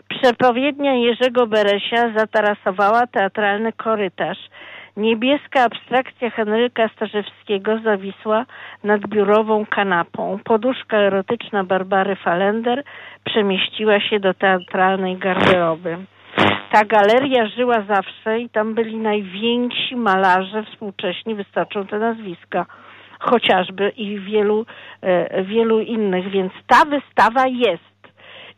Przepowiednia 0.08 0.94
Jerzego 0.94 1.46
Beresia 1.46 2.12
zatarasowała 2.16 3.06
teatralny 3.06 3.72
korytarz. 3.72 4.38
Niebieska 4.96 5.62
abstrakcja 5.62 6.30
Henryka 6.30 6.88
Starzewskiego 6.88 7.78
zawisła 7.84 8.46
nad 8.84 9.06
biurową 9.06 9.66
kanapą. 9.66 10.38
Poduszka 10.44 10.96
erotyczna 10.96 11.64
Barbary 11.64 12.16
Falender 12.16 12.82
przemieściła 13.24 14.00
się 14.00 14.20
do 14.20 14.34
teatralnej 14.34 15.16
garderoby 15.16 15.98
ta 16.72 16.84
galeria 16.84 17.46
żyła 17.46 17.84
zawsze 17.88 18.40
i 18.40 18.50
tam 18.50 18.74
byli 18.74 18.96
najwięksi 18.96 19.96
malarze 19.96 20.64
współcześni, 20.64 21.34
wystarczą 21.34 21.86
te 21.86 21.98
nazwiska 21.98 22.66
chociażby 23.18 23.88
i 23.88 24.20
wielu, 24.20 24.66
e, 25.02 25.44
wielu 25.44 25.80
innych, 25.80 26.30
więc 26.30 26.52
ta 26.66 26.84
wystawa 26.84 27.46
jest. 27.46 27.96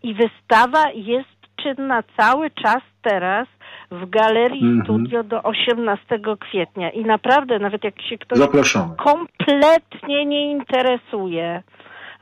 I 0.03 0.15
wystawa 0.15 0.91
jest 0.95 1.39
czynna 1.57 2.03
cały 2.17 2.51
czas 2.51 2.83
teraz 3.03 3.49
w 3.91 4.11
Galerii 4.11 4.63
mm 4.63 4.81
-hmm. 4.81 4.85
Studio 4.85 5.23
do 5.23 5.43
18 5.43 6.37
kwietnia. 6.41 6.91
I 6.91 7.05
naprawdę, 7.05 7.59
nawet 7.59 7.85
jak 7.85 8.03
się 8.03 8.19
ktoś 8.19 8.39
Zapraszamy. 8.39 8.97
kompletnie 8.97 10.27
nie 10.27 10.51
interesuje 10.51 11.63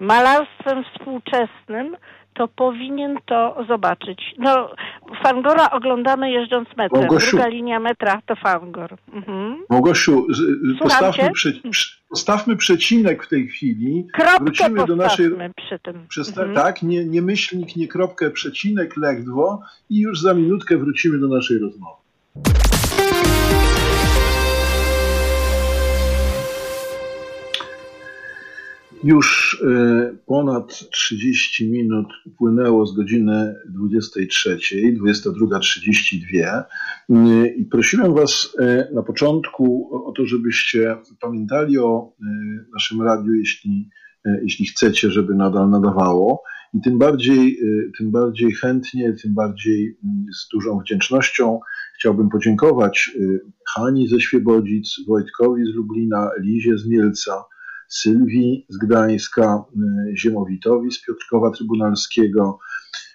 malarstwem 0.01 0.85
współczesnym, 0.85 1.97
to 2.37 2.49
powinien 2.49 3.19
to 3.27 3.65
zobaczyć. 3.69 4.35
No, 4.39 4.71
Fangora 5.23 5.71
oglądamy 5.71 6.31
jeżdżąc 6.31 6.69
metrem. 6.77 7.01
Małgosiu, 7.01 7.31
Druga 7.31 7.47
linia 7.47 7.81
metra 7.81 8.23
to 8.27 8.37
Fangor. 8.37 8.97
Mhm. 9.13 9.65
Małgosiu, 9.71 10.27
postawmy, 10.79 11.31
prze, 11.33 11.53
postawmy, 12.09 12.57
przecinek 12.57 13.25
w 13.25 13.29
tej 13.29 13.49
chwili. 13.49 14.07
Kropkę 14.13 14.45
Wrócimy 14.45 14.87
do 14.87 14.97
naszej. 14.97 15.31
Przy 15.57 15.79
tym. 15.79 16.07
mhm. 16.29 16.55
Tak, 16.55 16.83
nie, 16.83 17.05
nie 17.05 17.23
myślnik, 17.23 17.77
nie 17.77 17.89
kropkę, 17.89 18.31
przecinek, 18.31 18.97
legdwo 18.97 19.61
i 19.91 20.01
już 20.01 20.21
za 20.21 20.35
minutkę 20.35 20.77
wrócimy 20.77 21.19
do 21.19 21.29
naszej 21.29 21.59
rozmowy. 21.59 21.97
Już 29.05 29.59
e, 29.67 30.17
ponad 30.27 30.91
30 30.91 31.71
minut 31.71 32.07
upłynęło 32.27 32.87
z 32.87 32.97
godziny 32.97 33.55
23, 33.69 34.59
22.32 35.03 36.63
e, 37.11 37.47
i 37.49 37.65
prosiłem 37.65 38.15
Was 38.15 38.57
e, 38.59 38.89
na 38.95 39.03
początku 39.03 39.91
o 40.09 40.13
to, 40.13 40.27
żebyście 40.27 40.97
pamiętali 41.21 41.79
o 41.79 42.13
naszym 42.75 43.03
radiu, 43.03 43.35
jeśli, 43.35 43.91
jeśli 44.43 44.67
chcecie, 44.67 45.11
żeby 45.11 45.35
nadal 45.35 45.71
nadawało. 45.71 46.43
I 46.75 46.81
tym 46.81 46.99
bardziej, 46.99 47.59
tym 47.99 48.11
bardziej 48.11 48.53
chętnie, 48.53 49.13
tym 49.13 49.35
bardziej 49.35 49.99
mm, 50.05 50.27
z 50.35 50.49
dużą 50.49 50.79
wdzięcznością 50.79 51.61
chciałbym 51.99 52.29
podziękować 52.29 53.11
Hani 53.75 54.09
ze 54.09 54.21
Świebodzic, 54.21 55.01
Wojtkowi 55.09 55.65
z 55.65 55.75
Lublina, 55.75 56.31
Lizie 56.41 56.79
z 56.79 56.87
Mielca, 56.87 57.45
Sylwii 57.89 58.67
z 58.69 58.79
Gdańska, 58.79 59.65
y, 60.11 60.17
Ziemowitowi 60.17 60.91
z 60.91 61.03
Piotrkowa 61.07 61.51
Trybunalskiego, 61.51 62.59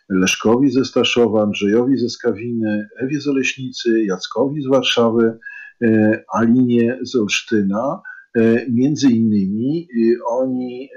Leszkowi 0.09 0.72
ze 0.72 0.86
Staszowa, 0.86 1.43
Andrzejowi 1.43 1.97
ze 1.97 2.09
Skawiny, 2.09 2.88
Ewie 2.99 3.22
z 3.22 3.28
Oleśnicy, 3.28 4.03
Jackowi 4.03 4.61
z 4.61 4.67
Warszawy, 4.67 5.38
y, 5.84 6.24
Alinie 6.34 6.99
z 7.01 7.15
Olsztyna. 7.15 8.01
Y, 8.38 8.67
między 8.72 9.07
innymi 9.07 9.88
oni 10.28 10.89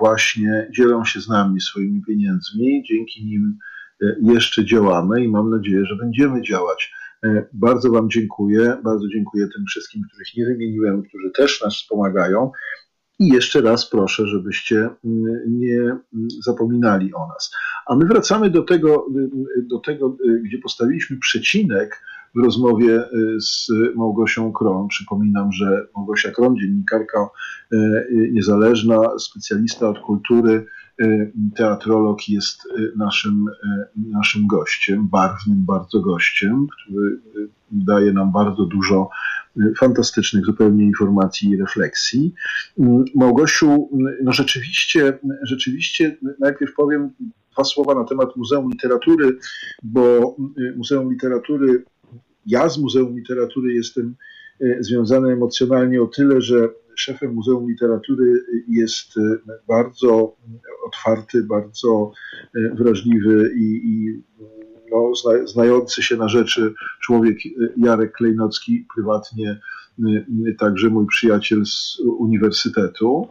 właśnie 0.00 0.70
dzielą 0.76 1.04
się 1.04 1.20
z 1.20 1.28
nami 1.28 1.60
swoimi 1.60 2.02
pieniędzmi, 2.08 2.82
dzięki 2.88 3.26
nim 3.26 3.58
jeszcze 4.22 4.64
działamy 4.64 5.24
i 5.24 5.28
mam 5.28 5.50
nadzieję, 5.50 5.84
że 5.84 5.96
będziemy 5.96 6.42
działać. 6.42 6.92
E, 7.24 7.46
bardzo 7.52 7.90
Wam 7.90 8.10
dziękuję. 8.10 8.76
Bardzo 8.84 9.08
dziękuję 9.08 9.48
tym 9.54 9.64
wszystkim, 9.68 10.02
których 10.08 10.36
nie 10.36 10.44
wymieniłem, 10.44 11.02
którzy 11.02 11.30
też 11.30 11.62
nas 11.62 11.74
wspomagają. 11.74 12.50
I 13.18 13.28
jeszcze 13.28 13.60
raz 13.60 13.90
proszę, 13.90 14.26
żebyście 14.26 14.76
mm, 14.76 15.24
nie 15.48 15.80
mm, 15.80 16.00
zapominali 16.44 17.14
o 17.14 17.28
nas. 17.28 17.50
A 17.86 17.96
my 17.96 18.04
wracamy 18.04 18.50
do 18.50 18.62
tego, 18.62 19.06
y, 19.58 19.62
do 19.62 19.78
tego 19.78 20.16
y, 20.24 20.42
gdzie 20.42 20.58
postawiliśmy 20.58 21.18
przecinek 21.18 22.02
w 22.34 22.44
rozmowie 22.44 23.00
y, 23.00 23.40
z 23.40 23.68
Małgosią 23.96 24.52
Kron. 24.52 24.88
Przypominam, 24.88 25.52
że 25.52 25.86
Małgosia 25.96 26.30
Kron, 26.30 26.56
dziennikarka 26.56 27.28
niezależna, 28.32 29.18
specjalista 29.18 29.88
od 29.88 29.98
kultury, 29.98 30.66
teatrolog 31.56 32.28
jest 32.28 32.66
y, 32.66 32.92
naszym, 32.96 33.48
y, 33.48 34.10
naszym 34.10 34.46
gościem, 34.46 35.08
barwnym 35.08 35.64
bardzo 35.64 36.00
gościem, 36.00 36.66
który 36.66 37.18
daje 37.70 38.12
nam 38.12 38.32
bardzo 38.32 38.64
dużo 38.64 39.10
fantastycznych 39.78 40.44
zupełnie 40.44 40.84
informacji 40.84 41.50
i 41.50 41.56
refleksji. 41.56 42.34
Małgosiu, 43.14 43.88
no 44.22 44.32
rzeczywiście, 44.32 45.18
rzeczywiście 45.42 46.16
najpierw 46.40 46.74
powiem 46.74 47.10
dwa 47.52 47.64
słowa 47.64 47.94
na 47.94 48.04
temat 48.04 48.36
Muzeum 48.36 48.70
Literatury, 48.70 49.38
bo 49.82 50.36
Muzeum 50.76 51.12
Literatury, 51.12 51.84
ja 52.46 52.68
z 52.68 52.78
Muzeum 52.78 53.16
Literatury 53.16 53.72
jestem 53.72 54.14
związany 54.80 55.32
emocjonalnie 55.32 56.02
o 56.02 56.06
tyle, 56.06 56.40
że 56.40 56.68
szefem 57.00 57.34
Muzeum 57.34 57.68
Literatury 57.68 58.44
jest 58.68 59.16
e, 59.16 59.20
bardzo 59.68 60.36
otwarty, 60.86 61.42
bardzo 61.42 62.12
e, 62.56 62.74
wrażliwy 62.74 63.52
i, 63.56 63.80
i 63.84 64.22
no, 64.90 65.12
znający 65.44 66.02
się 66.02 66.16
na 66.16 66.28
rzeczy 66.28 66.74
człowiek 67.00 67.38
e, 67.46 67.48
Jarek 67.76 68.12
Klejnocki, 68.12 68.86
prywatnie 68.94 69.60
także 70.58 70.88
mój 70.88 71.06
przyjaciel 71.06 71.66
z 71.66 72.00
uniwersytetu. 72.18 73.28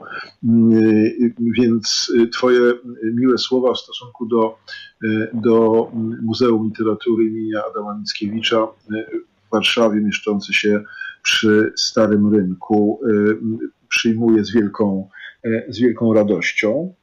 Więc 1.40 2.12
Twoje 2.34 2.60
miłe 3.14 3.38
słowa 3.38 3.74
w 3.74 3.78
stosunku 3.78 4.26
do, 4.26 4.58
do 5.34 5.88
Muzeum 6.22 6.66
Literatury 6.66 7.26
imienia 7.26 7.64
Adama 7.72 7.98
Mickiewicza 8.00 8.68
w 9.48 9.52
Warszawie, 9.52 10.02
mieszczący 10.02 10.54
się 10.54 10.84
przy 11.24 11.74
Starym 11.76 12.36
Rynku, 12.36 13.02
przyjmuję 13.90 14.46
z 14.46 14.52
wielką, 14.52 15.10
z 15.70 15.80
wielką 15.80 16.14
radością. 16.14 16.94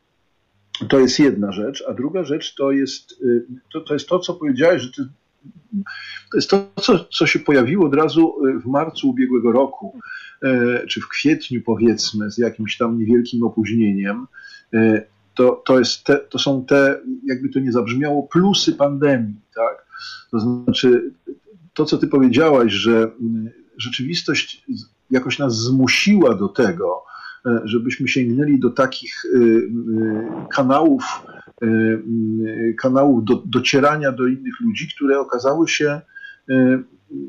To 0.89 1.01
jest 1.01 1.19
jedna 1.19 1.53
rzecz, 1.53 1.85
a 1.89 1.95
druga 1.95 2.25
rzecz 2.25 2.55
to 2.55 2.73
jest 2.73 3.25
to, 3.73 3.81
to, 3.81 3.95
jest 3.95 4.09
to 4.09 4.19
co 4.19 4.35
powiedziałeś, 4.35 4.83
że 4.83 4.89
to 6.31 6.37
jest 6.37 6.51
to, 6.51 6.73
co, 6.81 7.05
co 7.05 7.27
się 7.27 7.39
pojawiło 7.39 7.87
od 7.87 7.95
razu 7.95 8.35
w 8.65 8.67
marcu 8.67 9.11
ubiegłego 9.11 9.53
roku, 9.53 9.99
czy 10.89 11.01
w 11.01 11.09
kwietniu 11.09 11.63
powiedzmy, 11.63 12.31
z 12.31 12.39
jakimś 12.39 12.77
tam 12.77 12.99
niewielkim 12.99 13.43
opóźnieniem 13.43 14.27
to, 15.35 15.63
to, 15.67 15.79
jest 15.79 16.05
te, 16.05 16.17
to 16.17 16.39
są 16.39 16.65
te, 16.65 17.01
jakby 17.25 17.49
to 17.49 17.61
nie 17.61 17.73
zabrzmiało, 17.73 18.23
plusy 18.23 18.73
pandemii, 18.73 19.41
tak? 19.55 19.87
To 20.31 20.41
znaczy, 20.41 21.13
to 21.75 21.85
co 21.85 21.99
ty 21.99 22.07
powiedziałaś, 22.07 22.73
że 22.73 22.93
mm, 22.93 23.51
rzeczywistość 23.77 24.65
jakoś 25.11 25.39
nas 25.39 25.57
zmusiła 25.57 26.35
do 26.35 26.49
tego, 26.49 27.03
e, 27.47 27.61
żebyśmy 27.65 28.09
sięgnęli 28.09 28.59
do 28.59 28.71
takich 28.71 29.25
y, 29.25 29.39
y, 29.39 29.71
kanałów, 30.51 31.05
kanałów 32.79 33.25
do, 33.25 33.43
docierania 33.47 34.13
do 34.13 34.27
innych 34.27 34.61
ludzi, 34.61 34.89
które 34.95 35.21
okazały 35.21 35.69
się 35.69 36.01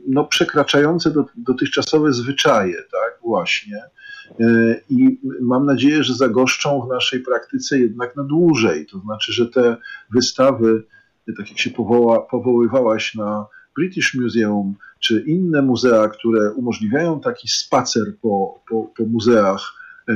no, 0.08 0.26
przekraczające 0.26 1.12
do, 1.12 1.26
dotychczasowe 1.36 2.14
zwyczaje, 2.14 2.76
tak, 2.76 3.20
właśnie. 3.24 3.84
E, 4.40 4.76
I 4.90 5.20
mam 5.42 5.66
nadzieję, 5.66 6.04
że 6.04 6.14
zagoszczą 6.14 6.82
w 6.82 6.90
naszej 6.90 7.20
praktyce 7.20 7.80
jednak 7.80 8.16
na 8.16 8.24
dłużej. 8.24 8.86
To 8.86 9.00
znaczy, 9.00 9.34
że 9.34 9.48
te 9.48 9.78
wystawy, 10.14 10.84
tak 11.38 11.50
jak 11.50 11.60
się 11.60 11.70
powoła, 11.70 12.22
powoływałaś 12.22 13.16
na 13.16 13.46
British 13.76 14.14
Museum, 14.14 14.76
czy 15.00 15.24
inne 15.28 15.62
muzea, 15.62 16.08
które 16.08 16.54
umożliwiają 16.54 17.20
taki 17.20 17.48
spacer 17.48 18.04
po, 18.22 18.64
po, 18.70 18.92
po 18.98 19.06
muzeach, 19.06 19.74
e, 20.10 20.14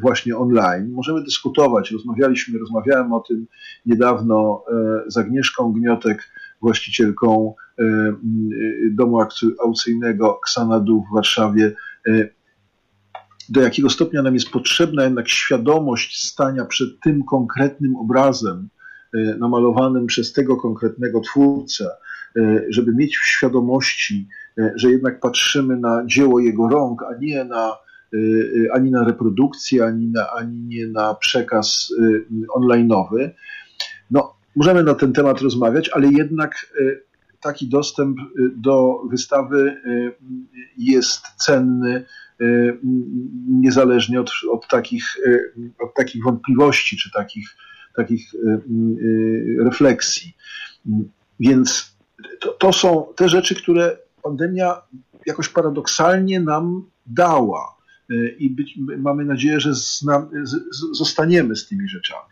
właśnie 0.00 0.36
online. 0.36 0.92
Możemy 0.92 1.22
dyskutować. 1.22 1.90
Rozmawialiśmy, 1.90 2.58
rozmawiałem 2.58 3.12
o 3.12 3.20
tym 3.20 3.46
niedawno 3.86 4.64
e, 4.72 5.10
z 5.10 5.16
Agnieszką 5.16 5.72
Gniotek, 5.72 6.30
właścicielką 6.62 7.54
domu 8.90 9.20
aukcyjnego 9.60 10.40
Xanadu 10.46 11.04
w 11.10 11.14
Warszawie 11.14 11.72
do 13.50 13.60
jakiego 13.60 13.90
stopnia 13.90 14.22
nam 14.22 14.34
jest 14.34 14.50
potrzebna 14.50 15.04
jednak 15.04 15.28
świadomość 15.28 16.26
stania 16.26 16.64
przed 16.64 16.88
tym 17.00 17.24
konkretnym 17.24 17.96
obrazem 17.96 18.68
e, 19.14 19.18
namalowanym 19.18 20.06
przez 20.06 20.32
tego 20.32 20.56
konkretnego 20.56 21.20
twórcę, 21.20 21.84
e, 21.84 21.90
żeby 22.68 22.94
mieć 22.94 23.18
w 23.18 23.26
świadomości, 23.26 24.28
e, 24.58 24.72
że 24.76 24.90
jednak 24.90 25.20
patrzymy 25.20 25.76
na 25.76 26.02
dzieło 26.06 26.40
jego 26.40 26.68
rąk, 26.68 27.02
a 27.02 27.18
nie 27.20 27.44
na 27.44 27.72
ani 28.72 28.90
na 28.90 29.04
reprodukcję, 29.04 29.84
ani, 29.84 30.06
na, 30.06 30.30
ani 30.30 30.60
nie 30.60 30.86
na 30.86 31.14
przekaz 31.14 31.92
online'owy. 32.56 33.30
No, 34.10 34.34
możemy 34.56 34.82
na 34.82 34.94
ten 34.94 35.12
temat 35.12 35.40
rozmawiać, 35.40 35.88
ale 35.88 36.08
jednak 36.08 36.74
taki 37.40 37.68
dostęp 37.68 38.16
do 38.56 39.02
wystawy 39.10 39.76
jest 40.78 41.22
cenny 41.36 42.04
niezależnie 43.48 44.20
od, 44.20 44.30
od, 44.52 44.68
takich, 44.68 45.16
od 45.78 45.94
takich 45.94 46.24
wątpliwości 46.24 46.96
czy 46.96 47.10
takich, 47.12 47.48
takich 47.96 48.32
refleksji. 49.64 50.36
Więc 51.40 51.96
to, 52.40 52.52
to 52.52 52.72
są 52.72 53.06
te 53.16 53.28
rzeczy, 53.28 53.54
które 53.54 53.96
pandemia 54.22 54.82
jakoś 55.26 55.48
paradoksalnie 55.48 56.40
nam 56.40 56.84
dała 57.06 57.76
i 58.38 58.50
być, 58.50 58.78
mamy 58.98 59.24
nadzieję, 59.24 59.60
że 59.60 59.74
zna, 59.74 60.28
z, 60.42 60.56
zostaniemy 60.98 61.56
z 61.56 61.68
tymi 61.68 61.88
rzeczami. 61.88 62.30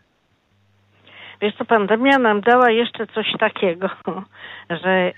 Wiesz 1.41 1.55
co, 1.59 1.65
pandemia 1.65 2.19
nam 2.19 2.41
dała 2.41 2.71
jeszcze 2.71 3.07
coś 3.07 3.27
takiego, 3.39 3.91
że 4.83 5.13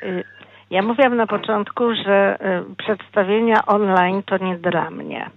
ja 0.71 0.83
mówiłam 0.83 1.17
na 1.17 1.27
początku, 1.27 1.95
że 2.05 2.39
y, 2.71 2.75
przedstawienia 2.77 3.67
online 3.67 4.23
to 4.23 4.39
nie 4.39 4.59
dla 4.59 4.91
mnie. 4.91 5.31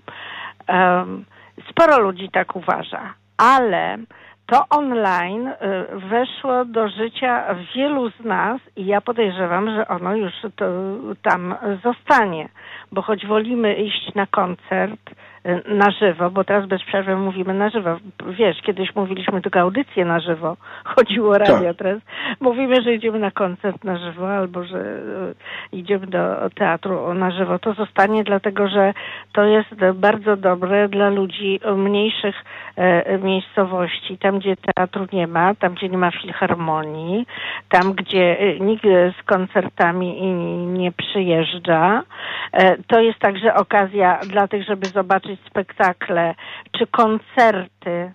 Sporo 1.70 2.00
ludzi 2.00 2.30
tak 2.34 2.56
uważa, 2.56 3.14
ale 3.38 3.98
to 4.46 4.66
online 4.70 5.48
y, 5.48 5.56
weszło 6.00 6.66
do 6.66 6.90
życia 6.90 7.56
wielu 7.76 8.10
z 8.10 8.20
nas 8.20 8.62
i 8.76 8.86
ja 8.86 9.02
podejrzewam, 9.02 9.70
że 9.76 9.88
ono 9.88 10.16
już 10.16 10.34
tam 11.22 11.56
zostanie, 11.84 12.50
bo 12.92 13.02
choć 13.02 13.26
wolimy 13.26 13.74
iść 13.74 14.16
na 14.16 14.28
koncert, 14.28 15.00
na 15.68 15.92
żywo, 15.92 16.30
bo 16.30 16.44
teraz 16.44 16.66
bez 16.66 16.84
przerwy 16.84 17.16
mówimy 17.16 17.54
na 17.54 17.70
żywo. 17.70 17.98
Wiesz, 18.28 18.62
kiedyś 18.62 18.96
mówiliśmy 18.96 19.42
tylko 19.42 19.60
audycję 19.60 20.06
na 20.06 20.20
żywo, 20.20 20.58
chodziło 20.96 21.30
o 21.30 21.38
radio, 21.38 21.68
tak. 21.68 21.78
teraz 21.78 22.02
mówimy, 22.40 22.82
że 22.82 22.94
idziemy 22.94 23.20
na 23.20 23.32
koncert 23.32 23.84
na 23.84 23.98
żywo 23.98 24.30
albo 24.30 24.64
że 24.64 24.78
y, 24.78 25.36
idziemy 25.72 26.08
do 26.08 26.50
teatru 26.56 27.14
na 27.14 27.32
żywo. 27.32 27.60
To 27.60 27.74
zostanie 27.74 28.24
dlatego, 28.24 28.68
że 28.68 28.94
to 29.34 29.44
jest 29.44 29.76
bardzo 29.94 30.38
dobre 30.38 30.90
dla 30.90 31.10
ludzi 31.10 31.60
mniejszych 31.76 32.36
e, 32.76 33.18
miejscowości, 33.18 34.18
tam 34.18 34.40
gdzie 34.40 34.56
teatru 34.56 35.08
nie 35.14 35.28
ma, 35.28 35.56
tam 35.56 35.74
gdzie 35.74 35.90
nie 35.90 35.98
ma 35.98 36.12
filharmonii, 36.12 37.26
tam 37.70 37.94
gdzie 37.94 38.42
y, 38.42 38.60
nikt 38.60 38.84
z 39.20 39.24
koncertami 39.26 40.22
nie 40.68 40.92
przyjeżdża. 40.92 42.04
E, 42.54 42.78
to 42.78 43.00
jest 43.00 43.20
także 43.20 43.56
okazja 43.56 44.20
dla 44.30 44.48
tych, 44.48 44.66
żeby 44.66 44.86
zobaczyć 44.86 45.33
spektakle 45.48 46.36
czy 46.72 46.88
koncerty, 46.88 48.12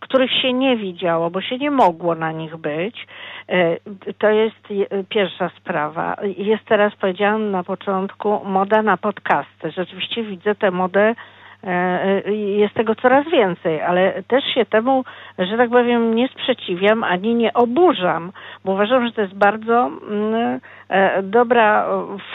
których 0.00 0.30
się 0.42 0.52
nie 0.52 0.76
widziało, 0.76 1.30
bo 1.30 1.40
się 1.40 1.58
nie 1.58 1.70
mogło 1.70 2.14
na 2.14 2.32
nich 2.32 2.56
być. 2.56 3.06
E, 3.48 3.76
to 4.18 4.28
jest 4.28 4.68
pierwsza 5.08 5.50
sprawa. 5.56 6.16
Jest 6.36 6.64
teraz, 6.64 6.96
powiedziałam 6.96 7.50
na 7.50 7.64
początku, 7.64 8.40
moda 8.44 8.82
na 8.82 8.96
podcasty. 8.96 9.70
Rzeczywiście 9.70 10.22
widzę 10.22 10.54
tę 10.54 10.70
modę 10.70 11.14
e, 11.64 12.32
jest 12.32 12.74
tego 12.74 12.94
coraz 12.94 13.30
więcej, 13.32 13.80
ale 13.80 14.22
też 14.22 14.44
się 14.54 14.64
temu, 14.64 15.04
że 15.38 15.56
tak 15.56 15.70
powiem, 15.70 16.14
nie 16.14 16.28
sprzeciwiam 16.28 17.04
ani 17.04 17.34
nie 17.34 17.52
oburzam, 17.52 18.32
bo 18.64 18.72
uważam, 18.72 19.06
że 19.06 19.12
to 19.12 19.22
jest 19.22 19.34
bardzo 19.34 19.86
mm, 19.86 20.34
e, 20.34 20.60
dobra 21.22 21.86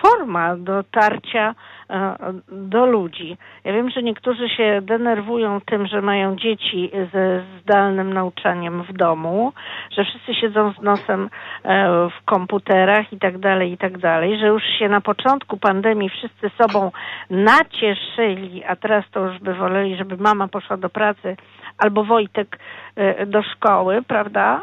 forma 0.01 0.55
dotarcia 0.55 1.55
E, 1.89 2.15
do 2.51 2.85
ludzi. 2.85 3.37
Ja 3.63 3.73
wiem, 3.73 3.89
że 3.89 4.03
niektórzy 4.03 4.49
się 4.49 4.81
denerwują 4.81 5.61
tym, 5.61 5.87
że 5.87 6.01
mają 6.01 6.35
dzieci 6.35 6.91
ze 7.13 7.43
zdalnym 7.61 8.13
nauczaniem 8.13 8.83
w 8.83 8.93
domu, 8.93 9.53
że 9.91 10.03
wszyscy 10.05 10.33
siedzą 10.33 10.73
z 10.73 10.81
nosem 10.81 11.29
e, 11.63 11.87
w 12.09 12.25
komputerach 12.25 13.13
i 13.13 13.19
tak 13.19 13.37
dalej, 13.37 13.71
i 13.71 13.77
tak 13.77 13.97
dalej, 13.97 14.39
że 14.39 14.47
już 14.47 14.63
się 14.79 14.89
na 14.89 15.01
początku 15.01 15.57
pandemii 15.57 16.09
wszyscy 16.09 16.49
sobą 16.61 16.91
nacieszyli, 17.29 18.63
a 18.63 18.75
teraz 18.75 19.05
to 19.11 19.19
już 19.19 19.39
by 19.39 19.53
woleli, 19.53 19.95
żeby 19.95 20.17
mama 20.17 20.47
poszła 20.47 20.77
do 20.77 20.89
pracy 20.89 21.37
albo 21.77 22.03
Wojtek 22.03 22.59
e, 22.95 23.25
do 23.25 23.43
szkoły, 23.43 24.01
prawda? 24.07 24.61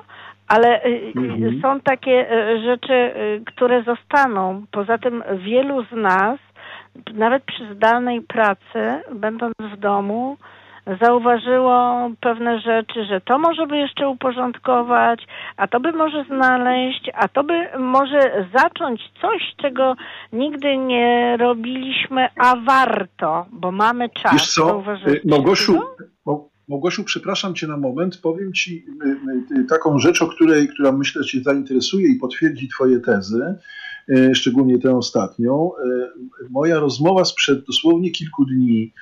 Ale 0.54 0.82
mhm. 0.82 1.60
są 1.62 1.80
takie 1.80 2.26
rzeczy, 2.64 3.12
które 3.46 3.82
zostaną. 3.82 4.64
Poza 4.70 4.98
tym 4.98 5.22
wielu 5.36 5.84
z 5.84 5.92
nas 5.92 6.38
nawet 7.14 7.44
przy 7.44 7.74
zdalnej 7.74 8.20
pracy, 8.22 9.02
będąc 9.14 9.54
w 9.60 9.76
domu, 9.76 10.36
zauważyło 11.00 12.10
pewne 12.20 12.60
rzeczy, 12.60 13.04
że 13.04 13.20
to 13.20 13.38
może 13.38 13.66
by 13.66 13.78
jeszcze 13.78 14.08
uporządkować, 14.08 15.26
a 15.56 15.68
to 15.68 15.80
by 15.80 15.92
może 15.92 16.24
znaleźć, 16.24 17.10
a 17.14 17.28
to 17.28 17.44
by 17.44 17.68
może 17.78 18.46
zacząć 18.54 19.00
coś, 19.20 19.54
czego 19.56 19.96
nigdy 20.32 20.76
nie 20.76 21.36
robiliśmy, 21.36 22.28
a 22.36 22.56
warto, 22.56 23.46
bo 23.52 23.72
mamy 23.72 24.08
czas. 24.08 24.32
Wiesz 24.32 24.54
co, 24.54 24.82
y, 25.06 25.20
Małgosiu, 25.24 25.82
Małgosiu, 26.68 27.04
przepraszam 27.04 27.54
Cię 27.54 27.66
na 27.66 27.76
moment, 27.76 28.16
powiem 28.16 28.52
Ci 28.52 28.86
y, 29.54 29.60
y, 29.60 29.64
taką 29.64 29.98
rzecz, 29.98 30.22
o 30.22 30.28
której, 30.28 30.68
która 30.68 30.92
myślę 30.92 31.24
Cię 31.24 31.42
zainteresuje 31.42 32.08
i 32.08 32.18
potwierdzi 32.18 32.68
Twoje 32.68 33.00
tezy. 33.00 33.54
Szczególnie 34.32 34.78
tę 34.78 34.96
ostatnią. 34.96 35.70
Moja 36.50 36.80
rozmowa 36.80 37.24
sprzed 37.24 37.64
dosłownie 37.64 38.10
kilku 38.10 38.44
dni, 38.44 38.92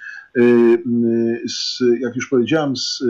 z, 1.48 1.78
jak 2.00 2.16
już 2.16 2.28
powiedziałem, 2.28 2.76
z 2.76 3.02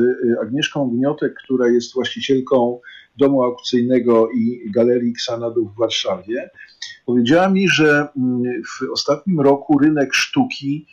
Agnieszką 0.42 0.90
Gniotek, 0.90 1.34
która 1.44 1.68
jest 1.68 1.94
właścicielką 1.94 2.80
domu 3.18 3.42
aukcyjnego 3.42 4.30
i 4.30 4.70
galerii 4.70 5.11
Xanadu 5.11 5.68
w 5.68 5.78
Warszawie, 5.78 6.51
powiedziała 7.07 7.48
mi, 7.48 7.68
że 7.68 8.09
mm, 8.16 8.42
w 8.62 8.92
ostatnim 8.92 9.40
roku 9.40 9.78
rynek 9.78 10.14
sztuki 10.14 10.86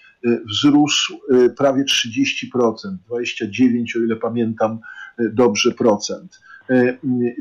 wzrósł 0.49 1.19
prawie 1.57 1.83
30%, 1.83 2.73
29 3.07 3.95
o 3.95 3.99
ile 3.99 4.15
pamiętam 4.15 4.79
dobrze 5.33 5.71
procent. 5.71 6.39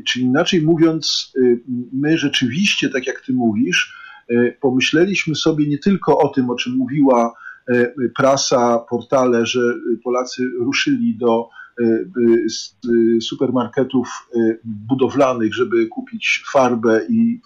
Czyli 0.07 0.25
inaczej 0.25 0.61
mówiąc, 0.61 1.33
my 1.93 2.17
rzeczywiście, 2.17 2.89
tak 2.89 3.07
jak 3.07 3.21
ty 3.21 3.33
mówisz, 3.33 3.97
pomyśleliśmy 4.61 5.35
sobie 5.35 5.67
nie 5.67 5.77
tylko 5.77 6.17
o 6.17 6.27
tym, 6.27 6.49
o 6.49 6.55
czym 6.55 6.73
mówiła 6.73 7.33
prasa, 8.15 8.79
portale, 8.89 9.45
że 9.45 9.59
Polacy 10.03 10.43
ruszyli 10.59 11.17
do 11.17 11.49
supermarketów 13.21 14.07
budowlanych, 14.63 15.53
żeby 15.53 15.87
kupić 15.87 16.43
farbę 16.51 17.01
i 17.09 17.41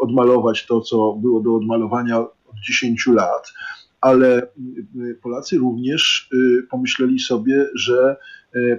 odmalować 0.00 0.66
to, 0.66 0.80
co 0.80 1.12
było 1.12 1.40
do 1.40 1.56
odmalowania 1.56 2.18
od 2.18 2.56
10 2.66 3.06
lat, 3.06 3.52
ale 4.04 4.48
Polacy 5.22 5.58
również 5.58 6.30
pomyśleli 6.70 7.18
sobie, 7.18 7.66
że 7.74 8.16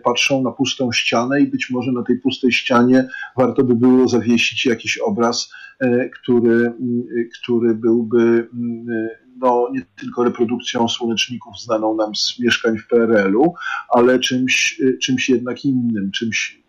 patrzą 0.04 0.44
na 0.44 0.52
pustą 0.52 0.92
ścianę 0.92 1.42
i 1.42 1.48
być 1.48 1.70
może 1.70 1.92
na 1.92 2.04
tej 2.04 2.20
pustej 2.20 2.52
ścianie 2.52 3.08
warto 3.38 3.64
by 3.64 3.76
było 3.76 4.08
zawiesić 4.08 4.66
jakiś 4.66 4.98
obraz, 4.98 5.54
który, 6.22 6.74
który 7.42 7.76
byłby 7.76 8.50
no, 9.38 9.70
nie 9.74 9.82
tylko 10.00 10.24
reprodukcją 10.24 10.88
słoneczników 10.88 11.62
znaną 11.62 11.96
nam 11.96 12.16
z 12.16 12.40
mieszkań 12.40 12.78
w 12.78 12.88
PRL-u, 12.88 13.54
ale 13.90 14.20
czymś, 14.20 14.82
czymś 15.02 15.30
jednak 15.30 15.66
innym, 15.66 16.12
czymś, 16.12 16.64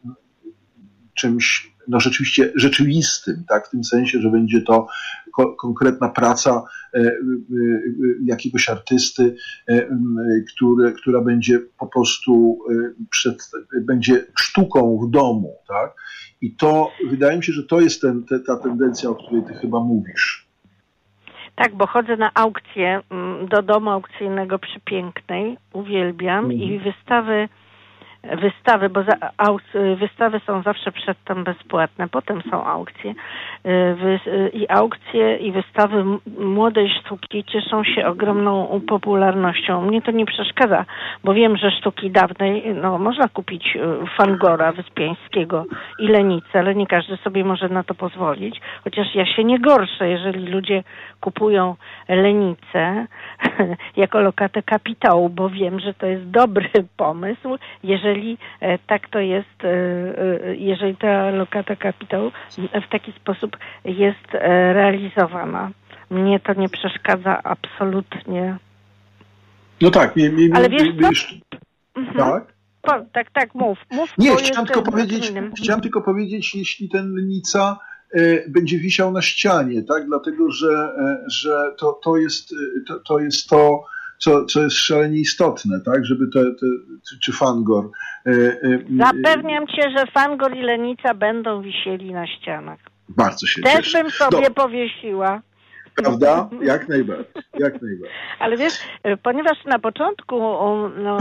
czymś 1.17 1.77
no 1.89 2.01
rzeczywiście 2.01 2.53
rzeczywistym, 2.55 3.45
tak, 3.49 3.67
w 3.67 3.71
tym 3.71 3.85
sensie, 3.85 4.21
że 4.21 4.31
będzie 4.31 4.61
to 4.61 4.87
ko 5.33 5.57
konkretna 5.57 6.09
praca 6.09 6.63
e, 6.95 6.99
e, 6.99 7.13
jakiegoś 8.25 8.69
artysty, 8.69 9.37
e, 9.69 9.87
który, 10.55 10.93
która 10.93 11.21
będzie 11.21 11.61
po 11.79 11.87
prostu 11.87 12.59
przed, 13.11 13.51
będzie 13.81 14.25
sztuką 14.39 14.99
w 15.07 15.11
domu, 15.11 15.55
tak? 15.69 15.91
I 16.41 16.55
to 16.55 16.91
wydaje 17.11 17.37
mi 17.37 17.45
się, 17.45 17.53
że 17.53 17.63
to 17.63 17.81
jest 17.81 18.01
ten, 18.01 18.25
te, 18.25 18.41
ta 18.41 18.57
tendencja, 18.57 19.11
o 19.11 19.15
której 19.15 19.43
ty 19.45 19.55
chyba 19.55 19.81
mówisz. 19.81 20.47
Tak, 21.55 21.75
bo 21.75 21.87
chodzę 21.87 22.17
na 22.17 22.31
aukcję 22.35 23.01
do 23.51 23.63
domu 23.63 23.91
aukcyjnego 23.91 24.59
przy 24.59 24.81
Pięknej, 24.81 25.59
uwielbiam 25.73 26.45
mhm. 26.45 26.61
i 26.63 26.79
wystawy 26.79 27.49
wystawy, 28.35 28.89
bo 28.89 29.03
za, 29.03 29.17
wystawy 29.97 30.41
są 30.47 30.63
zawsze 30.63 30.93
przedtem 30.93 31.45
bezpłatne, 31.45 32.09
potem 32.09 32.43
są 32.51 32.65
aukcje. 32.65 33.11
Y, 33.11 33.15
wy, 33.95 34.21
y, 34.27 34.51
I 34.53 34.69
aukcje 34.69 35.37
i 35.37 35.53
wystawy 35.53 36.05
młodej 36.39 36.91
sztuki 37.01 37.45
cieszą 37.45 37.85
się 37.85 38.07
ogromną 38.07 38.81
popularnością. 38.89 39.83
Mnie 39.83 40.03
to 40.03 40.11
nie 40.11 40.27
przeszkadza, 40.27 40.85
bo 41.25 41.35
wiem, 41.35 41.57
że 41.57 41.71
sztuki 41.71 42.11
dawnej, 42.11 42.75
no 42.75 42.99
można 42.99 43.29
kupić 43.29 43.77
y, 43.77 44.07
Fangora 44.17 44.73
Wyspiańskiego 44.73 45.65
i 45.99 46.09
Lenicę, 46.09 46.59
ale 46.59 46.75
nie 46.75 46.87
każdy 46.87 47.17
sobie 47.17 47.45
może 47.45 47.69
na 47.69 47.83
to 47.83 47.95
pozwolić. 47.95 48.61
Chociaż 48.85 49.15
ja 49.15 49.27
się 49.27 49.45
nie 49.45 49.59
gorszę, 49.59 50.09
jeżeli 50.09 50.47
ludzie 50.47 50.83
kupują 51.21 51.75
Lenicę 52.09 53.07
jako 53.97 54.21
lokatę 54.21 54.63
kapitału, 54.63 55.29
bo 55.29 55.51
wiem, 55.51 55.81
że 55.81 55.95
to 55.95 56.07
jest 56.07 56.31
dobry 56.31 56.71
pomysł, 56.97 57.59
jeżeli 57.83 58.16
jeżeli 58.17 58.39
e, 58.61 58.79
tak 58.79 59.09
to 59.09 59.19
jest, 59.19 59.65
e, 59.65 59.69
e, 59.69 60.57
jeżeli 60.57 60.97
ta 60.97 61.31
lokata 61.31 61.77
kapitału 61.77 62.31
w 62.59 62.91
taki 62.91 63.13
sposób 63.13 63.57
jest 63.85 64.33
realizowana. 64.73 65.71
Mnie 66.11 66.41
to 66.41 66.55
nie 66.55 66.69
przeszkadza 66.69 67.43
absolutnie. 67.43 68.57
No 69.81 69.91
tak, 69.91 70.17
mi, 70.17 70.31
mi, 70.31 70.53
ale 70.53 70.69
wiesz 70.69 70.83
co? 70.83 71.09
Wiesz, 71.09 71.41
mhm. 71.97 72.17
Tak? 72.17 72.55
Po, 72.83 72.93
tak, 73.13 73.31
tak, 73.31 73.55
mów. 73.55 73.79
mów 73.91 74.15
nie, 74.19 74.37
chciałem 74.37 74.67
tylko, 74.67 74.83
powiedzieć, 74.83 75.33
chciałem 75.59 75.81
tylko 75.81 76.03
powiedzieć, 76.03 76.55
jeśli 76.55 76.89
ten 76.89 77.15
Nica 77.29 77.79
będzie 78.49 78.79
wisiał 78.79 79.13
na 79.13 79.23
ścianie, 79.23 79.83
tak? 79.83 80.07
Dlatego, 80.07 80.51
że, 80.51 80.93
że 81.27 81.75
to, 81.79 81.93
to, 82.05 82.17
jest, 82.17 82.55
to, 82.89 83.01
to 83.01 83.19
jest 83.19 83.49
to, 83.49 83.85
co, 84.19 84.45
co 84.45 84.63
jest 84.63 84.77
szalenie 84.77 85.19
istotne, 85.19 85.81
tak, 85.85 86.05
żeby 86.05 86.25
te, 86.35 86.41
te 86.45 86.67
czy 87.23 87.33
Fangor. 87.33 87.91
E, 88.27 88.31
e, 88.31 88.79
Zapewniam 88.99 89.67
cię, 89.67 89.91
że 89.97 90.07
Fangor 90.15 90.57
i 90.57 90.63
Lenica 90.63 91.15
będą 91.15 91.63
wisieli 91.63 92.13
na 92.13 92.27
ścianach. 92.27 92.79
Bardzo 93.09 93.47
się 93.47 93.63
Też 93.63 93.85
cieszę. 93.87 94.03
bym 94.03 94.11
sobie 94.11 94.51
powiesiła. 94.51 95.43
Prawda? 95.97 96.49
Jak 96.73 96.89
najbardziej. 96.89 97.43
Jak 97.59 97.73
najbardziej. 97.83 98.11
Ale 98.39 98.57
wiesz, 98.57 98.75
ponieważ 99.23 99.65
na 99.65 99.79
początku 99.79 100.39
no, 100.99 101.19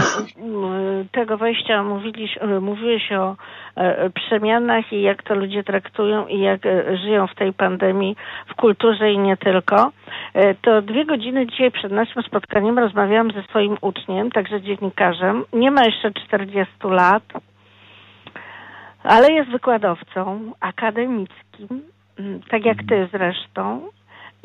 tego 1.12 1.38
wejścia 1.38 1.84
mówiliś, 1.84 2.40
mówiłeś 2.62 3.12
o 3.12 3.36
e, 3.76 4.10
przemianach 4.10 4.94
i 4.94 5.02
jak 5.02 5.24
to 5.24 5.36
ludzie 5.36 5.64
traktują 5.64 6.28
i 6.28 6.40
jak 6.40 6.66
e, 6.66 6.98
żyją 6.98 7.28
w 7.28 7.36
tej 7.36 7.54
pandemii 7.54 8.16
w 8.48 8.56
kulturze 8.56 9.12
i 9.12 9.18
nie 9.18 9.38
tylko, 9.38 9.92
e, 10.34 10.56
to 10.56 10.82
dwie 10.82 11.06
godziny 11.06 11.48
dzisiaj 11.48 11.72
przed 11.72 11.92
naszym 11.92 12.24
spotkaniem 12.24 12.80
rozmawiałam 12.80 13.32
ze 13.32 13.44
swoim 13.44 13.78
uczniem, 13.82 14.32
także 14.32 14.62
dziennikarzem. 14.62 15.44
Nie 15.54 15.72
ma 15.72 15.86
jeszcze 15.86 16.12
40 16.12 16.74
lat, 16.84 17.24
ale 19.04 19.32
jest 19.32 19.50
wykładowcą 19.50 20.52
akademickim, 20.60 21.82
tak 22.50 22.66
jak 22.66 22.78
ty 22.90 23.10
zresztą. 23.12 23.90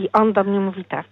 I 0.01 0.09
on 0.12 0.32
do 0.32 0.44
mnie 0.44 0.61
mówi 0.61 0.84
tak. 0.84 1.07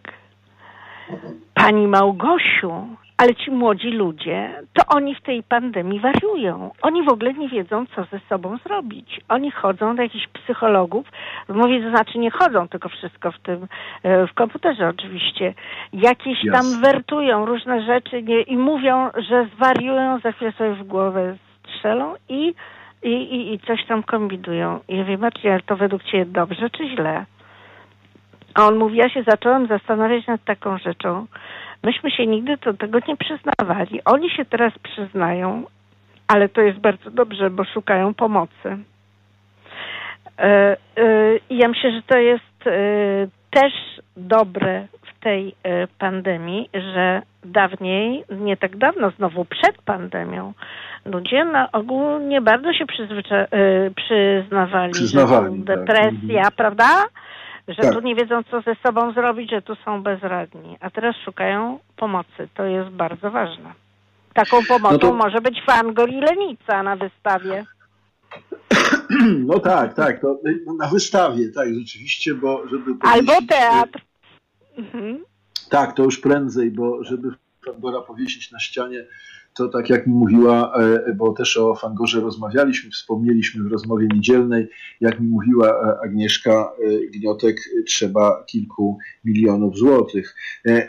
Pani 1.55 1.89
Małgosiu, 1.89 2.86
ale 3.16 3.34
ci 3.34 3.51
młodzi 3.51 3.91
ludzie, 3.91 4.62
to 4.72 4.82
oni 4.97 5.14
w 5.14 5.22
tej 5.22 5.43
pandemii 5.43 6.01
wariują. 6.01 6.70
Oni 6.82 7.03
w 7.03 7.09
ogóle 7.09 7.34
nie 7.34 7.49
wiedzą, 7.49 7.86
co 7.86 8.05
ze 8.05 8.20
sobą 8.28 8.59
zrobić. 8.66 9.20
Oni 9.28 9.51
chodzą 9.51 9.97
do 9.97 10.03
jakichś 10.03 10.26
psychologów. 10.26 11.07
Mówię, 11.49 11.82
to 11.82 11.91
znaczy 11.91 12.18
nie 12.18 12.30
chodzą, 12.30 12.68
tylko 12.68 12.89
wszystko 12.89 13.32
w 13.32 13.39
tym, 13.39 13.66
e, 14.03 14.26
w 14.26 14.34
komputerze 14.34 14.89
oczywiście. 14.89 15.55
Jakieś 15.93 16.45
yes. 16.45 16.53
tam 16.53 16.80
wertują 16.80 17.47
różne 17.47 17.82
rzeczy 17.82 18.22
nie, 18.22 18.43
i 18.43 18.57
mówią, 18.57 19.11
że 19.28 19.49
zwariują, 19.57 20.18
za 20.18 20.32
chwilę 20.32 20.53
sobie 20.53 20.74
w 20.74 20.86
głowę 20.86 21.36
strzelą 21.68 22.14
i, 22.28 22.55
i, 23.03 23.12
i, 23.12 23.55
i 23.55 23.59
coś 23.59 23.86
tam 23.86 24.03
kombinują. 24.03 24.80
I 24.89 24.97
ja 24.97 25.05
wiem, 25.05 25.24
ale 25.24 25.61
to 25.66 25.76
według 25.76 26.03
ciebie 26.03 26.24
dobrze 26.24 26.70
czy 26.70 26.89
źle? 26.89 27.24
A 28.55 28.66
on 28.66 28.76
mówi, 28.76 28.96
ja 28.96 29.09
się 29.09 29.22
zacząłem 29.22 29.66
zastanawiać 29.66 30.26
nad 30.26 30.44
taką 30.44 30.78
rzeczą. 30.78 31.26
Myśmy 31.82 32.11
się 32.11 32.26
nigdy 32.26 32.57
do 32.57 32.74
tego 32.74 32.99
nie 33.09 33.16
przyznawali. 33.16 34.05
Oni 34.05 34.30
się 34.30 34.44
teraz 34.44 34.72
przyznają, 34.78 35.64
ale 36.28 36.49
to 36.49 36.61
jest 36.61 36.78
bardzo 36.78 37.11
dobrze, 37.11 37.51
bo 37.51 37.64
szukają 37.64 38.14
pomocy. 38.14 38.78
E, 40.38 40.76
e, 40.96 41.36
I 41.51 41.57
ja 41.57 41.68
myślę, 41.68 41.92
że 41.92 42.03
to 42.03 42.18
jest 42.18 42.66
e, 42.66 42.70
też 43.51 43.72
dobre 44.16 44.86
w 45.03 45.20
tej 45.20 45.55
pandemii, 45.99 46.70
że 46.74 47.22
dawniej, 47.44 48.24
nie 48.30 48.57
tak 48.57 48.76
dawno, 48.76 49.11
znowu 49.11 49.44
przed 49.44 49.82
pandemią, 49.82 50.53
ludzie 51.05 51.44
na 51.44 51.72
ogół 51.72 52.18
nie 52.18 52.40
bardzo 52.40 52.72
się 52.72 52.84
przyznawali, 53.96 54.92
przyznawali 54.92 55.59
że 55.59 55.64
tak. 55.64 55.76
depresja, 55.76 56.42
tak. 56.44 56.55
prawda? 56.55 57.05
Że 57.69 57.83
tak. 57.83 57.95
tu 57.95 58.01
nie 58.01 58.14
wiedzą, 58.14 58.43
co 58.51 58.61
ze 58.61 58.75
sobą 58.75 59.12
zrobić, 59.12 59.51
że 59.51 59.62
tu 59.62 59.75
są 59.75 60.03
bezradni, 60.03 60.77
a 60.81 60.91
teraz 60.91 61.16
szukają 61.25 61.79
pomocy. 61.97 62.49
To 62.55 62.64
jest 62.64 62.91
bardzo 62.91 63.31
ważne. 63.31 63.73
Taką 64.35 64.64
pomocą 64.69 64.93
no 64.93 64.99
to... 64.99 65.14
może 65.14 65.41
być 65.41 65.62
Fangor 65.66 66.11
i 66.11 66.21
Lenica 66.21 66.83
na 66.83 66.97
wystawie. 66.97 67.64
No 69.47 69.59
tak, 69.59 69.95
tak, 69.95 70.21
to 70.21 70.39
na 70.79 70.89
wystawie, 70.89 71.49
tak, 71.49 71.75
rzeczywiście, 71.75 72.35
bo 72.35 72.69
żeby... 72.69 72.91
Albo 73.01 73.33
teatr. 73.49 74.01
Mhm. 74.79 75.25
Tak, 75.71 75.93
to 75.93 76.03
już 76.03 76.19
prędzej, 76.19 76.71
bo 76.71 77.05
żeby 77.05 77.31
Fangora 77.66 78.01
powiesić 78.01 78.51
na 78.51 78.59
ścianie, 78.59 79.05
to 79.59 79.69
tak 79.69 79.91
jak 79.91 80.07
mi 80.07 80.15
mówiła, 80.15 80.73
e, 80.75 81.15
bo 81.15 81.33
też 81.33 81.57
o 81.57 81.75
Fangorze 81.75 82.21
rozmawialiśmy, 82.21 82.91
wspomnieliśmy 82.91 83.65
w 83.65 83.73
rozmowie 83.73 84.07
niedzielnej, 84.15 84.69
jak 85.01 85.21
mi 85.21 85.29
mówiła 85.29 85.69
e, 85.69 85.99
Agnieszka 86.05 86.51
e, 86.51 87.19
Gniotek, 87.19 87.57
trzeba 87.87 88.45
kilku 88.47 88.99
milionów 89.25 89.77
złotych. 89.77 90.35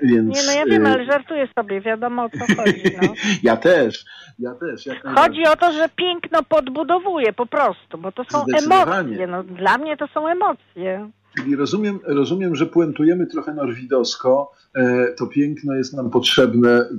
Więc... 0.03 0.37
Nie, 0.37 0.43
no 0.45 0.51
ja 0.51 0.65
wiem, 0.65 0.85
ale 0.85 1.05
żartuję 1.05 1.47
sobie, 1.55 1.81
wiadomo 1.81 2.23
o 2.23 2.29
co 2.29 2.55
chodzi. 2.55 2.83
No. 3.01 3.13
ja 3.49 3.57
też, 3.57 4.05
ja 4.39 4.55
też. 4.55 4.89
chodzi 5.15 5.43
o 5.43 5.55
to, 5.55 5.71
że 5.71 5.89
piękno 5.95 6.43
podbudowuje 6.43 7.33
po 7.33 7.45
prostu, 7.45 7.97
bo 7.97 8.11
to 8.11 8.23
są 8.23 8.45
emocje. 8.63 9.27
No, 9.27 9.43
dla 9.43 9.77
mnie 9.77 9.97
to 9.97 10.07
są 10.07 10.27
emocje. 10.27 11.09
Czyli 11.37 11.55
rozumiem, 11.55 11.99
rozumiem, 12.03 12.55
że 12.55 12.65
puentujemy 12.65 13.27
trochę 13.27 13.53
norwidowsko. 13.53 14.51
E, 14.75 15.07
to 15.17 15.27
piękno 15.27 15.75
jest 15.75 15.93
nam 15.93 16.09
potrzebne 16.09 16.89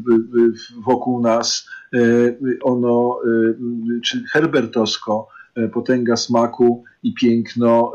wokół 0.87 1.21
nas. 1.21 1.69
E, 1.95 1.99
ono, 2.63 3.21
e, 3.25 4.01
czy 4.05 4.25
herbertowsko, 4.33 5.29
potęga 5.73 6.17
smaku 6.17 6.85
i 7.03 7.15
piękno 7.15 7.95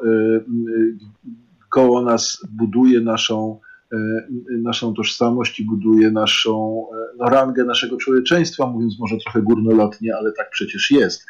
koło 1.70 2.02
nas 2.02 2.48
buduje 2.52 3.02
naszą 3.02 3.60
naszą 4.50 4.94
tożsamość 4.94 5.60
i 5.60 5.66
buduje 5.66 6.12
naszą 6.12 6.86
no, 7.18 7.30
rangę 7.30 7.64
naszego 7.64 7.98
człowieczeństwa, 7.98 8.68
mówiąc 8.68 9.00
może 9.00 9.18
trochę 9.18 9.42
górnolotnie, 9.42 10.16
ale 10.16 10.32
tak 10.32 10.50
przecież 10.50 10.92
jest. 10.92 11.26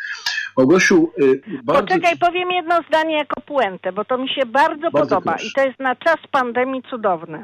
Małgosiu, 0.58 1.12
e, 1.22 1.62
bardzo... 1.64 1.82
Poczekaj, 1.82 2.18
powiem 2.18 2.52
jedno 2.52 2.82
zdanie 2.88 3.18
jako 3.18 3.42
puentę, 3.42 3.92
bo 3.92 4.06
to 4.06 4.18
mi 4.18 4.30
się 4.30 4.46
bardzo, 4.46 4.92
Bardzo 4.92 5.00
podoba 5.00 5.32
proszę. 5.32 5.48
i 5.48 5.52
to 5.56 5.66
jest 5.66 5.80
na 5.80 5.96
czas 5.96 6.18
pandemii 6.32 6.82
cudowne. 6.90 7.44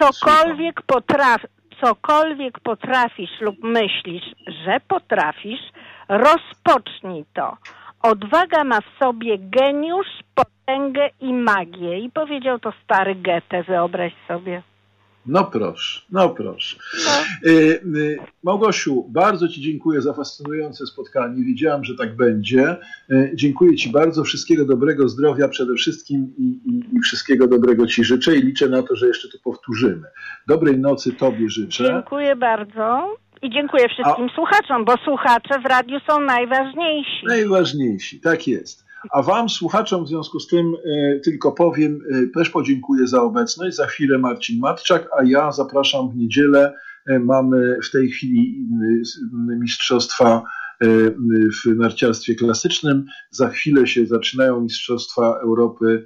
Cokolwiek 0.00 0.82
potraf, 0.82 1.42
cokolwiek 1.80 2.60
potrafisz 2.60 3.40
lub 3.40 3.56
myślisz, 3.62 4.24
że 4.64 4.80
potrafisz, 4.88 5.60
rozpocznij 6.08 7.24
to. 7.34 7.56
Odwaga 8.02 8.64
ma 8.64 8.80
w 8.80 8.98
sobie 9.04 9.38
geniusz, 9.38 10.06
potęgę 10.34 11.08
i 11.20 11.32
magię. 11.32 11.98
I 11.98 12.10
powiedział 12.10 12.58
to 12.58 12.72
stary 12.84 13.14
Goethe, 13.14 13.62
wyobraź 13.62 14.12
sobie. 14.28 14.62
No 15.26 15.44
proszę, 15.44 16.02
no 16.10 16.28
proszę. 16.28 16.76
No. 17.06 17.50
Y, 17.50 17.80
y, 17.96 18.18
Małgosiu, 18.42 19.06
bardzo 19.08 19.48
Ci 19.48 19.60
dziękuję 19.60 20.02
za 20.02 20.12
fascynujące 20.12 20.86
spotkanie. 20.86 21.44
Wiedziałam, 21.44 21.84
że 21.84 21.96
tak 21.96 22.16
będzie. 22.16 22.76
Y, 23.10 23.32
Dziękuję 23.34 23.76
Ci 23.76 23.90
bardzo. 23.90 24.24
Wszystkiego 24.24 24.64
dobrego, 24.64 25.08
zdrowia 25.08 25.48
przede 25.48 25.74
wszystkim 25.74 26.34
i, 26.38 26.42
i, 26.42 26.96
i 26.96 27.00
wszystkiego 27.00 27.46
dobrego 27.46 27.86
Ci 27.86 28.04
życzę 28.04 28.36
i 28.36 28.42
liczę 28.42 28.68
na 28.68 28.82
to, 28.82 28.96
że 28.96 29.06
jeszcze 29.06 29.28
to 29.28 29.38
powtórzymy. 29.44 30.06
Dobrej 30.48 30.78
nocy 30.78 31.12
Tobie 31.12 31.50
życzę. 31.50 31.84
Dziękuję 31.84 32.36
bardzo. 32.36 33.16
I 33.42 33.50
dziękuję 33.50 33.88
wszystkim 33.88 34.28
słuchaczom, 34.34 34.84
bo 34.84 34.96
słuchacze 35.04 35.60
w 35.64 35.66
radiu 35.66 35.98
są 36.10 36.20
najważniejsi. 36.20 37.26
Najważniejsi, 37.26 38.20
tak 38.20 38.48
jest. 38.48 38.89
A 39.10 39.22
Wam, 39.22 39.48
słuchaczom, 39.48 40.04
w 40.04 40.08
związku 40.08 40.40
z 40.40 40.46
tym 40.46 40.74
e, 40.84 41.20
tylko 41.20 41.52
powiem, 41.52 41.98
e, 42.10 42.26
też 42.34 42.50
podziękuję 42.50 43.06
za 43.06 43.22
obecność. 43.22 43.76
Za 43.76 43.86
chwilę 43.86 44.18
Marcin 44.18 44.60
Matczak, 44.60 45.08
a 45.18 45.24
ja 45.24 45.52
zapraszam 45.52 46.10
w 46.10 46.16
niedzielę. 46.16 46.74
E, 47.06 47.18
mamy 47.18 47.78
w 47.84 47.90
tej 47.90 48.10
chwili 48.10 48.66
mistrzostwa 49.60 50.42
w 51.64 51.76
narciarstwie 51.76 52.34
klasycznym. 52.34 53.04
Za 53.30 53.48
chwilę 53.48 53.86
się 53.86 54.06
zaczynają 54.06 54.60
Mistrzostwa 54.60 55.40
Europy 55.42 56.04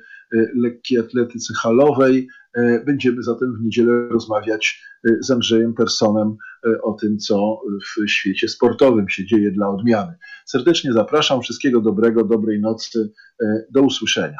lekkiej 0.54 0.98
atletyce 0.98 1.54
halowej. 1.54 2.28
E, 2.54 2.84
Będziemy 2.84 3.22
zatem 3.22 3.56
w 3.58 3.64
niedzielę 3.64 4.08
rozmawiać 4.08 4.82
e, 5.08 5.10
z 5.20 5.30
Andrzejem 5.30 5.74
Personem 5.74 6.36
e, 6.66 6.82
o 6.82 6.92
tym, 6.92 7.18
co 7.18 7.60
w 7.84 8.08
świecie 8.10 8.48
sportowym 8.48 9.08
się 9.08 9.26
dzieje 9.26 9.50
dla 9.52 9.68
odmiany. 9.68 10.14
Serdecznie 10.46 10.92
zapraszam. 10.92 11.42
Wszystkiego 11.42 11.80
dobrego, 11.80 12.24
dobrej 12.24 12.60
nocy. 12.60 13.12
Do 13.70 13.82
usłyszenia. 13.82 14.38